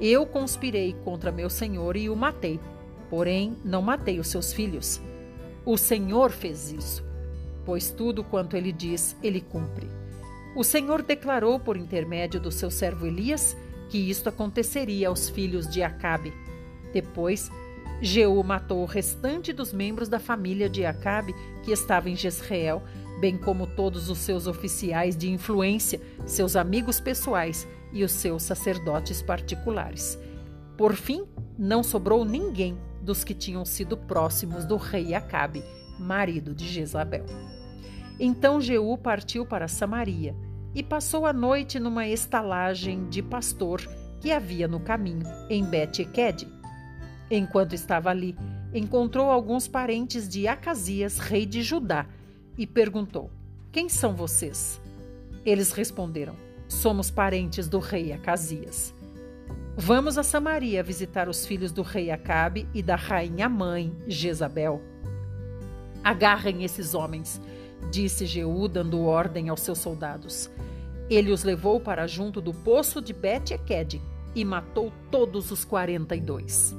Eu 0.00 0.24
conspirei 0.24 0.94
contra 1.04 1.32
meu 1.32 1.50
senhor 1.50 1.96
e 1.96 2.08
o 2.08 2.14
matei, 2.14 2.60
porém 3.10 3.56
não 3.64 3.82
matei 3.82 4.20
os 4.20 4.28
seus 4.28 4.52
filhos. 4.52 5.00
O 5.66 5.76
Senhor 5.76 6.30
fez 6.30 6.70
isso, 6.70 7.04
pois 7.66 7.90
tudo 7.90 8.22
quanto 8.22 8.56
ele 8.56 8.72
diz, 8.72 9.16
ele 9.22 9.40
cumpre. 9.40 9.88
O 10.56 10.62
Senhor 10.62 11.02
declarou 11.02 11.58
por 11.58 11.76
intermédio 11.76 12.40
do 12.40 12.50
seu 12.50 12.70
servo 12.70 13.06
Elias 13.06 13.56
que 13.88 13.98
isto 13.98 14.28
aconteceria 14.28 15.08
aos 15.08 15.28
filhos 15.28 15.68
de 15.68 15.82
Acabe. 15.82 16.32
Depois, 16.92 17.50
Jeú 18.00 18.42
matou 18.44 18.82
o 18.82 18.86
restante 18.86 19.52
dos 19.52 19.72
membros 19.72 20.08
da 20.08 20.18
família 20.18 20.68
de 20.68 20.86
Acabe 20.86 21.34
que 21.68 21.72
estava 21.74 22.08
em 22.08 22.16
Jezreel, 22.16 22.82
bem 23.20 23.36
como 23.36 23.66
todos 23.66 24.08
os 24.08 24.16
seus 24.16 24.46
oficiais 24.46 25.14
de 25.14 25.30
influência, 25.30 26.00
seus 26.24 26.56
amigos 26.56 26.98
pessoais 26.98 27.68
e 27.92 28.02
os 28.02 28.12
seus 28.12 28.42
sacerdotes 28.42 29.20
particulares. 29.20 30.18
Por 30.78 30.94
fim, 30.94 31.26
não 31.58 31.82
sobrou 31.82 32.24
ninguém 32.24 32.78
dos 33.02 33.22
que 33.22 33.34
tinham 33.34 33.66
sido 33.66 33.98
próximos 33.98 34.64
do 34.64 34.78
rei 34.78 35.12
Acabe, 35.12 35.62
marido 35.98 36.54
de 36.54 36.66
Jezabel. 36.66 37.26
Então 38.18 38.62
Jeú 38.62 38.96
partiu 38.96 39.44
para 39.44 39.68
Samaria 39.68 40.34
e 40.74 40.82
passou 40.82 41.26
a 41.26 41.34
noite 41.34 41.78
numa 41.78 42.08
estalagem 42.08 43.10
de 43.10 43.22
pastor 43.22 43.82
que 44.22 44.32
havia 44.32 44.66
no 44.66 44.80
caminho, 44.80 45.26
em 45.50 45.62
Bet-Eked. 45.62 46.48
Enquanto 47.30 47.74
estava 47.74 48.08
ali, 48.08 48.34
encontrou 48.72 49.30
alguns 49.30 49.66
parentes 49.66 50.28
de 50.28 50.46
Acasias, 50.46 51.18
rei 51.18 51.46
de 51.46 51.62
Judá, 51.62 52.06
e 52.56 52.66
perguntou: 52.66 53.30
Quem 53.72 53.88
são 53.88 54.14
vocês? 54.14 54.80
Eles 55.44 55.72
responderam: 55.72 56.34
Somos 56.68 57.10
parentes 57.10 57.68
do 57.68 57.78
rei 57.78 58.12
Acasias. 58.12 58.94
Vamos 59.76 60.18
a 60.18 60.22
Samaria 60.22 60.82
visitar 60.82 61.28
os 61.28 61.46
filhos 61.46 61.70
do 61.70 61.82
rei 61.82 62.10
Acabe 62.10 62.68
e 62.74 62.82
da 62.82 62.96
rainha 62.96 63.48
mãe, 63.48 63.96
Jezabel. 64.06 64.82
Agarrem 66.02 66.64
esses 66.64 66.94
homens 66.94 67.40
disse 67.90 68.26
Jeú, 68.26 68.68
dando 68.68 69.02
ordem 69.02 69.48
aos 69.48 69.60
seus 69.60 69.78
soldados. 69.78 70.50
Ele 71.08 71.30
os 71.30 71.42
levou 71.42 71.80
para 71.80 72.06
junto 72.06 72.40
do 72.40 72.52
poço 72.52 73.00
de 73.00 73.12
Bet-Eked 73.12 74.00
e 74.34 74.44
matou 74.44 74.92
todos 75.10 75.50
os 75.50 75.64
quarenta 75.64 76.14
e 76.14 76.20
dois. 76.20 76.76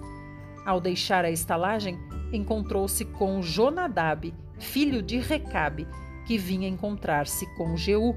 Ao 0.66 0.80
deixar 0.80 1.26
a 1.26 1.32
estalagem, 1.32 1.98
encontrou-se 2.32 3.06
com 3.06 3.42
Jonadab, 3.42 4.34
filho 4.60 5.02
de 5.02 5.18
Recabe, 5.18 5.88
que 6.26 6.38
vinha 6.38 6.68
encontrar-se 6.68 7.46
com 7.56 7.76
Jeú. 7.76 8.16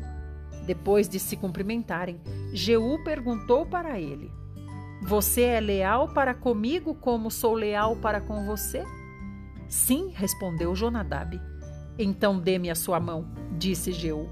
Depois 0.66 1.09
de 1.09 1.18
se 1.18 1.36
cumprimentarem, 1.36 2.20
Jeú 2.53 3.03
perguntou 3.03 3.66
para 3.66 3.99
ele: 3.99 4.30
Você 5.03 5.43
é 5.43 5.61
leal 5.61 6.09
para 6.09 6.34
comigo 6.34 6.95
como 6.95 7.30
sou 7.30 7.55
leal 7.55 7.97
para 7.97 8.20
com 8.20 8.45
você? 8.45 8.84
Sim, 9.66 10.12
respondeu 10.14 10.74
Jonadab. 10.74 11.40
Então 11.99 12.38
dê-me 12.38 12.70
a 12.70 12.74
sua 12.74 13.01
mão, 13.01 13.26
disse 13.59 13.93
Jeú, 13.93 14.28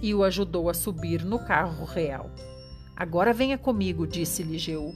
e 0.00 0.14
o 0.14 0.24
ajudou 0.24 0.68
a 0.68 0.74
subir 0.74 1.24
no 1.24 1.38
carro 1.38 1.84
real. 1.84 2.30
Agora 2.94 3.32
venha 3.32 3.56
comigo, 3.56 4.06
disse-lhe 4.06 4.58
Jeú, 4.58 4.92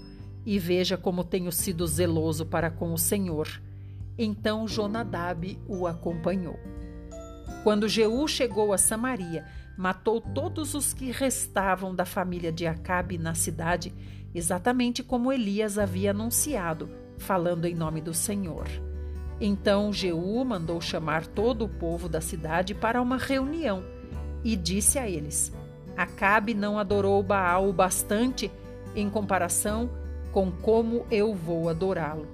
e 0.47 0.61
veja 0.61 0.97
como 0.97 1.24
tenho 1.24 1.51
sido 1.51 1.84
zeloso 1.84 2.47
para 2.47 2.70
com 2.70 2.92
o 2.92 2.99
Senhor. 2.99 3.61
Então 4.16 4.68
Jonadab 4.68 5.59
o 5.66 5.88
acompanhou. 5.88 6.59
Quando 7.64 7.88
Jeú 7.88 8.28
chegou 8.28 8.72
a 8.72 8.78
Samaria, 8.78 9.44
matou 9.76 10.20
todos 10.20 10.74
os 10.74 10.94
que 10.94 11.11
restavam 11.11 11.92
da 11.92 12.05
família 12.05 12.53
de 12.53 12.64
Acabe 12.64 13.18
na 13.18 13.34
cidade, 13.34 13.92
exatamente 14.32 15.03
como 15.03 15.32
Elias 15.32 15.76
havia 15.78 16.12
anunciado, 16.12 16.88
falando 17.18 17.64
em 17.64 17.74
nome 17.74 18.01
do 18.01 18.14
Senhor. 18.14 18.68
Então 19.40 19.92
Jeú 19.92 20.44
mandou 20.44 20.80
chamar 20.80 21.26
todo 21.26 21.64
o 21.64 21.68
povo 21.68 22.09
da 22.09 22.20
cidade 22.20 22.72
para 22.72 23.03
uma 23.03 23.18
reunião 23.18 23.84
e 24.44 24.55
disse 24.55 24.99
a 24.99 25.11
eles: 25.11 25.53
Acabe 25.97 26.55
não 26.55 26.78
adorou 26.78 27.20
Baal 27.22 27.68
o 27.68 27.72
bastante 27.72 28.51
em 28.94 29.11
comparação 29.11 29.90
com 30.37 30.53
como 30.53 31.07
eu 31.11 31.34
vou 31.34 31.66
adorá-lo. 31.66 32.26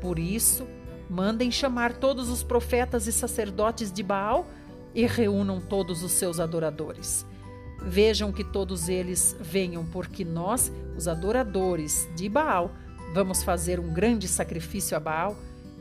Por 0.00 0.18
isso, 0.18 0.66
mandem 1.08 1.52
chamar 1.52 1.92
todos 1.92 2.28
os 2.28 2.42
profetas 2.42 3.06
e 3.06 3.12
sacerdotes 3.12 3.92
de 3.92 4.02
Baal 4.02 4.44
e 4.92 5.06
reúnam 5.06 5.60
todos 5.60 6.02
os 6.02 6.10
seus 6.10 6.40
adoradores. 6.40 7.24
Vejam 7.80 8.32
que 8.32 8.42
todos 8.42 8.88
eles 8.88 9.36
venham, 9.38 9.86
porque 9.86 10.24
nós, 10.24 10.72
os 10.96 11.06
adoradores 11.06 12.08
de 12.16 12.28
Baal, 12.28 12.72
vamos 13.14 13.44
fazer 13.44 13.78
um 13.78 13.94
grande 13.94 14.26
sacrifício 14.26 14.96
a 14.96 15.00
Baal 15.00 15.36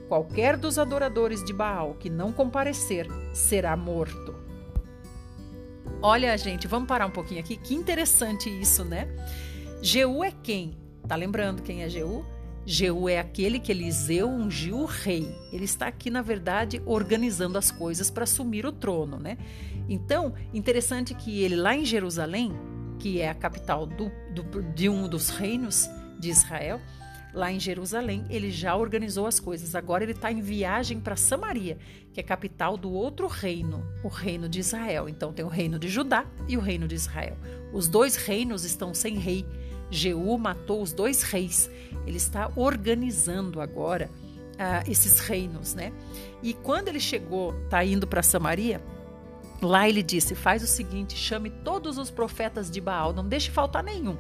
Qualquer 0.08 0.58
dos 0.58 0.78
adoradores 0.78 1.44
de 1.44 1.54
Baal 1.54 1.96
que 1.96 2.08
não 2.08 2.32
comparecer 2.32 3.08
será 3.34 3.76
morto. 3.76 4.36
Olha, 6.04 6.38
gente, 6.38 6.68
vamos 6.68 6.88
parar 6.88 7.08
um 7.08 7.12
pouquinho 7.12 7.40
aqui. 7.40 7.58
Que 7.58 7.74
interessante 7.74 8.48
isso, 8.48 8.86
né? 8.86 9.08
Jeú 9.82 10.24
é 10.24 10.32
quem? 10.32 10.78
Tá 11.08 11.16
lembrando 11.16 11.62
quem 11.62 11.84
é 11.84 11.90
Jeú? 11.90 12.26
Jeú 12.66 13.08
é 13.08 13.18
aquele 13.18 13.60
que 13.60 13.72
Eliseu 13.72 14.30
ungiu 14.30 14.80
o 14.80 14.86
rei. 14.86 15.34
Ele 15.54 15.64
está 15.64 15.88
aqui, 15.88 16.10
na 16.10 16.22
verdade, 16.22 16.82
organizando 16.86 17.58
as 17.58 17.72
coisas 17.72 18.12
para 18.12 18.26
assumir 18.26 18.66
o 18.66 18.74
trono, 18.74 19.18
né? 19.18 19.38
Então, 19.88 20.34
interessante 20.54 21.14
que 21.14 21.42
ele 21.42 21.56
lá 21.56 21.74
em 21.74 21.86
Jerusalém, 21.86 22.52
que 23.00 23.22
é 23.22 23.30
a 23.30 23.34
capital 23.34 23.86
do, 23.86 24.12
do, 24.34 24.62
de 24.74 24.90
um 24.90 25.08
dos 25.08 25.30
reinos 25.30 25.90
de 26.20 26.30
Israel, 26.30 26.82
lá 27.34 27.52
em 27.52 27.60
Jerusalém, 27.60 28.26
ele 28.30 28.52
já 28.52 28.76
organizou 28.76 29.28
as 29.28 29.40
coisas. 29.40 29.76
Agora 29.76 30.04
ele 30.04 30.12
está 30.12 30.32
em 30.32 30.42
viagem 30.42 31.00
para 31.00 31.16
Samaria, 31.16 31.78
que 32.12 32.20
é 32.20 32.24
capital 32.24 32.76
do 32.76 32.92
outro 32.92 33.28
reino, 33.28 33.86
o 34.04 34.08
reino 34.08 34.50
de 34.50 34.60
Israel. 34.60 35.08
Então 35.08 35.32
tem 35.32 35.46
o 35.46 35.50
reino 35.50 35.80
de 35.80 35.88
Judá 35.88 36.26
e 36.48 36.58
o 36.58 36.60
reino 36.60 36.88
de 36.88 36.96
Israel. 36.96 37.38
Os 37.72 37.88
dois 37.88 38.16
reinos 38.16 38.66
estão 38.66 38.94
sem 38.94 39.18
rei. 39.18 39.46
Jeú 39.90 40.38
matou 40.38 40.82
os 40.82 40.94
dois 40.94 41.24
reis. 41.24 41.70
Ele 42.06 42.18
está 42.18 42.52
organizando 42.56 43.62
agora 43.62 44.10
uh, 44.58 44.90
esses 44.90 45.20
reinos, 45.20 45.74
né? 45.74 45.94
E 46.42 46.54
quando 46.54 46.88
ele 46.88 47.00
chegou, 47.00 47.54
tá 47.70 47.84
indo 47.84 48.08
para 48.08 48.24
Samaria, 48.24 48.82
lá 49.62 49.88
ele 49.88 50.04
disse: 50.04 50.36
faz 50.36 50.64
o 50.64 50.68
seguinte, 50.68 51.16
chame 51.16 51.50
todos 51.50 51.98
os 51.98 52.12
profetas 52.12 52.70
de 52.70 52.82
Baal, 52.82 53.14
não 53.14 53.28
deixe 53.28 53.52
faltar 53.52 53.84
nenhum, 53.84 54.18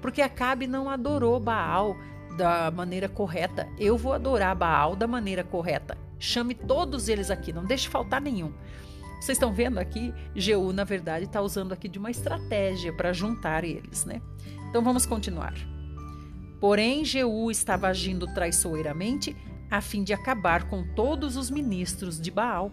porque 0.00 0.22
Acabe 0.22 0.66
não 0.66 0.88
adorou 0.88 1.38
Baal 1.38 1.96
da 2.36 2.70
maneira 2.70 3.08
correta. 3.08 3.68
Eu 3.78 3.96
vou 3.96 4.12
adorar 4.12 4.54
Baal 4.56 4.96
da 4.96 5.06
maneira 5.06 5.44
correta. 5.44 5.96
Chame 6.18 6.54
todos 6.54 7.08
eles 7.08 7.30
aqui, 7.30 7.52
não 7.52 7.64
deixe 7.64 7.88
faltar 7.88 8.20
nenhum. 8.20 8.52
Vocês 9.20 9.36
estão 9.36 9.54
vendo 9.54 9.78
aqui, 9.78 10.12
Jeú, 10.34 10.72
na 10.72 10.84
verdade, 10.84 11.24
está 11.24 11.40
usando 11.40 11.72
aqui 11.72 11.88
de 11.88 11.98
uma 11.98 12.10
estratégia 12.10 12.92
para 12.92 13.12
juntar 13.12 13.64
eles, 13.64 14.04
né? 14.04 14.20
Então 14.74 14.82
vamos 14.82 15.06
continuar. 15.06 15.54
Porém, 16.60 17.04
Jeú 17.04 17.48
estava 17.48 17.86
agindo 17.86 18.26
traiçoeiramente 18.34 19.36
a 19.70 19.80
fim 19.80 20.02
de 20.02 20.12
acabar 20.12 20.68
com 20.68 20.82
todos 20.96 21.36
os 21.36 21.48
ministros 21.48 22.20
de 22.20 22.28
Baal. 22.28 22.72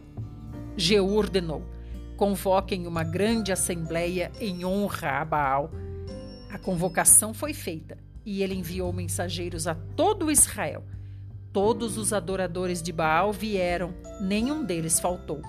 Jeú 0.76 1.14
ordenou: 1.14 1.64
convoquem 2.18 2.88
uma 2.88 3.04
grande 3.04 3.52
assembleia 3.52 4.32
em 4.41 4.66
honra 4.66 5.20
a 5.20 5.26
Baal. 5.26 5.70
A 6.49 6.58
convocação 6.58 7.36
foi 7.36 7.54
feita 7.54 7.99
e 8.26 8.41
ele 8.41 8.56
enviou 8.56 8.91
mensageiros 8.91 9.68
a 9.68 9.76
todo 9.76 10.32
Israel. 10.32 10.84
Todos 11.54 11.99
os 11.99 12.14
adoradores 12.14 12.82
de 12.82 12.91
Baal 12.91 13.32
vieram, 13.32 13.93
nenhum 14.20 14.64
deles 14.64 14.99
faltou. 14.99 15.43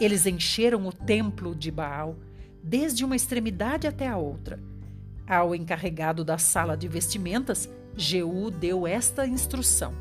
Eles 0.00 0.24
encheram 0.24 0.86
o 0.86 0.92
templo 0.94 1.54
de 1.54 1.70
Baal, 1.70 2.16
desde 2.62 3.04
uma 3.04 3.16
extremidade 3.16 3.86
até 3.86 4.08
a 4.08 4.16
outra. 4.16 4.58
Ao 5.26 5.54
encarregado 5.54 6.22
da 6.22 6.36
sala 6.36 6.76
de 6.76 6.86
vestimentas, 6.86 7.68
Jeú 7.96 8.50
deu 8.50 8.86
esta 8.86 9.26
instrução: 9.26 9.94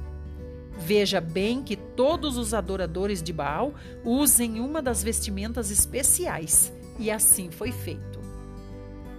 Veja 0.78 1.22
bem 1.22 1.64
que 1.64 1.76
todos 1.78 2.38
os 2.38 2.54
adoradores 2.54 3.24
de 3.24 3.32
Baal 3.32 3.74
usem 4.04 4.60
uma 4.60 4.82
das 4.82 5.02
vestimentas 5.02 5.72
especiais. 5.72 6.74
E 7.00 7.10
assim 7.10 7.50
foi 7.52 7.72
feito. 7.72 8.22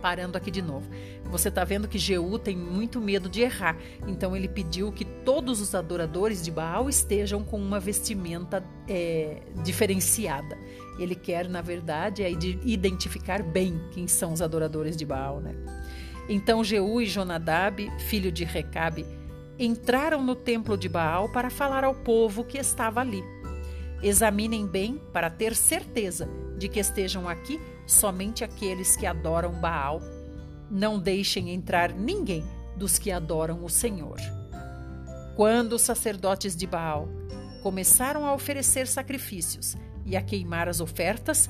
Parando 0.02 0.36
aqui 0.36 0.50
de 0.50 0.60
novo. 0.60 0.86
Você 1.30 1.48
está 1.48 1.64
vendo 1.64 1.88
que 1.88 1.98
Jeú 1.98 2.38
tem 2.38 2.54
muito 2.54 3.00
medo 3.00 3.26
de 3.26 3.40
errar. 3.40 3.78
Então 4.06 4.36
ele 4.36 4.46
pediu 4.46 4.92
que 4.92 5.04
todos 5.04 5.62
os 5.62 5.74
adoradores 5.74 6.42
de 6.42 6.50
Baal 6.50 6.90
estejam 6.90 7.42
com 7.42 7.56
uma 7.56 7.80
vestimenta 7.80 8.62
é, 8.86 9.40
diferenciada. 9.64 10.58
Ele 10.98 11.14
quer, 11.14 11.48
na 11.48 11.62
verdade, 11.62 12.22
é 12.22 12.30
identificar 12.30 13.42
bem 13.42 13.80
quem 13.92 14.06
são 14.06 14.34
os 14.34 14.42
adoradores 14.42 14.94
de 14.94 15.06
Baal. 15.06 15.40
Né? 15.40 15.54
Então 16.28 16.64
Jeú 16.64 17.00
e 17.00 17.06
Jonadab, 17.06 17.90
filho 17.98 18.32
de 18.32 18.44
Recabe, 18.44 19.04
entraram 19.58 20.22
no 20.22 20.34
templo 20.34 20.76
de 20.76 20.88
Baal 20.88 21.28
para 21.30 21.50
falar 21.50 21.84
ao 21.84 21.94
povo 21.94 22.44
que 22.44 22.58
estava 22.58 23.00
ali. 23.00 23.22
Examinem 24.02 24.66
bem 24.66 25.00
para 25.12 25.30
ter 25.30 25.54
certeza 25.54 26.28
de 26.58 26.68
que 26.68 26.80
estejam 26.80 27.28
aqui 27.28 27.60
somente 27.86 28.42
aqueles 28.42 28.96
que 28.96 29.06
adoram 29.06 29.52
Baal. 29.52 30.00
Não 30.70 30.98
deixem 30.98 31.50
entrar 31.50 31.92
ninguém 31.92 32.44
dos 32.76 32.98
que 32.98 33.10
adoram 33.10 33.64
o 33.64 33.68
Senhor. 33.68 34.18
Quando 35.36 35.74
os 35.74 35.82
sacerdotes 35.82 36.56
de 36.56 36.66
Baal 36.66 37.08
começaram 37.62 38.26
a 38.26 38.34
oferecer 38.34 38.86
sacrifícios 38.86 39.76
e 40.04 40.16
a 40.16 40.22
queimar 40.22 40.68
as 40.68 40.80
ofertas, 40.80 41.48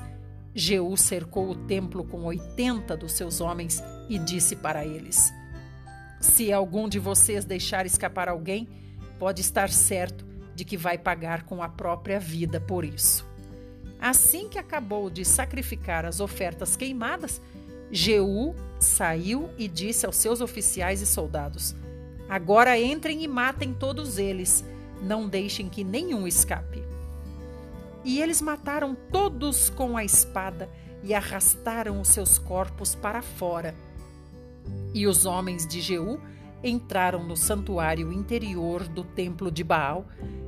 Jeú 0.55 0.95
cercou 0.95 1.51
o 1.51 1.55
templo 1.55 2.03
com 2.05 2.23
oitenta 2.23 2.95
dos 2.95 3.11
seus 3.11 3.41
homens 3.41 3.83
e 4.09 4.17
disse 4.17 4.55
para 4.55 4.85
eles: 4.85 5.33
se 6.25 6.51
algum 6.51 6.89
de 6.89 6.97
vocês 6.97 7.45
deixar 7.45 7.85
escapar 7.85 8.27
alguém, 8.27 8.67
pode 9.19 9.41
estar 9.41 9.69
certo 9.69 10.25
de 10.55 10.65
que 10.65 10.75
vai 10.75 10.97
pagar 10.97 11.43
com 11.43 11.61
a 11.61 11.69
própria 11.69 12.19
vida 12.19 12.59
por 12.59 12.83
isso. 12.83 13.25
Assim 14.01 14.49
que 14.49 14.57
acabou 14.57 15.09
de 15.09 15.23
sacrificar 15.23 16.03
as 16.03 16.19
ofertas 16.19 16.75
queimadas, 16.75 17.39
Jeú 17.91 18.55
saiu 18.79 19.49
e 19.57 19.67
disse 19.67 20.05
aos 20.05 20.15
seus 20.15 20.41
oficiais 20.41 21.01
e 21.01 21.05
soldados: 21.05 21.75
Agora 22.27 22.79
entrem 22.79 23.23
e 23.23 23.27
matem 23.27 23.71
todos 23.73 24.17
eles, 24.17 24.65
não 25.01 25.29
deixem 25.29 25.69
que 25.69 25.83
nenhum 25.83 26.27
escape. 26.27 26.83
E 28.05 28.21
eles 28.21 28.41
mataram 28.41 28.95
todos 29.11 29.69
com 29.69 29.97
a 29.97 30.05
espada 30.05 30.69
e 31.03 31.13
arrastaram 31.13 31.99
os 31.99 32.07
seus 32.07 32.37
corpos 32.37 32.95
para 32.95 33.21
fora 33.21 33.75
e 34.95 35.07
os 35.07 35.25
homens 35.25 35.67
de 35.67 35.81
Jeú 35.81 36.19
entraram 36.63 37.21
no 37.21 37.35
santuário 37.35 38.13
interior 38.13 38.87
do 38.87 39.03
templo 39.03 39.51
de 39.51 39.61
Baal, 39.61 40.05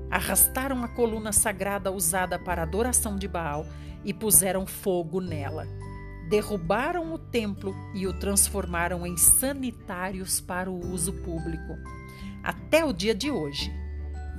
arrastaram 0.09 0.85
a 0.85 0.87
coluna 0.87 1.33
sagrada 1.33 1.91
usada 1.91 2.39
para 2.39 2.63
adoração 2.63 3.17
de 3.17 3.27
Baal 3.27 3.65
e 4.05 4.13
puseram 4.13 4.65
fogo 4.65 5.19
nela. 5.19 5.67
Derrubaram 6.29 7.13
o 7.13 7.19
templo 7.19 7.75
e 7.93 8.07
o 8.07 8.13
transformaram 8.13 9.05
em 9.05 9.17
sanitários 9.17 10.39
para 10.39 10.71
o 10.71 10.93
uso 10.93 11.11
público, 11.11 11.77
até 12.41 12.85
o 12.85 12.93
dia 12.93 13.13
de 13.13 13.29
hoje. 13.29 13.69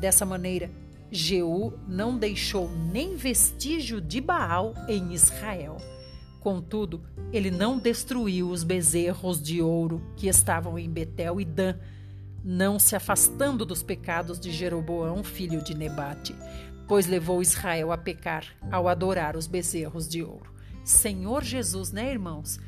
Dessa 0.01 0.25
maneira, 0.25 0.71
Jeú 1.11 1.73
não 1.89 2.19
deixou 2.19 2.71
nem 2.71 3.17
vestígio 3.17 4.01
de 4.01 4.21
Baal 4.21 4.75
em 4.89 5.13
Israel. 5.13 5.79
Contudo, 6.41 7.03
ele 7.33 7.51
não 7.51 7.79
destruiu 7.79 8.51
os 8.51 8.63
bezerros 8.63 9.43
de 9.43 9.61
ouro 9.61 10.03
que 10.17 10.29
estavam 10.29 10.79
em 10.79 10.89
Betel 10.89 11.41
e 11.41 11.45
Dan, 11.45 11.75
não 12.45 12.79
se 12.79 12.95
afastando 12.95 13.67
dos 13.67 13.83
pecados 13.83 14.39
de 14.39 14.51
Jeroboão, 14.51 15.25
filho 15.25 15.63
de 15.63 15.75
Nebate, 15.75 16.35
pois 16.87 17.07
levou 17.07 17.43
Israel 17.43 17.91
a 17.91 17.99
pecar 17.99 18.45
ao 18.71 18.89
adorar 18.89 19.37
os 19.37 19.47
bezerros 19.47 20.09
de 20.09 20.23
ouro. 20.23 20.53
Senhor 20.85 21.43
Jesus, 21.43 21.93
né, 21.93 22.11
irmãos? 22.11 22.59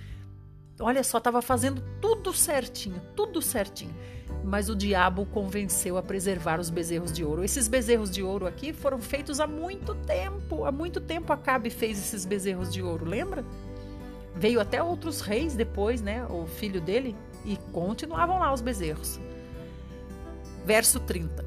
Olha 0.79 1.05
só, 1.05 1.19
estava 1.19 1.41
fazendo 1.41 1.83
tudo 2.01 2.33
certinho, 2.33 3.01
tudo 3.15 3.41
certinho. 3.41 3.95
Mas 4.43 4.69
o 4.69 4.75
diabo 4.75 5.27
convenceu 5.27 5.99
a 5.99 6.03
preservar 6.03 6.59
os 6.59 6.71
bezerros 6.71 7.13
de 7.13 7.25
ouro. 7.25 7.45
Esses 7.45 7.69
bezerros 7.69 8.11
de 8.11 8.23
ouro 8.23 8.47
aqui 8.47 8.73
foram 8.73 9.01
feitos 9.01 9.39
há 9.39 9.47
muito 9.47 9.95
tempo. 9.95 10.65
Há 10.65 10.73
muito 10.73 11.01
tempo 11.01 11.33
Acabe 11.33 11.71
fez 11.71 11.99
esses 11.99 12.25
bezerros 12.25 12.73
de 12.73 12.83
ouro, 12.83 13.05
lembra? 13.05 13.45
Veio 14.35 14.61
até 14.61 14.83
outros 14.83 15.21
reis 15.21 15.55
depois, 15.55 16.01
né? 16.01 16.25
O 16.27 16.47
filho 16.47 16.81
dele, 16.81 17.15
e 17.45 17.57
continuavam 17.73 18.39
lá 18.39 18.53
os 18.53 18.61
bezerros. 18.61 19.21
Verso 20.65 21.01
30. 21.01 21.45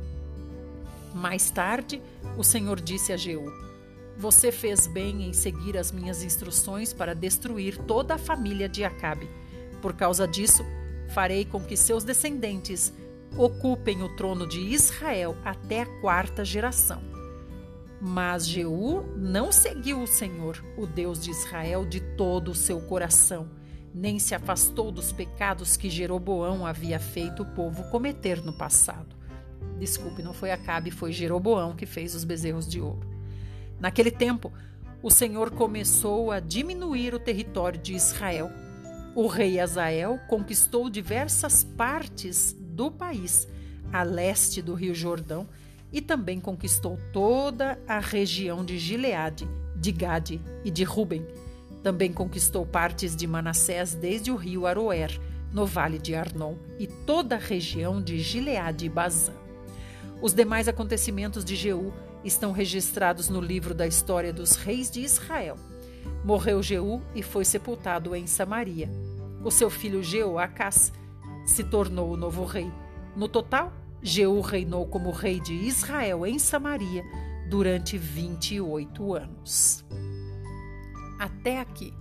Mais 1.13 1.51
tarde, 1.51 2.01
o 2.37 2.43
Senhor 2.43 2.79
disse 2.79 3.13
a 3.13 3.17
Jeú: 3.17 3.51
Você 4.17 4.51
fez 4.51 4.87
bem 4.87 5.27
em 5.27 5.33
seguir 5.33 5.77
as 5.77 5.91
minhas 5.91 6.23
instruções 6.23 6.93
para 6.93 7.13
destruir 7.13 7.77
toda 7.77 8.15
a 8.15 8.17
família 8.17 8.67
de 8.67 8.83
Acabe. 8.83 9.29
Por 9.81 9.93
causa 9.93 10.27
disso, 10.27 10.65
farei 11.13 11.45
com 11.45 11.61
que 11.61 11.77
seus 11.77 12.03
descendentes 12.03 12.91
ocupem 13.37 14.01
o 14.01 14.15
trono 14.15 14.47
de 14.47 14.59
Israel 14.59 15.37
até 15.45 15.81
a 15.81 16.01
quarta 16.01 16.43
geração. 16.43 17.01
Mas 18.01 18.47
Jeú 18.47 19.03
não 19.15 19.51
seguiu 19.51 20.01
o 20.01 20.07
Senhor, 20.07 20.63
o 20.77 20.85
Deus 20.85 21.23
de 21.23 21.31
Israel, 21.31 21.85
de 21.85 22.01
todo 22.01 22.51
o 22.51 22.55
seu 22.55 22.81
coração, 22.81 23.49
nem 23.93 24.19
se 24.19 24.35
afastou 24.35 24.91
dos 24.91 25.11
pecados 25.11 25.77
que 25.77 25.89
Jeroboão 25.89 26.65
havia 26.65 26.99
feito 26.99 27.43
o 27.43 27.45
povo 27.45 27.89
cometer 27.89 28.43
no 28.43 28.51
passado. 28.51 29.15
Desculpe, 29.79 30.21
não 30.21 30.33
foi 30.33 30.51
Acabe, 30.51 30.91
foi 30.91 31.13
Jeroboão 31.13 31.75
que 31.75 31.85
fez 31.85 32.13
os 32.15 32.23
bezerros 32.23 32.67
de 32.67 32.81
ouro. 32.81 33.07
Naquele 33.79 34.11
tempo, 34.11 34.51
o 35.01 35.11
Senhor 35.11 35.51
começou 35.51 36.31
a 36.31 36.39
diminuir 36.39 37.13
o 37.13 37.19
território 37.19 37.79
de 37.79 37.93
Israel. 37.93 38.51
O 39.15 39.27
rei 39.27 39.59
Azael 39.59 40.19
conquistou 40.27 40.89
diversas 40.89 41.63
partes 41.63 42.57
do 42.59 42.89
país, 42.89 43.47
a 43.91 44.01
leste 44.01 44.59
do 44.59 44.73
Rio 44.73 44.95
Jordão, 44.95 45.47
e 45.91 46.01
também 46.01 46.39
conquistou 46.39 46.97
toda 47.11 47.79
a 47.87 47.99
região 47.99 48.65
de 48.65 48.79
Gileade, 48.79 49.47
de 49.75 49.91
Gade 49.91 50.41
e 50.65 50.71
de 50.71 50.83
Ruben. 50.83 51.23
Também 51.83 52.11
conquistou 52.11 52.65
partes 52.65 53.15
de 53.15 53.27
Manassés 53.27 53.93
desde 53.93 54.31
o 54.31 54.35
rio 54.35 54.65
Aroer, 54.65 55.21
no 55.51 55.67
vale 55.67 55.99
de 55.99 56.15
Arnon, 56.15 56.55
e 56.79 56.87
toda 56.87 57.35
a 57.35 57.39
região 57.39 58.01
de 58.01 58.17
Gileade 58.17 58.87
e 58.87 58.89
Bazã. 58.89 59.33
Os 60.23 60.33
demais 60.33 60.67
acontecimentos 60.67 61.45
de 61.45 61.55
Jeú 61.55 61.93
estão 62.23 62.51
registrados 62.51 63.29
no 63.29 63.39
livro 63.39 63.75
da 63.75 63.85
história 63.85 64.33
dos 64.33 64.55
reis 64.55 64.89
de 64.89 65.01
Israel. 65.01 65.55
Morreu 66.23 66.61
Jeú 66.63 67.01
e 67.13 67.21
foi 67.21 67.45
sepultado 67.45 68.15
em 68.15 68.25
Samaria. 68.27 68.89
O 69.43 69.51
seu 69.51 69.69
filho 69.69 70.01
Jeoacás 70.01 70.93
se 71.45 71.63
tornou 71.63 72.11
o 72.11 72.17
novo 72.17 72.45
rei. 72.45 72.71
No 73.15 73.27
total, 73.27 73.73
Jeú 74.01 74.41
reinou 74.41 74.85
como 74.87 75.11
rei 75.11 75.39
de 75.39 75.53
Israel 75.53 76.25
em 76.25 76.39
Samaria 76.39 77.03
durante 77.49 77.97
28 77.97 79.13
anos. 79.13 79.85
Até 81.19 81.59
aqui. 81.59 81.93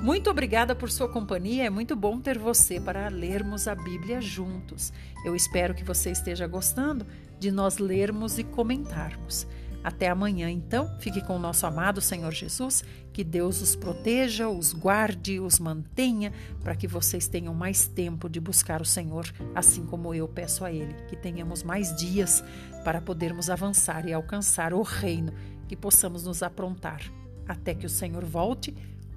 Muito 0.00 0.28
obrigada 0.28 0.74
por 0.74 0.90
sua 0.90 1.08
companhia. 1.08 1.64
É 1.64 1.70
muito 1.70 1.94
bom 1.94 2.20
ter 2.20 2.36
você 2.36 2.80
para 2.80 3.08
lermos 3.08 3.68
a 3.68 3.74
Bíblia 3.74 4.20
juntos. 4.20 4.92
Eu 5.24 5.36
espero 5.36 5.74
que 5.74 5.84
você 5.84 6.10
esteja 6.10 6.46
gostando 6.46 7.06
de 7.38 7.52
nós 7.52 7.78
lermos 7.78 8.36
e 8.38 8.42
comentarmos. 8.42 9.46
Até 9.82 10.08
amanhã, 10.08 10.50
então. 10.50 10.94
Fique 10.98 11.20
com 11.20 11.36
o 11.36 11.38
nosso 11.38 11.66
amado 11.66 12.00
Senhor 12.00 12.32
Jesus. 12.32 12.84
Que 13.12 13.24
Deus 13.24 13.60
os 13.60 13.74
proteja, 13.74 14.48
os 14.48 14.72
guarde, 14.72 15.40
os 15.40 15.58
mantenha, 15.58 16.32
para 16.62 16.74
que 16.74 16.86
vocês 16.86 17.28
tenham 17.28 17.54
mais 17.54 17.86
tempo 17.86 18.28
de 18.28 18.40
buscar 18.40 18.80
o 18.80 18.86
Senhor, 18.86 19.30
assim 19.54 19.84
como 19.84 20.14
eu 20.14 20.28
peço 20.28 20.64
a 20.64 20.72
Ele. 20.72 20.94
Que 21.08 21.16
tenhamos 21.16 21.62
mais 21.62 21.94
dias 21.96 22.42
para 22.84 23.00
podermos 23.00 23.50
avançar 23.50 24.06
e 24.06 24.12
alcançar 24.12 24.72
o 24.72 24.82
reino, 24.82 25.32
que 25.68 25.76
possamos 25.76 26.24
nos 26.24 26.42
aprontar 26.42 27.02
até 27.46 27.74
que 27.74 27.86
o 27.86 27.90
Senhor 27.90 28.24
volte 28.24 28.74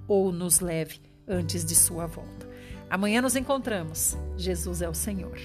ou 0.08 0.32
nos 0.32 0.60
leve 0.60 1.00
antes 1.28 1.66
de 1.66 1.76
sua 1.76 2.06
volta. 2.06 2.48
Amanhã 2.90 3.22
nos 3.22 3.36
encontramos. 3.36 4.18
Jesus 4.38 4.82
é 4.82 4.90
o 4.90 4.94
Senhor. 4.94 5.38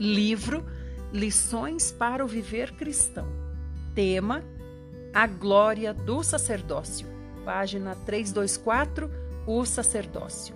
Livro 0.00 0.64
Lições 1.12 1.92
para 1.92 2.24
o 2.24 2.26
Viver 2.26 2.72
Cristão. 2.72 3.26
Tema: 3.94 4.42
A 5.12 5.26
Glória 5.26 5.92
do 5.92 6.22
Sacerdócio. 6.22 7.06
Página 7.44 7.94
324 8.06 9.10
O 9.46 9.62
Sacerdócio. 9.66 10.54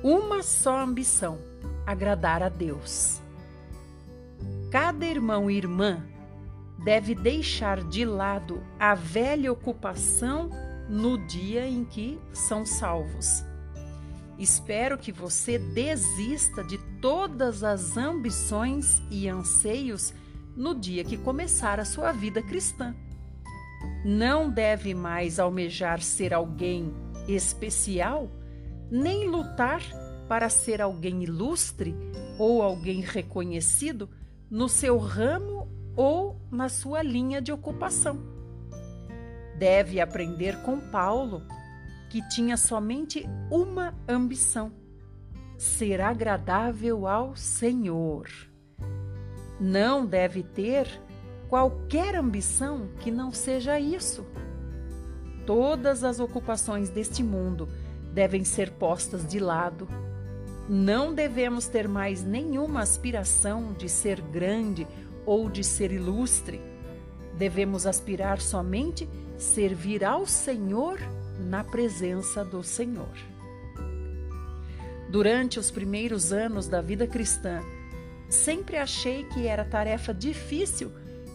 Uma 0.00 0.44
só 0.44 0.78
ambição: 0.78 1.40
agradar 1.84 2.40
a 2.40 2.48
Deus. 2.48 3.20
Cada 4.70 5.04
irmão 5.04 5.50
e 5.50 5.56
irmã 5.56 6.06
deve 6.84 7.16
deixar 7.16 7.82
de 7.82 8.04
lado 8.04 8.62
a 8.78 8.94
velha 8.94 9.50
ocupação 9.50 10.50
no 10.88 11.18
dia 11.26 11.66
em 11.66 11.84
que 11.84 12.16
são 12.32 12.64
salvos 12.64 13.44
Espero 14.38 14.98
que 14.98 15.12
você 15.12 15.58
desista 15.58 16.64
de 16.64 16.78
todas 17.00 17.62
as 17.62 17.96
ambições 17.96 19.00
e 19.10 19.28
anseios 19.28 20.12
no 20.56 20.74
dia 20.74 21.04
que 21.04 21.16
começar 21.16 21.78
a 21.78 21.84
sua 21.84 22.12
vida 22.12 22.42
cristã. 22.42 22.94
Não 24.04 24.50
deve 24.50 24.94
mais 24.94 25.38
almejar 25.38 26.00
ser 26.02 26.34
alguém 26.34 26.92
especial, 27.28 28.28
nem 28.90 29.28
lutar 29.28 29.82
para 30.28 30.48
ser 30.48 30.82
alguém 30.82 31.22
ilustre 31.22 31.94
ou 32.38 32.62
alguém 32.62 33.00
reconhecido 33.00 34.08
no 34.50 34.68
seu 34.68 34.98
ramo 34.98 35.68
ou 35.96 36.40
na 36.50 36.68
sua 36.68 37.02
linha 37.02 37.40
de 37.40 37.52
ocupação. 37.52 38.18
Deve 39.58 40.00
aprender 40.00 40.60
com 40.62 40.80
Paulo 40.80 41.42
que 42.14 42.22
tinha 42.28 42.56
somente 42.56 43.28
uma 43.50 43.92
ambição: 44.08 44.70
ser 45.58 46.00
agradável 46.00 47.08
ao 47.08 47.34
Senhor. 47.34 48.28
Não 49.60 50.06
deve 50.06 50.44
ter 50.44 50.86
qualquer 51.48 52.14
ambição 52.14 52.88
que 53.00 53.10
não 53.10 53.32
seja 53.32 53.80
isso. 53.80 54.24
Todas 55.44 56.04
as 56.04 56.20
ocupações 56.20 56.88
deste 56.88 57.20
mundo 57.20 57.68
devem 58.12 58.44
ser 58.44 58.70
postas 58.70 59.26
de 59.26 59.40
lado. 59.40 59.88
Não 60.68 61.12
devemos 61.12 61.66
ter 61.66 61.88
mais 61.88 62.22
nenhuma 62.22 62.82
aspiração 62.82 63.72
de 63.72 63.88
ser 63.88 64.20
grande 64.20 64.86
ou 65.26 65.50
de 65.50 65.64
ser 65.64 65.90
ilustre. 65.90 66.60
Devemos 67.36 67.88
aspirar 67.88 68.40
somente 68.40 69.08
servir 69.36 70.04
ao 70.04 70.24
Senhor 70.24 71.00
na 71.38 71.64
presença 71.64 72.44
do 72.44 72.62
Senhor. 72.62 73.14
Durante 75.08 75.58
os 75.58 75.70
primeiros 75.70 76.32
anos 76.32 76.66
da 76.66 76.80
vida 76.80 77.06
cristã, 77.06 77.62
sempre 78.28 78.76
achei 78.76 79.24
que 79.24 79.46
era 79.46 79.64
tarefa 79.64 80.12
difícil 80.12 80.92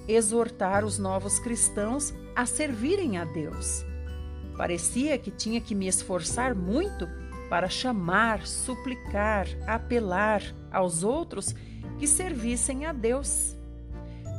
exortar 0.08 0.84
os 0.84 0.98
novos 0.98 1.40
cristãos 1.40 2.14
a 2.36 2.46
servirem 2.46 3.18
a 3.18 3.26
Deus. 3.26 3.86
Parecia 4.58 5.18
que 5.18 5.32
tinha 5.32 5.62
que 5.62 5.74
me 5.74 5.88
esforçar 5.88 6.54
muito 6.54 7.08
para 7.50 7.70
chamar, 7.70 8.46
suplicar, 8.46 9.48
apelar 9.66 10.44
aos 10.72 11.04
outros 11.04 11.56
que 11.98 12.08
servissem 12.08 12.86
a 12.86 12.92
Deus. 12.92 13.56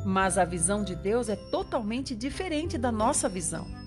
Mas 0.05 0.37
a 0.37 0.45
visão 0.45 0.83
de 0.83 0.95
Deus 0.95 1.29
é 1.29 1.35
totalmente 1.35 2.15
diferente 2.15 2.77
da 2.77 2.91
nossa 2.91 3.27
visão. 3.27 3.80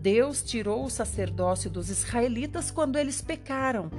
Deus 0.00 0.44
tirou 0.44 0.84
o 0.84 0.90
sacerdócio 0.90 1.68
dos 1.68 1.90
israelitas 1.90 2.70
quando 2.70 2.96
eles 2.96 3.20
pecaram. 3.20 3.90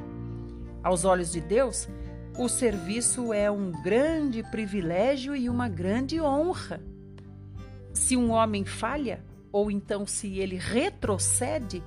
Aos 0.82 1.04
olhos 1.04 1.30
de 1.30 1.42
Deus, 1.42 1.90
o 2.38 2.48
serviço 2.48 3.34
é 3.34 3.52
um 3.52 3.70
grande 3.84 4.42
privilégio 4.44 5.36
e 5.36 5.50
uma 5.50 5.68
grande 5.68 6.22
honra. 6.22 6.82
Se 7.94 8.16
um 8.16 8.32
homem 8.32 8.64
falha, 8.64 9.22
ou 9.52 9.70
então 9.70 10.08
se 10.08 10.40
ele 10.40 10.56
retrocede, 10.56 11.84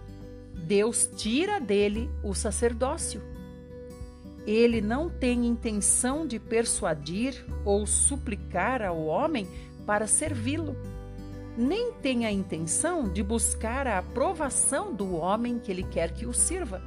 Deus 0.66 1.08
tira 1.16 1.58
dele 1.58 2.10
o 2.22 2.34
sacerdócio. 2.34 3.22
Ele 4.46 4.82
não 4.82 5.08
tem 5.08 5.46
intenção 5.46 6.26
de 6.26 6.38
persuadir 6.38 7.46
ou 7.64 7.86
suplicar 7.86 8.82
ao 8.82 9.06
homem 9.06 9.48
para 9.86 10.06
servi-lo 10.06 10.76
nem 11.56 11.92
tem 11.92 12.24
a 12.24 12.32
intenção 12.32 13.04
de 13.04 13.22
buscar 13.22 13.86
a 13.86 13.98
aprovação 13.98 14.94
do 14.94 15.14
homem 15.14 15.58
que 15.58 15.70
ele 15.70 15.82
quer 15.82 16.12
que 16.12 16.26
o 16.26 16.32
sirva. 16.32 16.82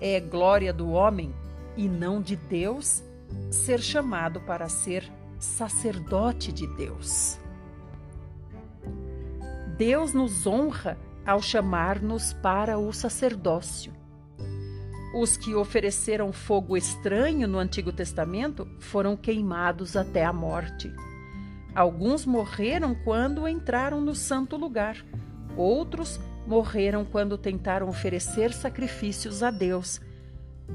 É 0.00 0.20
glória 0.20 0.72
do 0.72 0.90
homem 0.90 1.34
e 1.76 1.88
não 1.88 2.20
de 2.20 2.36
Deus 2.36 3.02
ser 3.50 3.80
chamado 3.80 4.40
para 4.40 4.68
ser 4.68 5.10
sacerdote 5.38 6.52
de 6.52 6.66
Deus. 6.76 7.38
Deus 9.76 10.12
nos 10.12 10.46
honra 10.46 10.98
ao 11.24 11.42
chamar-nos 11.42 12.32
para 12.32 12.78
o 12.78 12.92
sacerdócio. 12.92 13.92
Os 15.14 15.36
que 15.36 15.54
ofereceram 15.54 16.32
fogo 16.32 16.76
estranho 16.76 17.46
no 17.46 17.58
Antigo 17.58 17.92
Testamento 17.92 18.66
foram 18.78 19.16
queimados 19.16 19.96
até 19.96 20.24
a 20.24 20.32
morte. 20.32 20.92
Alguns 21.76 22.24
morreram 22.24 22.94
quando 22.94 23.46
entraram 23.46 24.00
no 24.00 24.14
santo 24.14 24.56
lugar, 24.56 25.04
outros 25.58 26.18
morreram 26.46 27.04
quando 27.04 27.36
tentaram 27.36 27.86
oferecer 27.86 28.54
sacrifícios 28.54 29.42
a 29.42 29.50
Deus. 29.50 30.00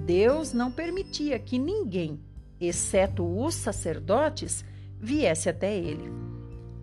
Deus 0.05 0.53
não 0.53 0.71
permitia 0.71 1.39
que 1.39 1.57
ninguém, 1.57 2.23
exceto 2.59 3.25
os 3.25 3.55
sacerdotes, 3.55 4.63
viesse 4.99 5.49
até 5.49 5.75
ele. 5.75 6.07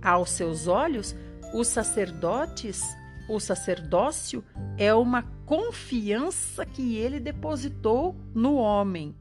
Aos 0.02 0.30
seus 0.30 0.66
olhos, 0.66 1.14
os 1.54 1.68
sacerdotes, 1.68 2.82
o 3.30 3.38
sacerdócio 3.38 4.42
é 4.76 4.92
uma 4.92 5.22
confiança 5.46 6.66
que 6.66 6.96
ele 6.96 7.20
depositou 7.20 8.16
no 8.34 8.56
homem. 8.56 9.14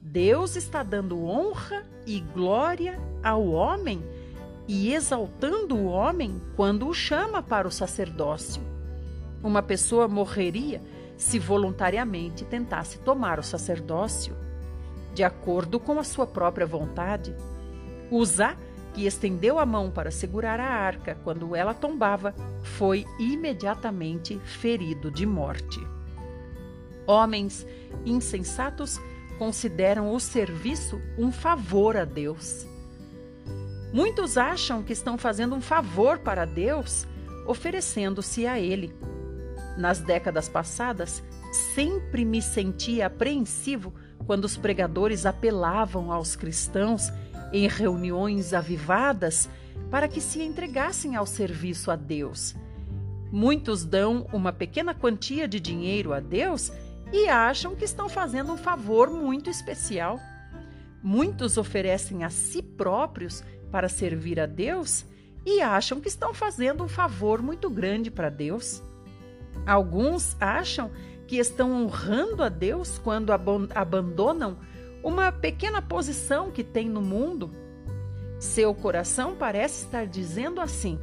Deus 0.00 0.56
está 0.56 0.82
dando 0.82 1.26
honra 1.26 1.84
e 2.06 2.20
glória 2.20 2.98
ao 3.22 3.48
homem 3.48 4.02
e 4.66 4.92
exaltando 4.92 5.76
o 5.76 5.86
homem 5.86 6.40
quando 6.56 6.88
o 6.88 6.94
chama 6.94 7.42
para 7.42 7.68
o 7.68 7.70
sacerdócio. 7.70 8.62
Uma 9.42 9.62
pessoa 9.62 10.08
morreria 10.08 10.82
se 11.16 11.38
voluntariamente 11.38 12.44
tentasse 12.44 12.98
tomar 12.98 13.38
o 13.38 13.42
sacerdócio, 13.42 14.36
de 15.14 15.22
acordo 15.22 15.78
com 15.78 15.98
a 15.98 16.04
sua 16.04 16.26
própria 16.26 16.66
vontade. 16.66 17.34
Uzá, 18.10 18.56
que 18.92 19.06
estendeu 19.06 19.58
a 19.58 19.66
mão 19.66 19.90
para 19.90 20.10
segurar 20.10 20.60
a 20.60 20.68
arca 20.68 21.18
quando 21.24 21.54
ela 21.54 21.74
tombava, 21.74 22.34
foi 22.62 23.04
imediatamente 23.18 24.38
ferido 24.38 25.10
de 25.10 25.26
morte. 25.26 25.80
Homens 27.06 27.66
insensatos 28.06 29.00
consideram 29.38 30.14
o 30.14 30.20
serviço 30.20 31.00
um 31.18 31.30
favor 31.30 31.96
a 31.96 32.04
Deus. 32.04 32.66
Muitos 33.94 34.36
acham 34.36 34.82
que 34.82 34.92
estão 34.92 35.16
fazendo 35.16 35.54
um 35.54 35.60
favor 35.60 36.18
para 36.18 36.44
Deus 36.44 37.06
oferecendo-se 37.46 38.44
a 38.44 38.58
Ele. 38.58 38.92
Nas 39.78 40.00
décadas 40.00 40.48
passadas, 40.48 41.22
sempre 41.74 42.24
me 42.24 42.42
senti 42.42 43.00
apreensivo 43.00 43.94
quando 44.26 44.46
os 44.46 44.56
pregadores 44.56 45.24
apelavam 45.24 46.10
aos 46.10 46.34
cristãos 46.34 47.12
em 47.52 47.68
reuniões 47.68 48.52
avivadas 48.52 49.48
para 49.92 50.08
que 50.08 50.20
se 50.20 50.42
entregassem 50.42 51.14
ao 51.14 51.24
serviço 51.24 51.88
a 51.88 51.94
Deus. 51.94 52.56
Muitos 53.30 53.84
dão 53.84 54.26
uma 54.32 54.52
pequena 54.52 54.92
quantia 54.92 55.46
de 55.46 55.60
dinheiro 55.60 56.12
a 56.12 56.18
Deus 56.18 56.72
e 57.12 57.28
acham 57.28 57.76
que 57.76 57.84
estão 57.84 58.08
fazendo 58.08 58.52
um 58.52 58.56
favor 58.56 59.08
muito 59.08 59.48
especial. 59.48 60.18
Muitos 61.00 61.56
oferecem 61.56 62.24
a 62.24 62.30
si 62.30 62.60
próprios 62.60 63.44
para 63.74 63.88
servir 63.88 64.38
a 64.38 64.46
Deus 64.46 65.04
e 65.44 65.60
acham 65.60 66.00
que 66.00 66.06
estão 66.06 66.32
fazendo 66.32 66.84
um 66.84 66.88
favor 66.88 67.42
muito 67.42 67.68
grande 67.68 68.08
para 68.08 68.30
Deus. 68.30 68.80
Alguns 69.66 70.36
acham 70.40 70.92
que 71.26 71.38
estão 71.38 71.82
honrando 71.82 72.44
a 72.44 72.48
Deus 72.48 72.98
quando 72.98 73.32
abandonam 73.32 74.56
uma 75.02 75.32
pequena 75.32 75.82
posição 75.82 76.52
que 76.52 76.62
tem 76.62 76.88
no 76.88 77.02
mundo. 77.02 77.50
Seu 78.38 78.72
coração 78.76 79.34
parece 79.34 79.86
estar 79.86 80.06
dizendo 80.06 80.60
assim: 80.60 80.96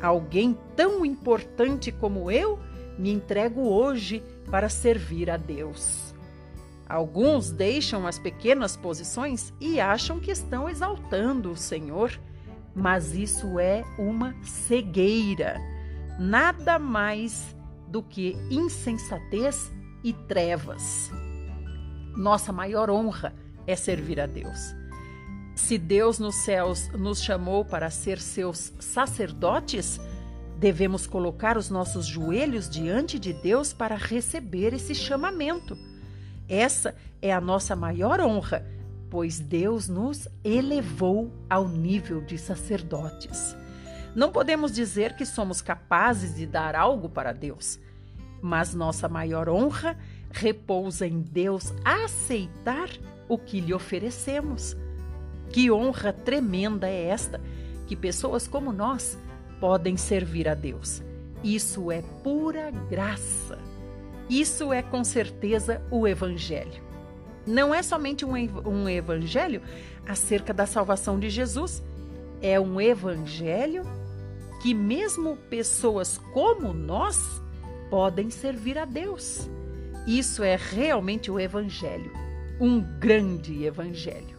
alguém 0.00 0.58
tão 0.74 1.06
importante 1.06 1.92
como 1.92 2.32
eu 2.32 2.58
me 2.98 3.12
entrego 3.12 3.60
hoje 3.60 4.24
para 4.50 4.68
servir 4.68 5.30
a 5.30 5.36
Deus. 5.36 6.12
Alguns 6.92 7.50
deixam 7.50 8.06
as 8.06 8.18
pequenas 8.18 8.76
posições 8.76 9.50
e 9.58 9.80
acham 9.80 10.20
que 10.20 10.30
estão 10.30 10.68
exaltando 10.68 11.50
o 11.50 11.56
Senhor, 11.56 12.20
mas 12.74 13.14
isso 13.14 13.58
é 13.58 13.82
uma 13.98 14.36
cegueira, 14.42 15.58
nada 16.18 16.78
mais 16.78 17.56
do 17.88 18.02
que 18.02 18.36
insensatez 18.50 19.72
e 20.04 20.12
trevas. 20.12 21.10
Nossa 22.14 22.52
maior 22.52 22.90
honra 22.90 23.34
é 23.66 23.74
servir 23.74 24.20
a 24.20 24.26
Deus. 24.26 24.74
Se 25.54 25.78
Deus 25.78 26.18
nos 26.18 26.34
céus 26.44 26.90
nos 26.90 27.22
chamou 27.22 27.64
para 27.64 27.88
ser 27.88 28.20
seus 28.20 28.70
sacerdotes, 28.78 29.98
devemos 30.58 31.06
colocar 31.06 31.56
os 31.56 31.70
nossos 31.70 32.04
joelhos 32.04 32.68
diante 32.68 33.18
de 33.18 33.32
Deus 33.32 33.72
para 33.72 33.96
receber 33.96 34.74
esse 34.74 34.94
chamamento. 34.94 35.74
Essa 36.52 36.94
é 37.22 37.32
a 37.32 37.40
nossa 37.40 37.74
maior 37.74 38.20
honra, 38.20 38.62
pois 39.08 39.40
Deus 39.40 39.88
nos 39.88 40.28
elevou 40.44 41.32
ao 41.48 41.66
nível 41.66 42.20
de 42.20 42.36
sacerdotes. 42.36 43.56
Não 44.14 44.30
podemos 44.30 44.70
dizer 44.70 45.16
que 45.16 45.24
somos 45.24 45.62
capazes 45.62 46.34
de 46.34 46.44
dar 46.44 46.76
algo 46.76 47.08
para 47.08 47.32
Deus, 47.32 47.80
mas 48.42 48.74
nossa 48.74 49.08
maior 49.08 49.48
honra 49.48 49.96
repousa 50.30 51.06
em 51.06 51.22
Deus 51.22 51.72
aceitar 51.86 52.90
o 53.30 53.38
que 53.38 53.58
lhe 53.58 53.72
oferecemos. 53.72 54.76
Que 55.48 55.70
honra 55.70 56.12
tremenda 56.12 56.86
é 56.86 57.06
esta 57.06 57.40
que 57.86 57.96
pessoas 57.96 58.46
como 58.46 58.74
nós 58.74 59.16
podem 59.58 59.96
servir 59.96 60.46
a 60.46 60.54
Deus. 60.54 61.02
Isso 61.42 61.90
é 61.90 62.02
pura 62.22 62.70
graça. 62.90 63.71
Isso 64.32 64.72
é 64.72 64.80
com 64.80 65.04
certeza 65.04 65.82
o 65.90 66.08
Evangelho. 66.08 66.82
Não 67.46 67.74
é 67.74 67.82
somente 67.82 68.24
um, 68.24 68.32
um 68.66 68.88
Evangelho 68.88 69.60
acerca 70.08 70.54
da 70.54 70.64
salvação 70.64 71.20
de 71.20 71.28
Jesus, 71.28 71.82
é 72.40 72.58
um 72.58 72.80
Evangelho 72.80 73.82
que, 74.62 74.72
mesmo 74.72 75.36
pessoas 75.50 76.16
como 76.32 76.72
nós, 76.72 77.42
podem 77.90 78.30
servir 78.30 78.78
a 78.78 78.86
Deus. 78.86 79.50
Isso 80.06 80.42
é 80.42 80.56
realmente 80.56 81.30
o 81.30 81.38
Evangelho, 81.38 82.10
um 82.58 82.80
grande 82.80 83.66
Evangelho. 83.66 84.38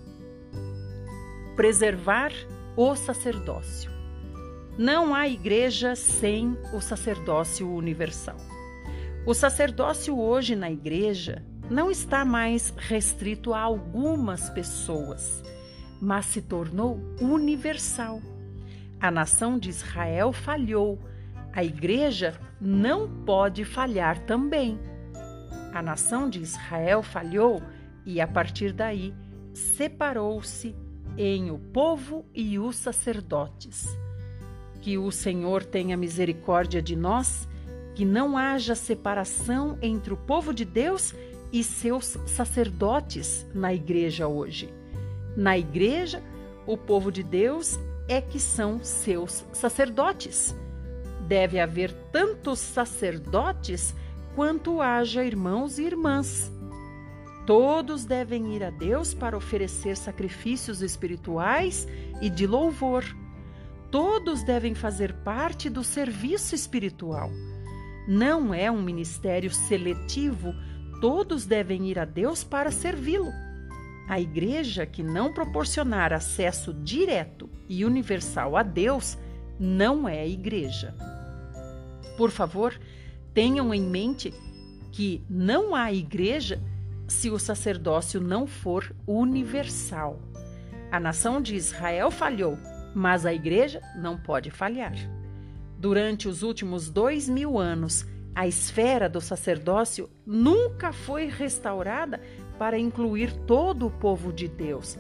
Preservar 1.55 2.31
o 2.75 2.95
sacerdócio. 2.95 3.91
Não 4.75 5.13
há 5.13 5.27
igreja 5.27 5.95
sem 5.95 6.57
o 6.73 6.81
sacerdócio 6.81 7.71
universal. 7.71 8.52
O 9.25 9.33
sacerdócio 9.33 10.19
hoje 10.19 10.53
na 10.53 10.69
igreja 10.69 11.41
não 11.69 11.89
está 11.89 12.25
mais 12.25 12.73
restrito 12.75 13.53
a 13.53 13.61
algumas 13.61 14.49
pessoas, 14.49 15.41
mas 16.01 16.25
se 16.25 16.41
tornou 16.41 16.99
universal. 17.21 18.21
A 18.99 19.09
nação 19.09 19.57
de 19.57 19.69
Israel 19.69 20.33
falhou, 20.33 20.99
a 21.53 21.63
igreja 21.63 22.37
não 22.59 23.07
pode 23.23 23.63
falhar 23.63 24.19
também. 24.25 24.77
A 25.73 25.81
nação 25.81 26.29
de 26.29 26.41
Israel 26.41 27.01
falhou 27.01 27.63
e, 28.05 28.19
a 28.19 28.27
partir 28.27 28.73
daí, 28.73 29.13
separou-se 29.53 30.75
em 31.17 31.49
o 31.49 31.57
povo 31.57 32.25
e 32.33 32.59
os 32.59 32.75
sacerdotes. 32.75 33.87
Que 34.81 34.97
o 34.97 35.09
Senhor 35.11 35.63
tenha 35.63 35.95
misericórdia 35.95 36.81
de 36.81 36.93
nós 36.93 37.47
que 37.95 38.05
não 38.05 38.37
haja 38.37 38.75
separação 38.75 39.77
entre 39.81 40.13
o 40.13 40.17
povo 40.17 40.53
de 40.53 40.65
Deus 40.65 41.13
e 41.51 41.63
seus 41.63 42.17
sacerdotes 42.25 43.45
na 43.53 43.73
igreja 43.73 44.27
hoje. 44.27 44.73
Na 45.37 45.57
igreja, 45.57 46.21
o 46.65 46.77
povo 46.77 47.11
de 47.11 47.21
Deus 47.21 47.79
é 48.07 48.21
que 48.21 48.39
são 48.39 48.83
seus 48.83 49.45
sacerdotes. 49.53 50.55
Deve 51.27 51.59
haver 51.59 51.91
tantos 52.11 52.59
sacerdotes 52.59 53.93
quanto 54.35 54.81
haja 54.81 55.23
irmãos 55.23 55.77
e 55.77 55.83
irmãs. 55.83 56.51
Todos 57.45 58.05
devem 58.05 58.55
ir 58.55 58.63
a 58.63 58.69
Deus 58.69 59.13
para 59.13 59.37
oferecer 59.37 59.97
sacrifícios 59.97 60.81
espirituais 60.81 61.87
e 62.21 62.29
de 62.29 62.47
louvor. 62.47 63.03
Todos 63.91 64.43
devem 64.43 64.73
fazer 64.73 65.13
parte 65.23 65.69
do 65.69 65.83
serviço 65.83 66.55
espiritual. 66.55 67.29
Não 68.07 68.53
é 68.53 68.69
um 68.69 68.81
ministério 68.81 69.51
seletivo, 69.51 70.53
todos 70.99 71.45
devem 71.45 71.87
ir 71.87 71.97
a 71.97 72.05
Deus 72.05 72.43
para 72.43 72.71
servi-lo. 72.71 73.31
A 74.07 74.19
igreja 74.19 74.85
que 74.85 75.01
não 75.01 75.33
proporcionar 75.33 76.11
acesso 76.11 76.73
direto 76.73 77.49
e 77.69 77.85
universal 77.85 78.57
a 78.57 78.63
Deus 78.63 79.17
não 79.59 80.07
é 80.07 80.27
igreja. 80.27 80.93
Por 82.17 82.29
favor, 82.29 82.77
tenham 83.33 83.73
em 83.73 83.81
mente 83.81 84.33
que 84.91 85.23
não 85.29 85.73
há 85.73 85.91
igreja 85.91 86.61
se 87.07 87.29
o 87.29 87.39
sacerdócio 87.39 88.19
não 88.19 88.45
for 88.45 88.93
universal. 89.07 90.19
A 90.91 90.99
nação 90.99 91.41
de 91.41 91.55
Israel 91.55 92.11
falhou, 92.11 92.57
mas 92.93 93.25
a 93.25 93.33
igreja 93.33 93.81
não 93.95 94.17
pode 94.17 94.51
falhar. 94.51 94.93
Durante 95.83 96.29
os 96.29 96.43
últimos 96.43 96.89
dois 96.89 97.27
mil 97.27 97.59
anos, 97.59 98.05
a 98.33 98.47
esfera 98.47 99.09
do 99.09 99.19
sacerdócio 99.19 100.09
nunca 100.25 100.93
foi 100.93 101.25
restaurada 101.25 102.21
para 102.57 102.79
incluir 102.79 103.33
todo 103.45 103.87
o 103.87 103.91
povo 103.91 104.31
de 104.31 104.47
Deus. 104.47 104.97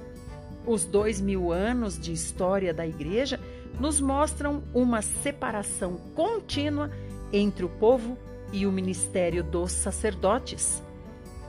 Os 0.67 0.83
dois 0.83 1.21
mil 1.21 1.53
anos 1.53 1.97
de 1.97 2.11
história 2.11 2.73
da 2.73 2.85
Igreja 2.85 3.39
nos 3.79 4.01
mostram 4.01 4.61
uma 4.73 5.01
separação 5.01 5.95
contínua 6.13 6.91
entre 7.31 7.63
o 7.63 7.69
povo 7.69 8.17
e 8.51 8.67
o 8.67 8.71
ministério 8.71 9.41
dos 9.41 9.71
sacerdotes. 9.71 10.83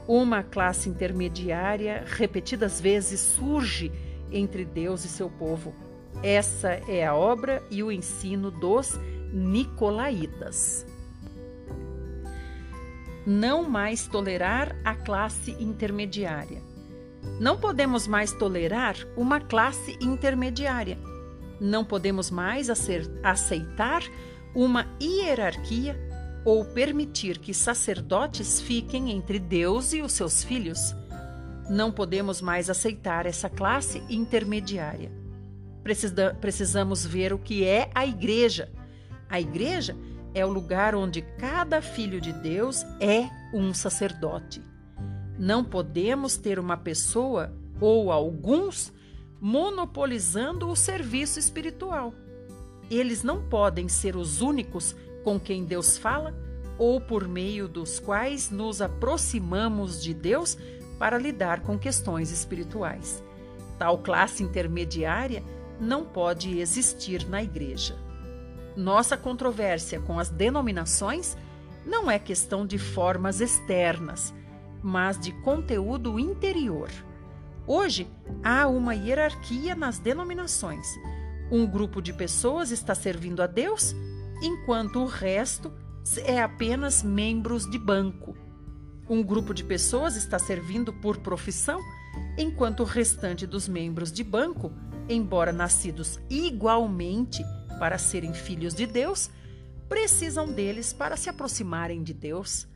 Uma 0.07 0.43
classe 0.43 0.87
intermediária 0.87 2.05
repetidas 2.07 2.79
vezes 2.79 3.19
surge 3.19 3.91
entre 4.31 4.63
Deus 4.63 5.03
e 5.03 5.09
seu 5.09 5.29
povo. 5.29 5.73
Essa 6.23 6.69
é 6.87 7.05
a 7.05 7.13
obra 7.13 7.61
e 7.69 7.83
o 7.83 7.91
ensino 7.91 8.49
dos 8.49 8.97
nicolaítas. 9.35 10.85
Não 13.27 13.69
mais 13.69 14.07
tolerar 14.07 14.75
a 14.85 14.95
classe 14.95 15.51
intermediária. 15.59 16.61
Não 17.39 17.57
podemos 17.57 18.07
mais 18.07 18.31
tolerar 18.31 18.95
uma 19.17 19.41
classe 19.41 19.97
intermediária. 19.99 20.97
Não 21.59 21.83
podemos 21.83 22.31
mais 22.31 22.69
aceitar 22.69 24.03
uma 24.53 24.87
hierarquia 25.01 25.99
ou 26.45 26.63
permitir 26.63 27.39
que 27.39 27.53
sacerdotes 27.53 28.61
fiquem 28.61 29.11
entre 29.11 29.37
Deus 29.37 29.91
e 29.91 30.01
os 30.01 30.13
seus 30.13 30.43
filhos. 30.43 30.95
Não 31.69 31.91
podemos 31.91 32.41
mais 32.41 32.69
aceitar 32.69 33.25
essa 33.25 33.49
classe 33.49 34.01
intermediária. 34.07 35.11
Precisa, 35.83 36.37
precisamos 36.39 37.05
ver 37.05 37.33
o 37.33 37.39
que 37.39 37.65
é 37.65 37.89
a 37.93 38.05
igreja 38.05 38.71
a 39.29 39.39
igreja 39.39 39.95
é 40.33 40.45
o 40.45 40.51
lugar 40.51 40.95
onde 40.95 41.21
cada 41.21 41.81
filho 41.81 42.19
de 42.19 42.33
Deus 42.33 42.83
é 42.99 43.29
um 43.53 43.73
sacerdote. 43.73 44.61
Não 45.37 45.63
podemos 45.63 46.37
ter 46.37 46.59
uma 46.59 46.77
pessoa 46.77 47.53
ou 47.79 48.11
alguns 48.11 48.93
monopolizando 49.39 50.67
o 50.69 50.75
serviço 50.75 51.39
espiritual. 51.39 52.13
Eles 52.89 53.23
não 53.23 53.47
podem 53.47 53.87
ser 53.87 54.15
os 54.15 54.41
únicos 54.41 54.95
com 55.23 55.39
quem 55.39 55.65
Deus 55.65 55.97
fala 55.97 56.33
ou 56.77 56.99
por 56.99 57.27
meio 57.27 57.67
dos 57.67 57.99
quais 57.99 58.49
nos 58.49 58.81
aproximamos 58.81 60.01
de 60.01 60.13
Deus 60.13 60.57
para 60.99 61.17
lidar 61.17 61.61
com 61.61 61.77
questões 61.77 62.31
espirituais. 62.31 63.23
Tal 63.77 63.97
classe 63.99 64.43
intermediária 64.43 65.43
não 65.79 66.05
pode 66.05 66.59
existir 66.59 67.27
na 67.27 67.43
igreja. 67.43 68.04
Nossa 68.75 69.15
controvérsia 69.15 70.01
com 70.01 70.19
as 70.19 70.29
denominações 70.29 71.37
não 71.85 72.11
é 72.11 72.19
questão 72.19 72.65
de 72.65 72.77
formas 72.77 73.39
externas, 73.39 74.33
mas 74.83 75.17
de 75.19 75.31
conteúdo 75.41 76.19
interior. 76.19 76.89
Hoje 77.65 78.07
há 78.43 78.67
uma 78.67 78.93
hierarquia 78.93 79.75
nas 79.75 79.97
denominações. 79.97 80.87
Um 81.51 81.65
grupo 81.65 82.01
de 82.01 82.11
pessoas 82.11 82.71
está 82.71 82.93
servindo 82.93 83.41
a 83.41 83.47
Deus, 83.47 83.95
enquanto 84.41 84.99
o 84.99 85.05
resto 85.05 85.71
é 86.25 86.41
apenas 86.41 87.01
membros 87.01 87.69
de 87.69 87.79
banco. 87.79 88.35
Um 89.09 89.23
grupo 89.23 89.53
de 89.53 89.63
pessoas 89.63 90.15
está 90.15 90.37
servindo 90.37 90.91
por 90.91 91.17
profissão, 91.17 91.79
enquanto 92.37 92.81
o 92.81 92.85
restante 92.85 93.47
dos 93.47 93.67
membros 93.67 94.11
de 94.11 94.23
banco, 94.23 94.71
embora 95.07 95.53
nascidos 95.53 96.19
igualmente 96.29 97.43
para 97.79 97.97
serem 97.97 98.33
filhos 98.33 98.73
de 98.73 98.85
Deus, 98.85 99.29
precisam 99.87 100.51
deles 100.51 100.93
para 100.93 101.15
se 101.15 101.29
aproximarem 101.29 102.03
de 102.03 102.13
Deus. 102.13 102.67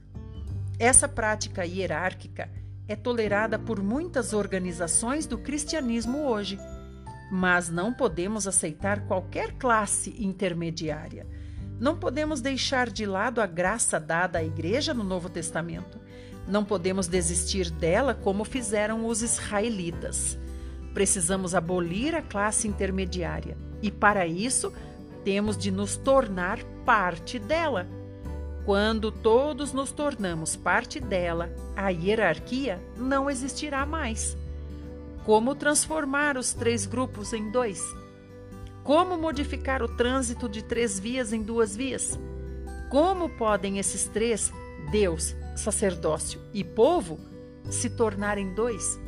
Essa 0.77 1.07
prática 1.07 1.65
hierárquica 1.65 2.49
é 2.87 2.95
tolerada 2.95 3.59
por 3.59 3.81
muitas 3.83 4.33
organizações 4.33 5.25
do 5.25 5.37
cristianismo 5.37 6.25
hoje, 6.25 6.57
mas 7.31 7.69
não 7.69 7.93
podemos 7.93 8.47
aceitar 8.47 9.05
qualquer 9.05 9.53
classe 9.53 10.15
intermediária. 10.17 11.27
Não 11.79 11.97
podemos 11.97 12.41
deixar 12.41 12.89
de 12.89 13.05
lado 13.05 13.41
a 13.41 13.45
graça 13.45 13.99
dada 13.99 14.39
à 14.39 14.43
Igreja 14.43 14.93
no 14.93 15.03
Novo 15.03 15.29
Testamento. 15.29 15.99
Não 16.47 16.65
podemos 16.65 17.07
desistir 17.07 17.69
dela 17.69 18.15
como 18.15 18.43
fizeram 18.43 19.05
os 19.05 19.21
israelitas. 19.21 20.37
Precisamos 20.93 21.53
abolir 21.53 22.15
a 22.15 22.21
classe 22.21 22.67
intermediária 22.67 23.55
e, 23.81 23.91
para 23.91 24.25
isso, 24.25 24.73
temos 25.24 25.57
de 25.57 25.72
nos 25.72 25.97
tornar 25.97 26.63
parte 26.86 27.38
dela. 27.39 27.88
Quando 28.65 29.11
todos 29.11 29.74
nos 29.74 29.91
tornamos 29.91 30.55
parte 30.55 30.99
dela, 30.99 31.49
a 31.76 31.89
hierarquia 31.89 32.82
não 32.97 33.30
existirá 33.30 33.86
mais. 33.86 34.38
Como 35.26 35.55
transformar 35.55 36.38
os 36.38 36.53
três 36.53 36.86
grupos 36.86 37.34
em 37.34 37.49
dois? 37.51 37.84
Como 38.84 39.17
modificar 39.17 39.84
o 39.84 39.88
trânsito 39.88 40.47
de 40.47 40.63
três 40.63 40.99
vias 40.99 41.34
em 41.34 41.41
duas 41.41 41.76
vias? 41.76 42.20
Como 42.89 43.30
podem 43.30 43.78
esses 43.78 44.05
três, 44.05 44.51
Deus, 44.91 45.36
sacerdócio 45.55 46.41
e 46.53 46.63
povo, 46.63 47.20
se 47.70 47.89
tornarem 47.89 48.53
dois? 48.53 48.99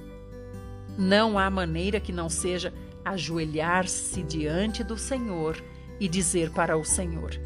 Não 0.98 1.40
há 1.40 1.50
maneira 1.50 2.00
que 2.00 2.12
não 2.12 2.30
seja 2.30 2.74
ajoelhar-se 3.04 4.22
diante 4.22 4.84
do 4.84 4.98
Senhor 4.98 5.62
e 6.02 6.10
dizer 6.10 6.50
para 6.50 6.76
o 6.76 6.84
Senhor: 6.84 7.40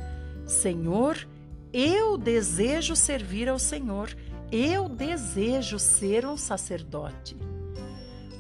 Senhor, 0.47 1.28
eu 1.74 2.18
desejo 2.18 2.95
servir 2.95 3.49
ao 3.49 3.60
Senhor, 3.60 4.16
eu 4.49 4.88
desejo 4.88 5.78
ser 5.78 6.26
um 6.26 6.38
sacerdote. 6.38 7.36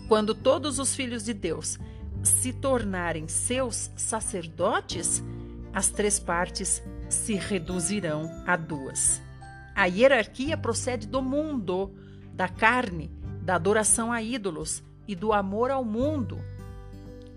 Quando 0.07 0.33
todos 0.33 0.79
os 0.79 0.95
filhos 0.95 1.25
de 1.25 1.33
Deus 1.33 1.77
se 2.23 2.53
tornarem 2.53 3.27
seus 3.27 3.91
sacerdotes, 3.97 5.21
as 5.73 5.89
três 5.89 6.17
partes 6.17 6.81
se 7.09 7.35
reduzirão 7.35 8.31
a 8.47 8.55
duas. 8.55 9.21
A 9.75 9.85
hierarquia 9.85 10.55
procede 10.55 11.05
do 11.05 11.21
mundo, 11.21 11.93
da 12.33 12.47
carne, 12.47 13.11
da 13.41 13.55
adoração 13.55 14.13
a 14.13 14.21
ídolos 14.21 14.81
e 15.05 15.13
do 15.13 15.33
amor 15.33 15.69
ao 15.71 15.83
mundo. 15.83 16.39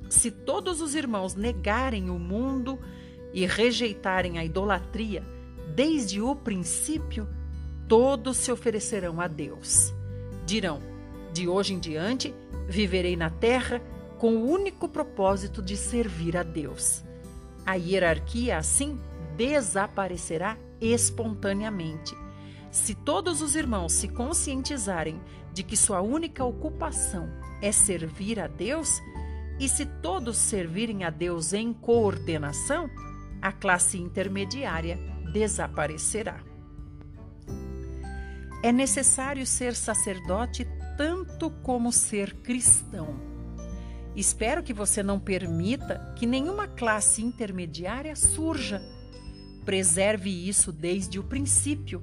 Se 0.08 0.30
todos 0.30 0.80
os 0.80 0.94
irmãos 0.94 1.34
negarem 1.34 2.10
o 2.10 2.18
mundo 2.18 2.78
e 3.32 3.44
rejeitarem 3.46 4.38
a 4.38 4.44
idolatria 4.44 5.22
desde 5.74 6.20
o 6.20 6.34
princípio, 6.34 7.28
todos 7.86 8.36
se 8.36 8.50
oferecerão 8.50 9.20
a 9.20 9.26
Deus. 9.26 9.92
Dirão: 10.46 10.80
de 11.32 11.46
hoje 11.46 11.74
em 11.74 11.78
diante 11.78 12.34
viverei 12.68 13.16
na 13.16 13.30
terra 13.30 13.80
com 14.18 14.36
o 14.36 14.50
único 14.50 14.88
propósito 14.88 15.62
de 15.62 15.76
servir 15.76 16.36
a 16.36 16.42
Deus. 16.42 17.04
A 17.64 17.74
hierarquia, 17.74 18.58
assim, 18.58 18.98
desaparecerá 19.36 20.58
espontaneamente. 20.80 22.16
Se 22.70 22.94
todos 22.94 23.40
os 23.40 23.54
irmãos 23.54 23.92
se 23.92 24.08
conscientizarem 24.08 25.20
de 25.52 25.62
que 25.62 25.76
sua 25.76 26.00
única 26.00 26.44
ocupação 26.44 27.28
é 27.62 27.70
servir 27.70 28.40
a 28.40 28.46
Deus, 28.46 29.00
e 29.58 29.68
se 29.68 29.84
todos 29.84 30.36
servirem 30.36 31.04
a 31.04 31.10
Deus 31.10 31.52
em 31.52 31.72
coordenação, 31.72 32.88
a 33.42 33.52
classe 33.52 33.98
intermediária 33.98 34.98
desaparecerá. 35.32 36.40
É 38.62 38.72
necessário 38.72 39.46
ser 39.46 39.74
sacerdote 39.74 40.66
tanto 40.96 41.50
como 41.62 41.92
ser 41.92 42.34
cristão. 42.42 43.20
Espero 44.16 44.64
que 44.64 44.72
você 44.72 45.00
não 45.00 45.20
permita 45.20 46.12
que 46.16 46.26
nenhuma 46.26 46.66
classe 46.66 47.22
intermediária 47.22 48.16
surja. 48.16 48.82
Preserve 49.64 50.30
isso 50.30 50.72
desde 50.72 51.20
o 51.20 51.24
princípio. 51.24 52.02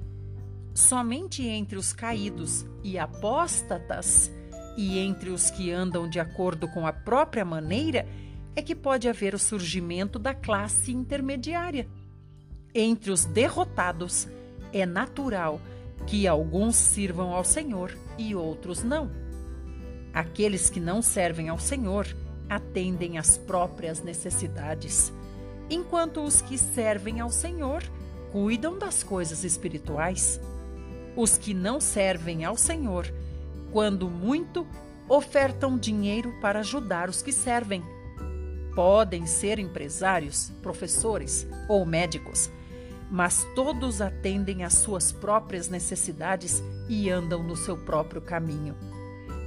Somente 0.72 1.46
entre 1.46 1.76
os 1.76 1.92
caídos 1.92 2.64
e 2.82 2.98
apóstatas 2.98 4.30
e 4.76 4.98
entre 4.98 5.30
os 5.30 5.50
que 5.50 5.70
andam 5.70 6.08
de 6.08 6.20
acordo 6.20 6.68
com 6.68 6.86
a 6.86 6.92
própria 6.92 7.44
maneira 7.44 8.06
é 8.54 8.62
que 8.62 8.74
pode 8.74 9.08
haver 9.08 9.34
o 9.34 9.38
surgimento 9.38 10.18
da 10.18 10.34
classe 10.34 10.92
intermediária. 10.92 11.86
Entre 12.74 13.10
os 13.10 13.24
derrotados, 13.24 14.28
é 14.72 14.84
natural 14.84 15.60
que 16.06 16.26
alguns 16.26 16.76
sirvam 16.76 17.32
ao 17.32 17.44
Senhor 17.44 17.96
e 18.18 18.34
outros 18.34 18.82
não. 18.82 19.10
Aqueles 20.12 20.70
que 20.70 20.80
não 20.80 21.02
servem 21.02 21.48
ao 21.48 21.58
Senhor 21.58 22.06
atendem 22.48 23.18
às 23.18 23.36
próprias 23.36 24.02
necessidades, 24.02 25.12
enquanto 25.68 26.22
os 26.22 26.40
que 26.40 26.56
servem 26.56 27.20
ao 27.20 27.30
Senhor 27.30 27.82
cuidam 28.30 28.78
das 28.78 29.02
coisas 29.02 29.44
espirituais. 29.44 30.40
Os 31.16 31.38
que 31.38 31.54
não 31.54 31.80
servem 31.80 32.44
ao 32.44 32.56
Senhor, 32.56 33.10
quando 33.76 34.08
muito, 34.08 34.66
ofertam 35.06 35.76
dinheiro 35.76 36.32
para 36.40 36.60
ajudar 36.60 37.10
os 37.10 37.20
que 37.20 37.30
servem. 37.30 37.84
Podem 38.74 39.26
ser 39.26 39.58
empresários, 39.58 40.50
professores 40.62 41.46
ou 41.68 41.84
médicos, 41.84 42.50
mas 43.10 43.46
todos 43.54 44.00
atendem 44.00 44.64
às 44.64 44.72
suas 44.72 45.12
próprias 45.12 45.68
necessidades 45.68 46.64
e 46.88 47.10
andam 47.10 47.42
no 47.42 47.54
seu 47.54 47.76
próprio 47.76 48.22
caminho 48.22 48.74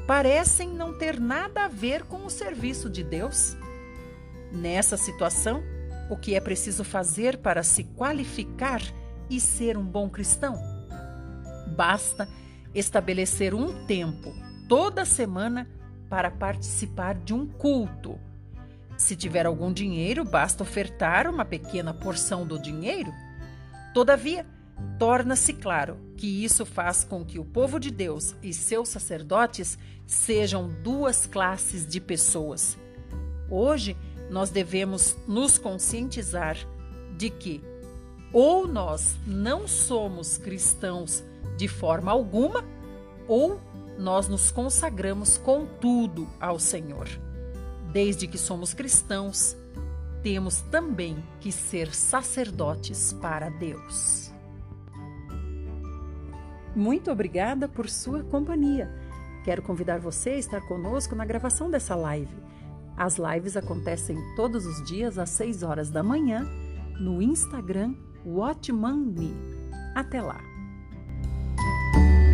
parecem 0.09 0.69
não 0.69 0.97
ter 0.97 1.19
nada 1.19 1.65
a 1.65 1.67
ver 1.67 2.03
com 2.03 2.25
o 2.25 2.31
serviço 2.31 2.89
de 2.89 3.03
Deus? 3.03 3.55
Nessa 4.51 4.97
situação, 4.97 5.61
o 6.09 6.17
que 6.17 6.33
é 6.33 6.41
preciso 6.41 6.83
fazer 6.83 7.37
para 7.37 7.61
se 7.61 7.83
qualificar 7.83 8.81
e 9.29 9.39
ser 9.39 9.77
um 9.77 9.85
bom 9.85 10.09
cristão? 10.09 10.59
Basta 11.77 12.27
estabelecer 12.73 13.53
um 13.53 13.85
tempo, 13.85 14.33
toda 14.67 15.05
semana, 15.05 15.67
para 16.09 16.31
participar 16.31 17.15
de 17.15 17.33
um 17.33 17.45
culto. 17.45 18.19
Se 18.97 19.15
tiver 19.15 19.45
algum 19.45 19.71
dinheiro, 19.71 20.25
basta 20.25 20.63
ofertar 20.63 21.27
uma 21.27 21.45
pequena 21.45 21.93
porção 21.93 22.45
do 22.45 22.59
dinheiro. 22.59 23.13
Todavia, 23.93 24.45
torna-se 24.97 25.53
claro 25.53 25.97
que 26.17 26.43
isso 26.43 26.65
faz 26.65 27.03
com 27.03 27.23
que 27.23 27.39
o 27.39 27.45
povo 27.45 27.79
de 27.79 27.91
Deus 27.91 28.35
e 28.43 28.53
seus 28.53 28.89
sacerdotes 28.89 29.77
sejam 30.05 30.67
duas 30.67 31.25
classes 31.25 31.87
de 31.87 32.01
pessoas. 32.01 32.77
Hoje, 33.49 33.95
nós 34.29 34.49
devemos 34.49 35.15
nos 35.27 35.57
conscientizar 35.57 36.57
de 37.17 37.29
que 37.29 37.63
ou 38.31 38.67
nós 38.67 39.17
não 39.25 39.67
somos 39.67 40.37
cristãos 40.37 41.23
de 41.59 41.67
forma 41.67 42.09
alguma, 42.09 42.63
ou 43.27 43.59
nós 43.97 44.29
nos 44.29 44.49
consagramos 44.49 45.37
com 45.37 45.65
tudo 45.65 46.25
ao 46.39 46.57
Senhor. 46.57 47.05
Desde 47.91 48.27
que 48.27 48.37
somos 48.37 48.73
cristãos, 48.73 49.57
temos 50.23 50.61
também 50.71 51.21
que 51.41 51.51
ser 51.51 51.93
sacerdotes 51.93 53.11
para 53.11 53.49
Deus. 53.49 54.31
Muito 56.73 57.11
obrigada 57.11 57.67
por 57.67 57.89
sua 57.89 58.23
companhia. 58.23 58.89
Quero 59.43 59.61
convidar 59.61 59.99
você 59.99 60.29
a 60.29 60.37
estar 60.37 60.61
conosco 60.61 61.13
na 61.13 61.25
gravação 61.25 61.69
dessa 61.69 61.93
live. 61.93 62.33
As 62.95 63.17
lives 63.17 63.57
acontecem 63.57 64.17
todos 64.37 64.65
os 64.65 64.81
dias 64.87 65.17
às 65.17 65.29
6 65.31 65.61
horas 65.61 65.89
da 65.89 66.01
manhã 66.01 66.47
no 66.97 67.21
Instagram 67.21 67.95
Watchman 68.25 68.97
Me. 68.97 69.33
Até 69.93 70.21
lá! 70.21 70.48
thank 71.99 72.23
you. 72.23 72.28